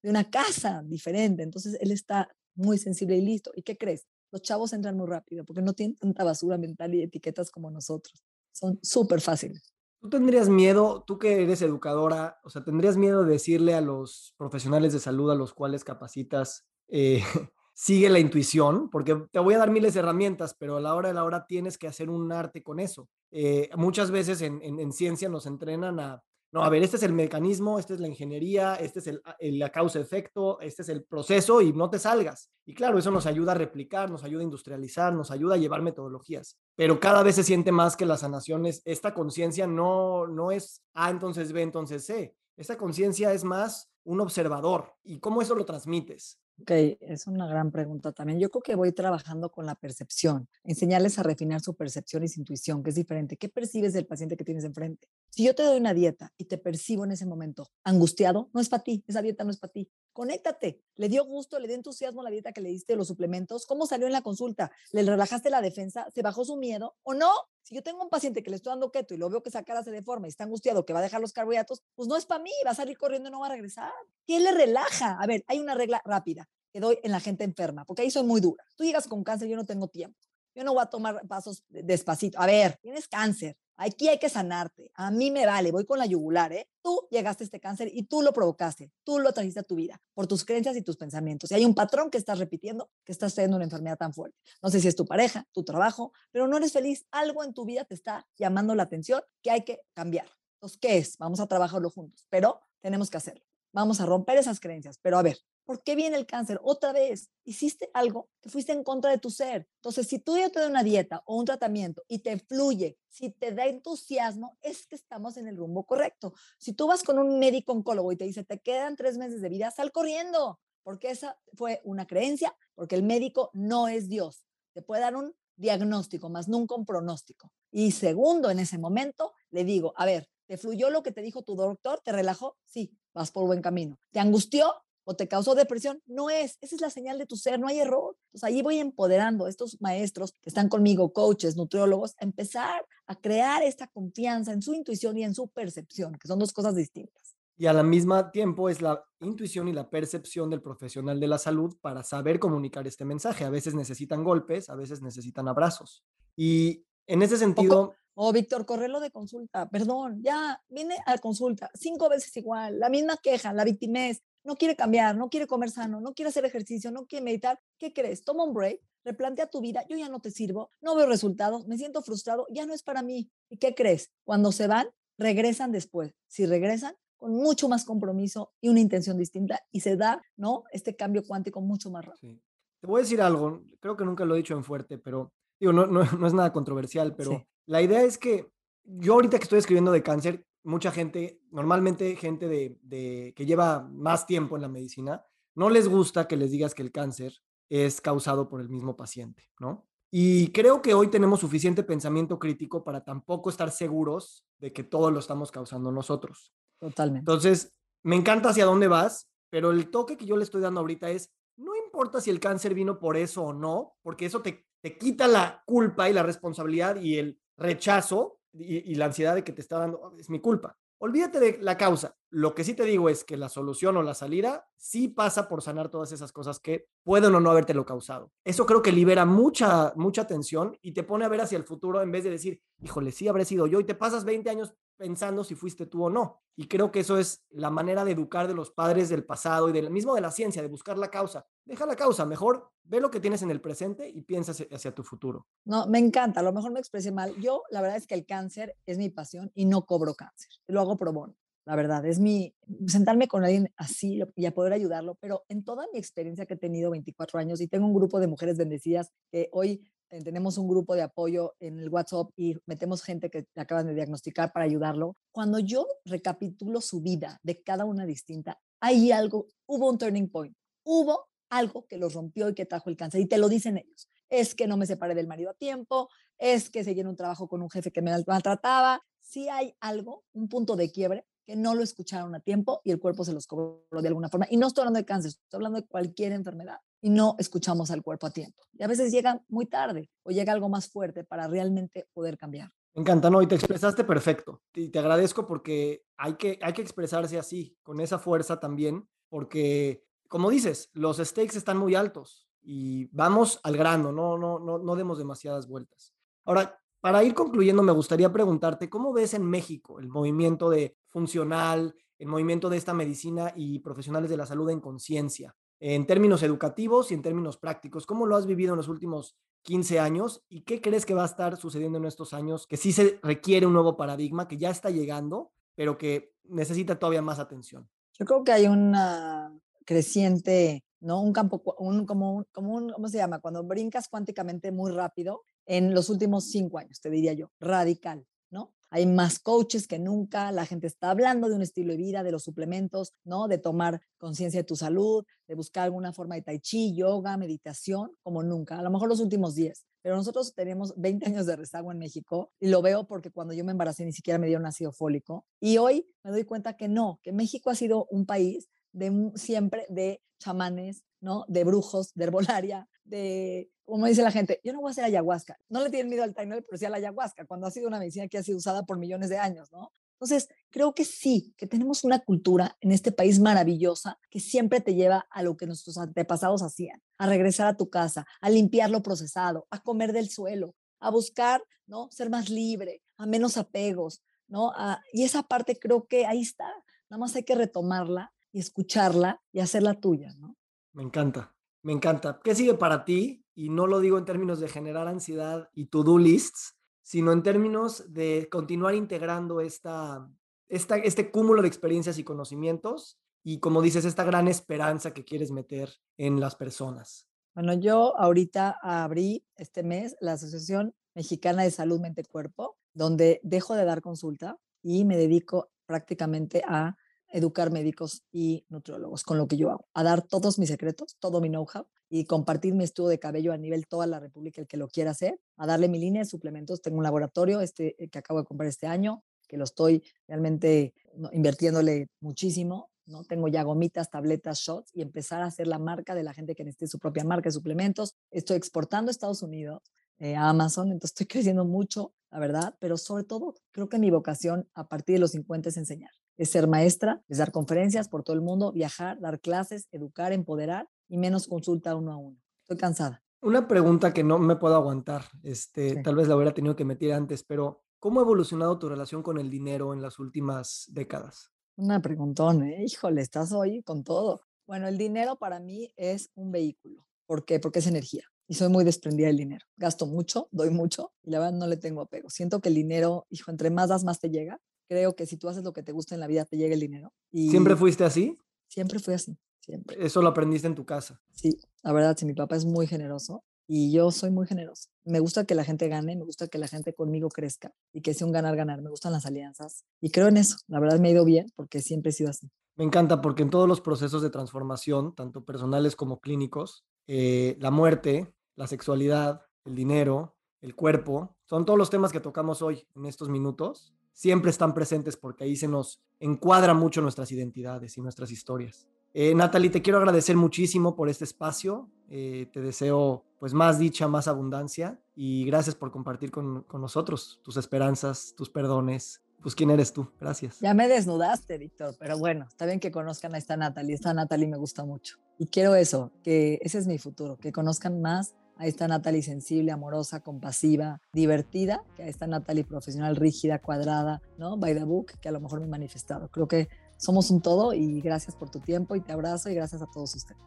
de 0.02 0.10
una 0.10 0.30
casa 0.30 0.84
diferente. 0.86 1.42
Entonces, 1.42 1.76
él 1.80 1.90
está 1.90 2.28
muy 2.54 2.78
sensible 2.78 3.16
y 3.16 3.20
listo. 3.20 3.50
¿Y 3.56 3.62
qué 3.62 3.76
crees? 3.76 4.06
Los 4.30 4.42
chavos 4.42 4.72
entran 4.74 4.96
muy 4.96 5.08
rápido 5.08 5.44
porque 5.44 5.62
no 5.62 5.72
tienen 5.72 5.96
tanta 5.96 6.22
basura 6.22 6.56
mental 6.56 6.94
y 6.94 7.02
etiquetas 7.02 7.50
como 7.50 7.68
nosotros. 7.68 8.22
Son 8.52 8.78
súper 8.80 9.20
fáciles. 9.20 9.74
¿Tú 10.00 10.08
tendrías 10.10 10.48
miedo, 10.48 11.02
tú 11.06 11.18
que 11.18 11.42
eres 11.42 11.60
educadora, 11.60 12.38
o 12.44 12.50
sea, 12.50 12.62
tendrías 12.62 12.96
miedo 12.96 13.24
de 13.24 13.32
decirle 13.32 13.74
a 13.74 13.80
los 13.80 14.34
profesionales 14.36 14.92
de 14.92 15.00
salud 15.00 15.30
a 15.30 15.34
los 15.34 15.52
cuales 15.52 15.82
capacitas, 15.82 16.66
eh, 16.88 17.22
sigue 17.74 18.08
la 18.08 18.20
intuición? 18.20 18.90
Porque 18.90 19.16
te 19.32 19.40
voy 19.40 19.54
a 19.54 19.58
dar 19.58 19.70
miles 19.70 19.94
de 19.94 20.00
herramientas, 20.00 20.54
pero 20.58 20.76
a 20.76 20.80
la 20.80 20.94
hora 20.94 21.08
de 21.08 21.14
la 21.14 21.24
hora 21.24 21.46
tienes 21.46 21.78
que 21.78 21.88
hacer 21.88 22.10
un 22.10 22.30
arte 22.30 22.62
con 22.62 22.78
eso. 22.78 23.08
Eh, 23.32 23.70
muchas 23.76 24.10
veces 24.10 24.40
en, 24.40 24.62
en, 24.62 24.92
ciencia 24.92 25.28
nos 25.28 25.46
entrenan 25.46 25.98
a 26.00 26.22
no, 26.50 26.64
a 26.64 26.70
ver, 26.70 26.82
este 26.82 26.96
es 26.96 27.02
el 27.02 27.12
mecanismo, 27.12 27.78
esta 27.78 27.92
es 27.92 28.00
la 28.00 28.08
ingeniería, 28.08 28.74
este 28.76 29.00
es 29.00 29.06
el, 29.06 29.22
la 29.58 29.70
causa-efecto, 29.70 30.60
este 30.60 30.80
es 30.80 30.88
el 30.88 31.04
proceso 31.04 31.60
y 31.60 31.74
no 31.74 31.90
te 31.90 31.98
salgas. 31.98 32.50
Y 32.64 32.74
claro, 32.74 32.98
eso 32.98 33.10
nos 33.10 33.26
ayuda 33.26 33.52
a 33.52 33.54
replicar, 33.54 34.10
nos 34.10 34.24
ayuda 34.24 34.40
a 34.40 34.44
industrializar, 34.44 35.12
nos 35.12 35.30
ayuda 35.30 35.56
a 35.56 35.58
llevar 35.58 35.82
metodologías. 35.82 36.58
Pero 36.74 36.98
cada 36.98 37.22
vez 37.22 37.34
se 37.34 37.44
siente 37.44 37.70
más 37.70 37.96
que 37.96 38.06
las 38.06 38.20
sanaciones, 38.20 38.80
esta 38.86 39.12
conciencia 39.12 39.66
no, 39.66 40.26
no 40.26 40.50
es 40.50 40.82
A, 40.94 41.10
entonces 41.10 41.52
B, 41.52 41.60
entonces 41.60 42.06
C. 42.06 42.34
Esta 42.56 42.78
conciencia 42.78 43.32
es 43.32 43.44
más 43.44 43.90
un 44.04 44.20
observador. 44.20 44.94
¿Y 45.04 45.20
cómo 45.20 45.42
eso 45.42 45.54
lo 45.54 45.66
transmites? 45.66 46.40
Ok, 46.60 46.72
es 46.72 47.26
una 47.28 47.46
gran 47.46 47.70
pregunta 47.70 48.12
también. 48.12 48.40
Yo 48.40 48.50
creo 48.50 48.62
que 48.62 48.74
voy 48.74 48.90
trabajando 48.90 49.50
con 49.50 49.64
la 49.64 49.76
percepción, 49.76 50.48
enseñarles 50.64 51.18
a 51.18 51.22
refinar 51.22 51.60
su 51.60 51.76
percepción 51.76 52.24
y 52.24 52.28
su 52.28 52.40
intuición, 52.40 52.82
que 52.82 52.90
es 52.90 52.96
diferente. 52.96 53.36
¿Qué 53.36 53.48
percibes 53.48 53.92
del 53.92 54.06
paciente 54.06 54.36
que 54.36 54.44
tienes 54.44 54.64
enfrente? 54.64 55.08
Si 55.30 55.44
yo 55.44 55.54
te 55.54 55.62
doy 55.62 55.78
una 55.78 55.94
dieta 55.94 56.32
y 56.36 56.46
te 56.46 56.58
percibo 56.58 57.04
en 57.04 57.12
ese 57.12 57.26
momento 57.26 57.68
angustiado, 57.84 58.50
no 58.52 58.60
es 58.60 58.68
para 58.68 58.82
ti, 58.82 59.04
esa 59.06 59.22
dieta 59.22 59.44
no 59.44 59.50
es 59.50 59.58
para 59.58 59.72
ti. 59.72 59.88
Conéctate. 60.12 60.82
¿Le 60.96 61.08
dio 61.08 61.24
gusto, 61.24 61.60
le 61.60 61.68
dio 61.68 61.76
entusiasmo 61.76 62.24
la 62.24 62.30
dieta 62.30 62.50
que 62.50 62.60
le 62.60 62.70
diste, 62.70 62.96
los 62.96 63.06
suplementos? 63.06 63.64
¿Cómo 63.64 63.86
salió 63.86 64.08
en 64.08 64.12
la 64.12 64.22
consulta? 64.22 64.72
¿Le 64.90 65.04
relajaste 65.04 65.50
la 65.50 65.62
defensa? 65.62 66.08
¿Se 66.12 66.22
bajó 66.22 66.44
su 66.44 66.56
miedo 66.56 66.96
o 67.04 67.14
no? 67.14 67.30
Si 67.68 67.74
yo 67.74 67.82
tengo 67.82 68.02
un 68.02 68.08
paciente 68.08 68.42
que 68.42 68.48
le 68.48 68.56
estoy 68.56 68.70
dando 68.70 68.90
keto 68.90 69.12
y 69.12 69.18
lo 69.18 69.28
veo 69.28 69.42
que 69.42 69.50
esa 69.50 69.62
cara 69.62 69.82
se 69.82 69.90
deforma 69.90 70.26
y 70.26 70.30
está 70.30 70.44
angustiado, 70.44 70.86
que 70.86 70.94
va 70.94 71.00
a 71.00 71.02
dejar 71.02 71.20
los 71.20 71.34
carbohidratos, 71.34 71.82
pues 71.94 72.08
no 72.08 72.16
es 72.16 72.24
para 72.24 72.42
mí, 72.42 72.50
va 72.64 72.70
a 72.70 72.74
salir 72.74 72.96
corriendo 72.96 73.28
y 73.28 73.32
no 73.32 73.40
va 73.40 73.48
a 73.48 73.50
regresar. 73.50 73.92
¿Qué 74.26 74.40
le 74.40 74.52
relaja? 74.52 75.18
A 75.20 75.26
ver, 75.26 75.44
hay 75.46 75.58
una 75.58 75.74
regla 75.74 76.00
rápida 76.02 76.48
que 76.72 76.80
doy 76.80 76.98
en 77.02 77.10
la 77.12 77.20
gente 77.20 77.44
enferma, 77.44 77.84
porque 77.84 78.00
ahí 78.00 78.10
soy 78.10 78.22
muy 78.22 78.40
dura. 78.40 78.64
Tú 78.74 78.84
llegas 78.84 79.06
con 79.06 79.22
cáncer, 79.22 79.48
yo 79.48 79.56
no 79.56 79.66
tengo 79.66 79.86
tiempo. 79.88 80.18
Yo 80.54 80.64
no 80.64 80.72
voy 80.72 80.82
a 80.82 80.86
tomar 80.86 81.20
pasos 81.28 81.62
despacito. 81.68 82.40
A 82.40 82.46
ver, 82.46 82.78
tienes 82.80 83.06
cáncer. 83.06 83.54
Aquí 83.80 84.08
hay 84.08 84.18
que 84.18 84.28
sanarte. 84.28 84.90
A 84.94 85.12
mí 85.12 85.30
me 85.30 85.46
vale, 85.46 85.70
voy 85.70 85.86
con 85.86 86.00
la 86.00 86.06
yugular, 86.06 86.52
¿eh? 86.52 86.68
Tú 86.82 87.06
llegaste 87.12 87.44
a 87.44 87.46
este 87.46 87.60
cáncer 87.60 87.88
y 87.92 88.02
tú 88.02 88.22
lo 88.22 88.32
provocaste. 88.32 88.90
Tú 89.04 89.20
lo 89.20 89.32
trajiste 89.32 89.60
a 89.60 89.62
tu 89.62 89.76
vida 89.76 90.02
por 90.14 90.26
tus 90.26 90.44
creencias 90.44 90.76
y 90.76 90.82
tus 90.82 90.96
pensamientos. 90.96 91.52
Y 91.52 91.54
hay 91.54 91.64
un 91.64 91.76
patrón 91.76 92.10
que 92.10 92.18
estás 92.18 92.40
repitiendo 92.40 92.90
que 93.04 93.12
estás 93.12 93.36
teniendo 93.36 93.56
una 93.56 93.64
enfermedad 93.64 93.96
tan 93.96 94.12
fuerte. 94.12 94.36
No 94.60 94.68
sé 94.68 94.80
si 94.80 94.88
es 94.88 94.96
tu 94.96 95.06
pareja, 95.06 95.46
tu 95.52 95.62
trabajo, 95.62 96.12
pero 96.32 96.48
no 96.48 96.56
eres 96.56 96.72
feliz. 96.72 97.06
Algo 97.12 97.44
en 97.44 97.54
tu 97.54 97.64
vida 97.64 97.84
te 97.84 97.94
está 97.94 98.26
llamando 98.36 98.74
la 98.74 98.82
atención 98.82 99.22
que 99.42 99.52
hay 99.52 99.62
que 99.62 99.80
cambiar. 99.94 100.26
Entonces, 100.54 100.78
¿qué 100.80 100.98
es? 100.98 101.16
Vamos 101.18 101.38
a 101.38 101.46
trabajarlo 101.46 101.88
juntos, 101.88 102.26
pero 102.28 102.60
tenemos 102.80 103.10
que 103.10 103.18
hacerlo. 103.18 103.44
Vamos 103.72 104.00
a 104.00 104.06
romper 104.06 104.38
esas 104.38 104.58
creencias. 104.58 104.98
Pero 105.00 105.18
a 105.18 105.22
ver, 105.22 105.38
¿Por 105.68 105.82
qué 105.82 105.96
viene 105.96 106.16
el 106.16 106.24
cáncer? 106.24 106.58
Otra 106.62 106.94
vez, 106.94 107.28
hiciste 107.44 107.90
algo 107.92 108.30
que 108.40 108.48
fuiste 108.48 108.72
en 108.72 108.82
contra 108.82 109.10
de 109.10 109.18
tu 109.18 109.28
ser. 109.28 109.68
Entonces, 109.74 110.06
si 110.06 110.18
tú 110.18 110.38
ya 110.38 110.48
te 110.48 110.60
da 110.60 110.66
una 110.66 110.82
dieta 110.82 111.22
o 111.26 111.36
un 111.36 111.44
tratamiento 111.44 112.04
y 112.08 112.20
te 112.20 112.38
fluye, 112.38 112.96
si 113.06 113.28
te 113.28 113.52
da 113.52 113.66
entusiasmo, 113.66 114.56
es 114.62 114.86
que 114.86 114.96
estamos 114.96 115.36
en 115.36 115.46
el 115.46 115.58
rumbo 115.58 115.84
correcto. 115.84 116.32
Si 116.56 116.72
tú 116.72 116.86
vas 116.86 117.02
con 117.02 117.18
un 117.18 117.38
médico 117.38 117.72
oncólogo 117.72 118.10
y 118.12 118.16
te 118.16 118.24
dice, 118.24 118.44
te 118.44 118.60
quedan 118.60 118.96
tres 118.96 119.18
meses 119.18 119.42
de 119.42 119.50
vida, 119.50 119.70
sal 119.70 119.92
corriendo, 119.92 120.58
porque 120.84 121.10
esa 121.10 121.38
fue 121.52 121.82
una 121.84 122.06
creencia, 122.06 122.56
porque 122.74 122.94
el 122.94 123.02
médico 123.02 123.50
no 123.52 123.88
es 123.88 124.08
Dios. 124.08 124.46
Te 124.72 124.80
puede 124.80 125.02
dar 125.02 125.16
un 125.16 125.34
diagnóstico, 125.56 126.30
más 126.30 126.48
nunca 126.48 126.76
un 126.76 126.86
pronóstico. 126.86 127.52
Y 127.70 127.90
segundo, 127.90 128.48
en 128.48 128.60
ese 128.60 128.78
momento, 128.78 129.34
le 129.50 129.64
digo, 129.64 129.92
a 129.98 130.06
ver, 130.06 130.30
¿te 130.46 130.56
fluyó 130.56 130.88
lo 130.88 131.02
que 131.02 131.12
te 131.12 131.20
dijo 131.20 131.42
tu 131.42 131.56
doctor? 131.56 132.00
¿Te 132.02 132.12
relajó? 132.12 132.56
Sí, 132.64 132.96
vas 133.12 133.30
por 133.30 133.44
buen 133.44 133.60
camino. 133.60 133.98
¿Te 134.12 134.20
angustió? 134.20 134.72
O 135.08 135.16
te 135.16 135.26
causó 135.26 135.54
depresión, 135.54 136.02
no 136.06 136.28
es, 136.28 136.58
esa 136.60 136.74
es 136.74 136.82
la 136.82 136.90
señal 136.90 137.16
de 137.16 137.24
tu 137.24 137.34
ser, 137.34 137.58
no 137.58 137.66
hay 137.66 137.80
error. 137.80 138.14
Entonces 138.26 138.44
ahí 138.44 138.60
voy 138.60 138.78
empoderando 138.78 139.46
a 139.46 139.48
estos 139.48 139.80
maestros 139.80 140.32
que 140.42 140.50
están 140.50 140.68
conmigo, 140.68 141.14
coaches, 141.14 141.56
nutriólogos, 141.56 142.14
a 142.20 142.24
empezar 142.24 142.84
a 143.06 143.14
crear 143.14 143.62
esta 143.62 143.86
confianza 143.86 144.52
en 144.52 144.60
su 144.60 144.74
intuición 144.74 145.16
y 145.16 145.24
en 145.24 145.34
su 145.34 145.48
percepción, 145.48 146.18
que 146.18 146.28
son 146.28 146.38
dos 146.38 146.52
cosas 146.52 146.76
distintas. 146.76 147.34
Y 147.56 147.64
al 147.64 147.82
mismo 147.86 148.30
tiempo 148.30 148.68
es 148.68 148.82
la 148.82 149.02
intuición 149.20 149.66
y 149.68 149.72
la 149.72 149.88
percepción 149.88 150.50
del 150.50 150.60
profesional 150.60 151.18
de 151.18 151.26
la 151.26 151.38
salud 151.38 151.74
para 151.80 152.02
saber 152.02 152.38
comunicar 152.38 152.86
este 152.86 153.06
mensaje. 153.06 153.46
A 153.46 153.50
veces 153.50 153.74
necesitan 153.74 154.22
golpes, 154.22 154.68
a 154.68 154.74
veces 154.74 155.00
necesitan 155.00 155.48
abrazos. 155.48 156.04
Y 156.36 156.84
en 157.06 157.22
ese 157.22 157.38
sentido... 157.38 157.94
Oh, 158.20 158.32
Víctor, 158.32 158.66
correlo 158.66 158.98
de 158.98 159.12
consulta, 159.12 159.70
perdón, 159.70 160.20
ya 160.24 160.60
viene 160.68 160.98
a 161.06 161.16
consulta, 161.18 161.70
cinco 161.72 162.08
veces 162.08 162.36
igual, 162.36 162.80
la 162.80 162.88
misma 162.88 163.16
queja, 163.16 163.52
la 163.52 163.62
victimez, 163.62 164.24
no 164.44 164.56
quiere 164.56 164.76
cambiar, 164.76 165.16
no 165.16 165.28
quiere 165.28 165.46
comer 165.46 165.70
sano, 165.70 166.00
no 166.00 166.14
quiere 166.14 166.30
hacer 166.30 166.44
ejercicio, 166.44 166.90
no 166.90 167.06
quiere 167.06 167.24
meditar, 167.24 167.60
¿qué 167.78 167.92
crees? 167.92 168.24
Toma 168.24 168.44
un 168.44 168.54
break, 168.54 168.80
replantea 169.04 169.48
tu 169.48 169.60
vida, 169.60 169.84
yo 169.88 169.96
ya 169.96 170.08
no 170.08 170.20
te 170.20 170.30
sirvo, 170.30 170.72
no 170.80 170.94
veo 170.96 171.06
resultados, 171.06 171.66
me 171.66 171.78
siento 171.78 172.02
frustrado, 172.02 172.46
ya 172.50 172.66
no 172.66 172.74
es 172.74 172.82
para 172.82 173.02
mí. 173.02 173.30
¿Y 173.48 173.58
qué 173.58 173.74
crees? 173.74 174.10
Cuando 174.24 174.52
se 174.52 174.66
van, 174.66 174.88
regresan 175.18 175.72
después. 175.72 176.14
Si 176.28 176.46
regresan, 176.46 176.94
con 177.18 177.32
mucho 177.32 177.68
más 177.68 177.84
compromiso 177.84 178.52
y 178.60 178.68
una 178.68 178.80
intención 178.80 179.18
distinta 179.18 179.60
y 179.72 179.80
se 179.80 179.96
da, 179.96 180.22
¿no? 180.36 180.64
Este 180.72 180.96
cambio 180.96 181.24
cuántico 181.26 181.60
mucho 181.60 181.90
más 181.90 182.04
rápido. 182.04 182.40
Te 182.80 182.86
voy 182.86 183.00
a 183.00 183.02
decir 183.02 183.20
algo, 183.20 183.64
creo 183.80 183.96
que 183.96 184.04
nunca 184.04 184.24
lo 184.24 184.34
he 184.34 184.38
dicho 184.38 184.54
en 184.54 184.62
fuerte, 184.62 184.98
pero 184.98 185.32
digo, 185.58 185.72
no, 185.72 185.86
no, 185.86 186.02
es 186.02 186.34
nada 186.34 186.52
controversial, 186.52 187.14
pero 187.16 187.44
la 187.66 187.82
idea 187.82 188.02
es 188.02 188.18
que 188.18 188.48
yo 188.84 189.14
ahorita 189.14 189.38
que 189.38 189.42
estoy 189.42 189.58
escribiendo 189.58 189.90
de 189.90 190.02
cáncer, 190.02 190.44
mucha 190.64 190.90
gente, 190.90 191.40
normalmente 191.50 192.16
gente 192.16 192.48
de, 192.48 193.32
que 193.34 193.46
lleva 193.46 193.88
más 193.90 194.26
tiempo 194.26 194.56
en 194.56 194.62
la 194.62 194.68
medicina, 194.68 195.24
no 195.54 195.70
les 195.70 195.88
gusta 195.88 196.28
que 196.28 196.36
les 196.36 196.50
digas 196.50 196.74
que 196.74 196.82
el 196.82 196.92
cáncer 196.92 197.32
es 197.68 198.00
causado 198.00 198.48
por 198.48 198.60
el 198.60 198.68
mismo 198.68 198.96
paciente, 198.96 199.50
¿no? 199.58 199.86
Y 200.10 200.52
creo 200.52 200.80
que 200.80 200.94
hoy 200.94 201.08
tenemos 201.08 201.40
suficiente 201.40 201.82
pensamiento 201.82 202.38
crítico 202.38 202.82
para 202.82 203.04
tampoco 203.04 203.50
estar 203.50 203.70
seguros 203.70 204.44
de 204.58 204.72
que 204.72 204.82
todo 204.82 205.10
lo 205.10 205.18
estamos 205.18 205.50
causando 205.50 205.92
nosotros. 205.92 206.54
Totalmente. 206.78 207.20
Entonces, 207.20 207.74
me 208.02 208.16
encanta 208.16 208.50
hacia 208.50 208.64
dónde 208.64 208.88
vas, 208.88 209.28
pero 209.50 209.70
el 209.70 209.90
toque 209.90 210.16
que 210.16 210.24
yo 210.24 210.36
le 210.36 210.44
estoy 210.44 210.62
dando 210.62 210.80
ahorita 210.80 211.10
es, 211.10 211.30
no 211.56 211.76
importa 211.76 212.20
si 212.20 212.30
el 212.30 212.40
cáncer 212.40 212.72
vino 212.72 212.98
por 212.98 213.16
eso 213.16 213.42
o 213.42 213.52
no, 213.52 213.96
porque 214.02 214.26
eso 214.26 214.40
te, 214.40 214.66
te 214.80 214.96
quita 214.96 215.26
la 215.26 215.62
culpa 215.66 216.08
y 216.08 216.14
la 216.14 216.22
responsabilidad 216.22 216.96
y 216.96 217.18
el 217.18 217.38
rechazo 217.58 218.37
y, 218.58 218.94
la 218.94 219.06
ansiedad 219.06 219.34
de 219.34 219.44
que 219.44 219.52
te 219.52 219.60
está 219.60 219.78
dando, 219.78 220.14
es 220.18 220.30
mi 220.30 220.40
culpa. 220.40 220.76
Olvídate 220.98 221.38
de 221.38 221.58
la 221.60 221.76
causa. 221.76 222.16
Lo 222.30 222.54
que 222.54 222.64
sí 222.64 222.74
te 222.74 222.82
digo 222.82 223.08
es 223.08 223.22
que 223.22 223.36
la 223.36 223.48
solución 223.48 223.96
o 223.96 224.02
la 224.02 224.14
salida 224.14 224.68
sí 224.76 225.08
pasa 225.08 225.48
por 225.48 225.62
sanar 225.62 225.88
todas 225.88 226.10
esas 226.10 226.32
cosas 226.32 226.58
que 226.58 226.88
pueden 227.04 227.34
o 227.34 227.40
no 227.40 227.50
habértelo 227.50 227.86
causado. 227.86 228.32
Eso 228.44 228.66
creo 228.66 228.82
que 228.82 228.90
libera 228.90 229.24
mucha, 229.24 229.92
mucha 229.94 230.26
tensión 230.26 230.76
y 230.82 230.92
te 230.92 231.04
pone 231.04 231.24
a 231.24 231.28
ver 231.28 231.40
hacia 231.40 231.56
el 231.56 231.64
futuro 231.64 232.02
en 232.02 232.10
vez 232.10 232.24
de 232.24 232.30
decir, 232.30 232.60
híjole, 232.82 233.12
sí 233.12 233.28
habré 233.28 233.44
sido 233.44 233.66
yo 233.68 233.78
y 233.78 233.84
te 233.84 233.94
pasas 233.94 234.24
20 234.24 234.50
años 234.50 234.74
pensando 234.98 235.44
si 235.44 235.54
fuiste 235.54 235.86
tú 235.86 236.04
o 236.04 236.10
no. 236.10 236.42
Y 236.56 236.66
creo 236.66 236.90
que 236.90 237.00
eso 237.00 237.16
es 237.16 237.44
la 237.50 237.70
manera 237.70 238.04
de 238.04 238.12
educar 238.12 238.48
de 238.48 238.54
los 238.54 238.70
padres 238.70 239.08
del 239.08 239.24
pasado 239.24 239.70
y 239.70 239.72
del 239.72 239.90
mismo 239.90 240.14
de 240.14 240.20
la 240.20 240.30
ciencia, 240.30 240.60
de 240.60 240.68
buscar 240.68 240.98
la 240.98 241.08
causa. 241.08 241.46
Deja 241.64 241.86
la 241.86 241.96
causa, 241.96 242.26
mejor 242.26 242.70
ve 242.84 243.00
lo 243.00 243.10
que 243.10 243.20
tienes 243.20 243.42
en 243.42 243.50
el 243.50 243.60
presente 243.60 244.08
y 244.08 244.22
piensa 244.22 244.52
hacia, 244.52 244.94
tu 244.94 245.02
futuro. 245.02 245.46
No, 245.64 245.86
me 245.86 245.98
encanta, 245.98 246.40
a 246.40 246.42
lo 246.42 246.52
mejor 246.52 246.72
me 246.72 246.80
expresé 246.80 247.12
mal. 247.12 247.34
Yo, 247.36 247.62
la 247.70 247.80
verdad 247.80 247.96
es 247.96 248.06
que 248.06 248.14
el 248.14 248.26
cáncer 248.26 248.76
es 248.86 248.98
mi 248.98 249.08
pasión 249.08 249.52
y 249.54 249.66
no 249.66 249.86
cobro 249.86 250.14
cáncer, 250.14 250.50
lo 250.66 250.80
hago 250.80 250.96
pro 250.98 251.12
bono. 251.12 251.36
La 251.68 251.76
verdad, 251.76 252.02
es 252.06 252.18
mi 252.18 252.54
sentarme 252.86 253.28
con 253.28 253.44
alguien 253.44 253.70
así 253.76 254.22
y 254.36 254.46
a 254.46 254.54
poder 254.54 254.72
ayudarlo, 254.72 255.16
pero 255.20 255.44
en 255.50 255.64
toda 255.64 255.84
mi 255.92 255.98
experiencia 255.98 256.46
que 256.46 256.54
he 256.54 256.56
tenido 256.56 256.90
24 256.90 257.38
años 257.38 257.60
y 257.60 257.68
tengo 257.68 257.84
un 257.84 257.92
grupo 257.92 258.20
de 258.20 258.26
mujeres 258.26 258.56
bendecidas 258.56 259.12
que 259.30 259.50
hoy 259.52 259.86
eh, 260.08 260.22
tenemos 260.22 260.56
un 260.56 260.66
grupo 260.66 260.94
de 260.94 261.02
apoyo 261.02 261.56
en 261.60 261.78
el 261.78 261.90
WhatsApp 261.90 262.30
y 262.36 262.56
metemos 262.64 263.02
gente 263.02 263.28
que 263.28 263.44
acaban 263.54 263.86
de 263.86 263.92
diagnosticar 263.92 264.50
para 264.50 264.64
ayudarlo. 264.64 265.18
Cuando 265.30 265.58
yo 265.58 265.86
recapitulo 266.06 266.80
su 266.80 267.02
vida 267.02 267.38
de 267.42 267.62
cada 267.62 267.84
una 267.84 268.06
distinta, 268.06 268.58
hay 268.80 269.12
algo, 269.12 269.48
hubo 269.66 269.90
un 269.90 269.98
turning 269.98 270.30
point, 270.30 270.56
hubo 270.84 271.26
algo 271.50 271.84
que 271.86 271.98
los 271.98 272.14
rompió 272.14 272.48
y 272.48 272.54
que 272.54 272.64
trajo 272.64 272.88
el 272.88 272.96
cáncer 272.96 273.20
y 273.20 273.26
te 273.26 273.36
lo 273.36 273.50
dicen 273.50 273.76
ellos. 273.76 274.08
Es 274.30 274.54
que 274.54 274.66
no 274.66 274.78
me 274.78 274.86
separé 274.86 275.14
del 275.14 275.26
marido 275.26 275.50
a 275.50 275.54
tiempo, 275.54 276.08
es 276.38 276.70
que 276.70 276.82
seguí 276.82 277.00
en 277.00 277.08
un 277.08 277.16
trabajo 277.16 277.46
con 277.46 277.60
un 277.60 277.68
jefe 277.68 277.92
que 277.92 278.00
me 278.00 278.10
maltrataba. 278.26 279.02
Sí 279.20 279.50
hay 279.50 279.74
algo, 279.80 280.24
un 280.32 280.48
punto 280.48 280.74
de 280.74 280.90
quiebre 280.90 281.26
que 281.48 281.56
no 281.56 281.74
lo 281.74 281.82
escucharon 281.82 282.34
a 282.34 282.40
tiempo 282.40 282.82
y 282.84 282.90
el 282.90 283.00
cuerpo 283.00 283.24
se 283.24 283.32
los 283.32 283.46
cobró 283.46 284.02
de 284.02 284.08
alguna 284.08 284.28
forma. 284.28 284.46
Y 284.50 284.58
no 284.58 284.66
estoy 284.66 284.82
hablando 284.82 284.98
de 284.98 285.06
cáncer, 285.06 285.30
estoy 285.30 285.56
hablando 285.56 285.80
de 285.80 285.86
cualquier 285.86 286.32
enfermedad 286.32 286.76
y 287.00 287.08
no 287.08 287.36
escuchamos 287.38 287.90
al 287.90 288.02
cuerpo 288.02 288.26
a 288.26 288.30
tiempo. 288.30 288.64
Y 288.74 288.82
a 288.82 288.86
veces 288.86 289.10
llega 289.10 289.42
muy 289.48 289.64
tarde 289.64 290.10
o 290.24 290.30
llega 290.30 290.52
algo 290.52 290.68
más 290.68 290.90
fuerte 290.90 291.24
para 291.24 291.48
realmente 291.48 292.06
poder 292.12 292.36
cambiar. 292.36 292.70
Me 292.94 293.00
encanta, 293.00 293.30
¿no? 293.30 293.40
Y 293.40 293.46
te 293.46 293.54
expresaste 293.54 294.04
perfecto. 294.04 294.60
Y 294.74 294.90
te 294.90 294.98
agradezco 294.98 295.46
porque 295.46 296.04
hay 296.18 296.34
que, 296.34 296.58
hay 296.60 296.74
que 296.74 296.82
expresarse 296.82 297.38
así, 297.38 297.74
con 297.82 297.98
esa 298.00 298.18
fuerza 298.18 298.60
también, 298.60 299.08
porque, 299.30 300.04
como 300.28 300.50
dices, 300.50 300.90
los 300.92 301.16
stakes 301.16 301.56
están 301.56 301.78
muy 301.78 301.94
altos 301.94 302.46
y 302.60 303.06
vamos 303.06 303.58
al 303.62 303.74
grano, 303.74 304.12
no, 304.12 304.36
no, 304.36 304.58
no, 304.58 304.76
no 304.76 304.96
demos 304.96 305.16
demasiadas 305.16 305.66
vueltas. 305.66 306.12
Ahora, 306.44 306.78
para 307.00 307.22
ir 307.22 307.34
concluyendo, 307.34 307.82
me 307.82 307.92
gustaría 307.92 308.32
preguntarte, 308.32 308.90
¿cómo 308.90 309.12
ves 309.12 309.34
en 309.34 309.44
México 309.44 310.00
el 310.00 310.08
movimiento 310.08 310.68
de 310.68 310.96
funcional, 311.06 311.94
el 312.18 312.26
movimiento 312.26 312.68
de 312.68 312.76
esta 312.76 312.94
medicina 312.94 313.52
y 313.54 313.78
profesionales 313.78 314.30
de 314.30 314.36
la 314.36 314.46
salud 314.46 314.68
en 314.70 314.80
conciencia, 314.80 315.54
en 315.80 316.06
términos 316.06 316.42
educativos 316.42 317.10
y 317.10 317.14
en 317.14 317.22
términos 317.22 317.56
prácticos? 317.56 318.06
¿Cómo 318.06 318.26
lo 318.26 318.36
has 318.36 318.46
vivido 318.46 318.72
en 318.72 318.78
los 318.78 318.88
últimos 318.88 319.36
15 319.62 320.00
años 320.00 320.44
y 320.48 320.62
qué 320.62 320.80
crees 320.80 321.06
que 321.06 321.14
va 321.14 321.22
a 321.22 321.26
estar 321.26 321.56
sucediendo 321.56 321.98
en 321.98 322.04
estos 322.04 322.32
años? 322.32 322.66
Que 322.66 322.76
sí 322.76 322.92
se 322.92 323.20
requiere 323.22 323.66
un 323.66 323.74
nuevo 323.74 323.96
paradigma 323.96 324.48
que 324.48 324.56
ya 324.56 324.70
está 324.70 324.90
llegando, 324.90 325.52
pero 325.76 325.96
que 325.96 326.32
necesita 326.44 326.98
todavía 326.98 327.22
más 327.22 327.38
atención? 327.38 327.88
Yo 328.18 328.26
creo 328.26 328.42
que 328.42 328.52
hay 328.52 328.66
una 328.66 329.52
creciente, 329.84 330.84
¿no? 331.00 331.22
Un 331.22 331.32
campo, 331.32 331.62
un, 331.78 332.04
como, 332.04 332.44
como 332.52 332.74
un, 332.74 332.90
¿cómo 332.90 333.08
se 333.08 333.18
llama? 333.18 333.38
Cuando 333.38 333.62
brincas 333.62 334.08
cuánticamente 334.08 334.72
muy 334.72 334.90
rápido 334.90 335.44
en 335.68 335.94
los 335.94 336.08
últimos 336.08 336.50
cinco 336.50 336.78
años, 336.78 337.00
te 337.00 337.10
diría 337.10 337.34
yo, 337.34 337.52
radical, 337.60 338.26
¿no? 338.50 338.74
Hay 338.90 339.04
más 339.04 339.38
coaches 339.38 339.86
que 339.86 339.98
nunca, 339.98 340.50
la 340.50 340.64
gente 340.64 340.86
está 340.86 341.10
hablando 341.10 341.48
de 341.48 341.54
un 341.54 341.60
estilo 341.60 341.92
de 341.92 341.98
vida, 341.98 342.22
de 342.22 342.32
los 342.32 342.42
suplementos, 342.42 343.12
¿no? 343.22 343.48
De 343.48 343.58
tomar 343.58 344.00
conciencia 344.16 344.60
de 344.60 344.64
tu 344.64 344.76
salud, 344.76 345.24
de 345.46 345.54
buscar 345.54 345.84
alguna 345.84 346.14
forma 346.14 346.36
de 346.36 346.42
tai 346.42 346.58
chi, 346.58 346.94
yoga, 346.96 347.36
meditación, 347.36 348.12
como 348.22 348.42
nunca, 348.42 348.78
a 348.78 348.82
lo 348.82 348.90
mejor 348.90 349.10
los 349.10 349.20
últimos 349.20 349.54
10. 349.54 349.84
Pero 350.00 350.16
nosotros 350.16 350.54
tenemos 350.54 350.94
20 350.96 351.26
años 351.26 351.44
de 351.44 351.56
rezago 351.56 351.92
en 351.92 351.98
México 351.98 352.50
y 352.58 352.68
lo 352.68 352.80
veo 352.80 353.06
porque 353.06 353.30
cuando 353.30 353.52
yo 353.52 353.62
me 353.62 353.72
embaracé 353.72 354.06
ni 354.06 354.12
siquiera 354.12 354.38
me 354.38 354.46
dieron 354.46 354.64
ácido 354.64 354.90
fólico. 354.90 355.44
Y 355.60 355.76
hoy 355.76 356.08
me 356.24 356.30
doy 356.30 356.44
cuenta 356.44 356.76
que 356.78 356.88
no, 356.88 357.20
que 357.22 357.32
México 357.32 357.68
ha 357.68 357.74
sido 357.74 358.06
un 358.10 358.24
país 358.24 358.70
de 358.92 359.32
siempre 359.34 359.84
de 359.90 360.22
chamanes, 360.38 361.04
¿no? 361.20 361.44
De 361.46 361.64
brujos, 361.64 362.14
de 362.14 362.24
herbolaria, 362.24 362.88
de, 363.04 363.70
como 363.88 364.06
dice 364.06 364.22
la 364.22 364.30
gente, 364.30 364.60
yo 364.62 364.74
no 364.74 364.80
voy 364.80 364.88
a 364.88 364.92
hacer 364.92 365.04
ayahuasca. 365.04 365.58
No 365.70 365.82
le 365.82 365.88
tienen 365.88 366.10
miedo 366.10 366.22
al 366.22 366.34
tainol, 366.34 366.62
pero 366.62 366.76
sí 366.76 366.84
a 366.84 366.90
la 366.90 366.98
ayahuasca, 366.98 367.46
cuando 367.46 367.66
ha 367.66 367.70
sido 367.70 367.88
una 367.88 367.98
medicina 367.98 368.28
que 368.28 368.36
ha 368.36 368.42
sido 368.42 368.58
usada 368.58 368.84
por 368.84 368.98
millones 368.98 369.30
de 369.30 369.38
años, 369.38 369.72
¿no? 369.72 369.92
Entonces, 370.12 370.48
creo 370.68 370.94
que 370.94 371.06
sí, 371.06 371.54
que 371.56 371.66
tenemos 371.66 372.04
una 372.04 372.18
cultura 372.18 372.76
en 372.80 372.92
este 372.92 373.12
país 373.12 373.40
maravillosa 373.40 374.18
que 374.30 374.40
siempre 374.40 374.82
te 374.82 374.94
lleva 374.94 375.26
a 375.30 375.42
lo 375.42 375.56
que 375.56 375.66
nuestros 375.66 375.96
antepasados 375.96 376.62
hacían, 376.62 377.00
a 377.16 377.26
regresar 377.28 377.66
a 377.66 377.76
tu 377.76 377.88
casa, 377.88 378.26
a 378.42 378.50
limpiar 378.50 378.90
lo 378.90 379.02
procesado, 379.02 379.66
a 379.70 379.80
comer 379.80 380.12
del 380.12 380.28
suelo, 380.28 380.74
a 381.00 381.10
buscar, 381.10 381.62
¿no? 381.86 382.10
Ser 382.10 382.28
más 382.28 382.50
libre, 382.50 383.02
a 383.16 383.24
menos 383.24 383.56
apegos, 383.56 384.22
¿no? 384.48 384.72
y 385.12 385.24
esa 385.24 385.44
parte 385.44 385.78
creo 385.78 386.06
que 386.06 386.26
ahí 386.26 386.42
está. 386.42 386.66
Nada 387.08 387.20
más 387.20 387.34
hay 387.36 387.44
que 387.44 387.54
retomarla 387.54 388.32
y 388.52 388.58
escucharla 388.58 389.40
y 389.52 389.60
hacerla 389.60 389.94
tuya, 389.94 390.34
¿no? 390.34 390.56
Me 390.92 391.02
encanta. 391.02 391.54
Me 391.88 391.94
encanta. 391.94 392.38
¿Qué 392.44 392.54
sigue 392.54 392.74
para 392.74 393.06
ti? 393.06 393.46
Y 393.54 393.70
no 393.70 393.86
lo 393.86 394.00
digo 394.00 394.18
en 394.18 394.26
términos 394.26 394.60
de 394.60 394.68
generar 394.68 395.08
ansiedad 395.08 395.70
y 395.72 395.86
to-do 395.86 396.18
lists, 396.18 396.76
sino 397.00 397.32
en 397.32 397.42
términos 397.42 398.12
de 398.12 398.46
continuar 398.50 398.94
integrando 398.94 399.62
esta, 399.62 400.30
esta, 400.68 400.98
este 400.98 401.30
cúmulo 401.30 401.62
de 401.62 401.68
experiencias 401.68 402.18
y 402.18 402.24
conocimientos 402.24 403.18
y, 403.42 403.58
como 403.58 403.80
dices, 403.80 404.04
esta 404.04 404.24
gran 404.24 404.48
esperanza 404.48 405.14
que 405.14 405.24
quieres 405.24 405.50
meter 405.50 405.90
en 406.18 406.40
las 406.40 406.56
personas. 406.56 407.26
Bueno, 407.54 407.72
yo 407.72 408.14
ahorita 408.18 408.76
abrí 408.82 409.46
este 409.56 409.82
mes 409.82 410.14
la 410.20 410.34
Asociación 410.34 410.94
Mexicana 411.14 411.62
de 411.62 411.70
Salud 411.70 412.00
Mente 412.00 412.22
Cuerpo, 412.22 412.76
donde 412.92 413.40
dejo 413.42 413.74
de 413.76 413.86
dar 413.86 414.02
consulta 414.02 414.58
y 414.82 415.06
me 415.06 415.16
dedico 415.16 415.70
prácticamente 415.86 416.62
a 416.68 416.98
educar 417.30 417.70
médicos 417.70 418.22
y 418.32 418.64
nutriólogos 418.68 419.22
con 419.22 419.38
lo 419.38 419.46
que 419.46 419.56
yo 419.56 419.70
hago, 419.70 419.86
a 419.94 420.02
dar 420.02 420.22
todos 420.22 420.58
mis 420.58 420.68
secretos, 420.68 421.16
todo 421.18 421.40
mi 421.40 421.48
know-how 421.48 421.86
y 422.08 422.24
compartir 422.24 422.74
mi 422.74 422.84
estudio 422.84 423.10
de 423.10 423.18
cabello 423.18 423.52
a 423.52 423.58
nivel 423.58 423.86
toda 423.86 424.06
la 424.06 424.18
República, 424.18 424.60
el 424.60 424.66
que 424.66 424.76
lo 424.76 424.88
quiera 424.88 425.10
hacer, 425.10 425.38
a 425.56 425.66
darle 425.66 425.88
mi 425.88 425.98
línea 425.98 426.22
de 426.22 426.28
suplementos. 426.28 426.80
Tengo 426.80 426.98
un 426.98 427.04
laboratorio 427.04 427.60
este, 427.60 428.02
eh, 428.02 428.08
que 428.08 428.18
acabo 428.18 428.40
de 428.40 428.46
comprar 428.46 428.68
este 428.68 428.86
año, 428.86 429.24
que 429.46 429.56
lo 429.56 429.64
estoy 429.64 430.02
realmente 430.26 430.94
invirtiéndole 431.32 432.08
muchísimo. 432.20 432.90
¿no? 433.06 433.24
Tengo 433.24 433.48
ya 433.48 433.62
gomitas, 433.62 434.10
tabletas, 434.10 434.58
shots 434.58 434.90
y 434.94 435.00
empezar 435.00 435.42
a 435.42 435.46
hacer 435.46 435.66
la 435.66 435.78
marca 435.78 436.14
de 436.14 436.22
la 436.22 436.34
gente 436.34 436.54
que 436.54 436.64
necesite 436.64 436.88
su 436.88 436.98
propia 436.98 437.24
marca 437.24 437.48
de 437.48 437.52
suplementos. 437.52 438.14
Estoy 438.30 438.56
exportando 438.56 439.08
a 439.08 439.12
Estados 439.12 439.42
Unidos, 439.42 439.82
eh, 440.18 440.34
a 440.34 440.48
Amazon, 440.48 440.88
entonces 440.88 441.12
estoy 441.12 441.26
creciendo 441.54 441.64
mucho, 441.64 442.12
la 442.30 442.38
verdad, 442.38 442.76
pero 442.80 442.98
sobre 442.98 443.24
todo 443.24 443.54
creo 443.70 443.88
que 443.88 443.98
mi 443.98 444.10
vocación 444.10 444.68
a 444.74 444.88
partir 444.88 445.14
de 445.14 445.20
los 445.20 445.30
50 445.30 445.70
es 445.70 445.76
enseñar 445.78 446.10
es 446.38 446.50
ser 446.50 446.68
maestra, 446.68 447.22
es 447.28 447.38
dar 447.38 447.52
conferencias 447.52 448.08
por 448.08 448.22
todo 448.22 448.34
el 448.34 448.42
mundo, 448.42 448.72
viajar, 448.72 449.20
dar 449.20 449.40
clases, 449.40 449.88
educar, 449.90 450.32
empoderar 450.32 450.88
y 451.08 451.18
menos 451.18 451.48
consulta 451.48 451.96
uno 451.96 452.12
a 452.12 452.16
uno. 452.16 452.38
Estoy 452.62 452.78
cansada. 452.78 453.22
Una 453.42 453.68
pregunta 453.68 454.14
que 454.14 454.24
no 454.24 454.38
me 454.38 454.56
puedo 454.56 454.74
aguantar, 454.74 455.24
este, 455.42 456.02
tal 456.02 456.16
vez 456.16 456.28
la 456.28 456.36
hubiera 456.36 456.54
tenido 456.54 456.74
que 456.74 456.84
meter 456.84 457.12
antes, 457.12 457.42
pero 457.42 457.84
¿cómo 457.98 458.20
ha 458.20 458.22
evolucionado 458.22 458.78
tu 458.78 458.88
relación 458.88 459.22
con 459.22 459.38
el 459.38 459.50
dinero 459.50 459.92
en 459.92 460.00
las 460.00 460.18
últimas 460.18 460.86
décadas? 460.88 461.52
Una 461.76 462.00
preguntón, 462.00 462.62
¿eh? 462.62 462.84
híjole, 462.84 463.20
estás 463.20 463.52
hoy 463.52 463.82
con 463.82 464.02
todo. 464.02 464.42
Bueno, 464.66 464.88
el 464.88 464.98
dinero 464.98 465.36
para 465.36 465.60
mí 465.60 465.92
es 465.96 466.30
un 466.34 466.50
vehículo. 466.50 467.06
¿Por 467.26 467.44
qué? 467.44 467.60
Porque 467.60 467.80
es 467.80 467.86
energía 467.86 468.24
y 468.48 468.54
soy 468.54 468.68
muy 468.68 468.84
desprendida 468.84 469.26
del 469.28 469.36
dinero. 469.36 469.66
Gasto 469.76 470.06
mucho, 470.06 470.48
doy 470.50 470.70
mucho 470.70 471.12
y 471.22 471.30
la 471.30 471.38
verdad 471.38 471.58
no 471.58 471.66
le 471.66 471.76
tengo 471.76 472.00
apego. 472.00 472.30
Siento 472.30 472.60
que 472.60 472.70
el 472.70 472.74
dinero, 472.74 473.26
hijo, 473.28 473.50
entre 473.50 473.70
más 473.70 473.90
das, 473.90 474.04
más 474.04 474.20
te 474.20 474.30
llega 474.30 474.60
creo 474.88 475.14
que 475.14 475.26
si 475.26 475.36
tú 475.36 475.48
haces 475.48 475.62
lo 475.62 475.72
que 475.72 475.82
te 475.82 475.92
gusta 475.92 476.14
en 476.14 476.20
la 476.20 476.26
vida, 476.26 476.44
te 476.44 476.56
llega 476.56 476.74
el 476.74 476.80
dinero. 476.80 477.12
Y 477.30 477.50
¿Siempre 477.50 477.76
fuiste 477.76 478.04
así? 478.04 478.36
Siempre 478.66 478.98
fui 478.98 479.14
así, 479.14 479.38
siempre. 479.60 479.96
¿Eso 480.04 480.22
lo 480.22 480.28
aprendiste 480.28 480.66
en 480.66 480.74
tu 480.74 480.84
casa? 480.84 481.20
Sí, 481.32 481.58
la 481.82 481.92
verdad, 481.92 482.16
sí, 482.18 482.26
mi 482.26 482.34
papá 482.34 482.56
es 482.56 482.64
muy 482.64 482.86
generoso 482.86 483.44
y 483.66 483.92
yo 483.92 484.10
soy 484.10 484.30
muy 484.30 484.46
generoso. 484.46 484.88
Me 485.04 485.20
gusta 485.20 485.44
que 485.44 485.54
la 485.54 485.64
gente 485.64 485.88
gane, 485.88 486.16
me 486.16 486.24
gusta 486.24 486.48
que 486.48 486.58
la 486.58 486.68
gente 486.68 486.94
conmigo 486.94 487.28
crezca 487.28 487.72
y 487.92 488.00
que 488.00 488.14
sea 488.14 488.26
un 488.26 488.32
ganar-ganar. 488.32 488.82
Me 488.82 488.90
gustan 488.90 489.12
las 489.12 489.26
alianzas 489.26 489.84
y 490.00 490.10
creo 490.10 490.28
en 490.28 490.38
eso. 490.38 490.56
La 490.66 490.80
verdad 490.80 490.98
me 490.98 491.08
ha 491.08 491.12
ido 491.12 491.24
bien 491.24 491.46
porque 491.54 491.80
siempre 491.80 492.10
he 492.10 492.12
sido 492.12 492.30
así. 492.30 492.50
Me 492.76 492.84
encanta 492.84 493.20
porque 493.20 493.42
en 493.42 493.50
todos 493.50 493.68
los 493.68 493.80
procesos 493.80 494.22
de 494.22 494.30
transformación, 494.30 495.14
tanto 495.14 495.44
personales 495.44 495.96
como 495.96 496.20
clínicos, 496.20 496.84
eh, 497.06 497.56
la 497.58 497.70
muerte, 497.70 498.34
la 498.54 498.66
sexualidad, 498.66 499.42
el 499.64 499.74
dinero, 499.74 500.37
el 500.60 500.74
cuerpo, 500.74 501.36
son 501.44 501.64
todos 501.64 501.78
los 501.78 501.90
temas 501.90 502.12
que 502.12 502.20
tocamos 502.20 502.62
hoy 502.62 502.86
en 502.96 503.06
estos 503.06 503.28
minutos 503.28 503.94
siempre 504.18 504.50
están 504.50 504.74
presentes 504.74 505.16
porque 505.16 505.44
ahí 505.44 505.54
se 505.54 505.68
nos 505.68 506.02
encuadra 506.18 506.74
mucho 506.74 507.00
nuestras 507.00 507.30
identidades 507.30 507.96
y 507.98 508.00
nuestras 508.00 508.32
historias. 508.32 508.88
Eh, 509.14 509.32
Natalie, 509.32 509.70
te 509.70 509.80
quiero 509.80 510.00
agradecer 510.00 510.36
muchísimo 510.36 510.96
por 510.96 511.08
este 511.08 511.22
espacio. 511.22 511.88
Eh, 512.10 512.48
te 512.52 512.60
deseo 512.60 513.24
pues 513.38 513.54
más 513.54 513.78
dicha, 513.78 514.08
más 514.08 514.26
abundancia 514.26 514.98
y 515.14 515.44
gracias 515.44 515.76
por 515.76 515.92
compartir 515.92 516.32
con, 516.32 516.64
con, 516.64 516.80
nosotros 516.80 517.38
tus 517.44 517.56
esperanzas, 517.58 518.34
tus 518.36 518.50
perdones. 518.50 519.22
Pues 519.40 519.54
quién 519.54 519.70
eres 519.70 519.92
tú. 519.92 520.10
Gracias. 520.18 520.58
Ya 520.58 520.74
me 520.74 520.88
desnudaste, 520.88 521.56
Víctor, 521.56 521.94
pero 522.00 522.18
bueno, 522.18 522.46
está 522.48 522.66
bien 522.66 522.80
que 522.80 522.90
conozcan 522.90 523.36
a 523.36 523.38
esta 523.38 523.56
Natalie. 523.56 523.94
Esta 523.94 524.12
Natalie 524.12 524.48
me 524.48 524.56
gusta 524.56 524.84
mucho. 524.84 525.16
Y 525.38 525.46
quiero 525.46 525.76
eso, 525.76 526.10
que 526.24 526.58
ese 526.60 526.78
es 526.78 526.88
mi 526.88 526.98
futuro, 526.98 527.36
que 527.36 527.52
conozcan 527.52 528.02
más 528.02 528.34
Ahí 528.58 528.68
está 528.68 528.88
Natalie 528.88 529.22
sensible, 529.22 529.70
amorosa, 529.70 530.20
compasiva, 530.20 531.00
divertida, 531.12 531.84
que 531.96 532.02
ahí 532.02 532.10
está 532.10 532.26
Natalie 532.26 532.64
profesional, 532.64 533.14
rígida, 533.14 533.60
cuadrada, 533.60 534.20
¿no? 534.36 534.56
By 534.56 534.74
the 534.74 534.84
book, 534.84 535.12
que 535.20 535.28
a 535.28 535.32
lo 535.32 535.40
mejor 535.40 535.60
me 535.60 535.66
he 535.66 535.70
manifestado. 535.70 536.28
Creo 536.28 536.48
que 536.48 536.68
somos 536.96 537.30
un 537.30 537.40
todo 537.40 537.72
y 537.72 538.00
gracias 538.00 538.34
por 538.34 538.50
tu 538.50 538.58
tiempo 538.58 538.96
y 538.96 539.00
te 539.00 539.12
abrazo 539.12 539.48
y 539.48 539.54
gracias 539.54 539.80
a 539.80 539.86
todos 539.86 540.14
ustedes. 540.16 540.42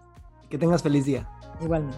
Que 0.50 0.58
tengas 0.58 0.84
feliz 0.84 1.06
día. 1.06 1.30
Igualmente. 1.62 1.98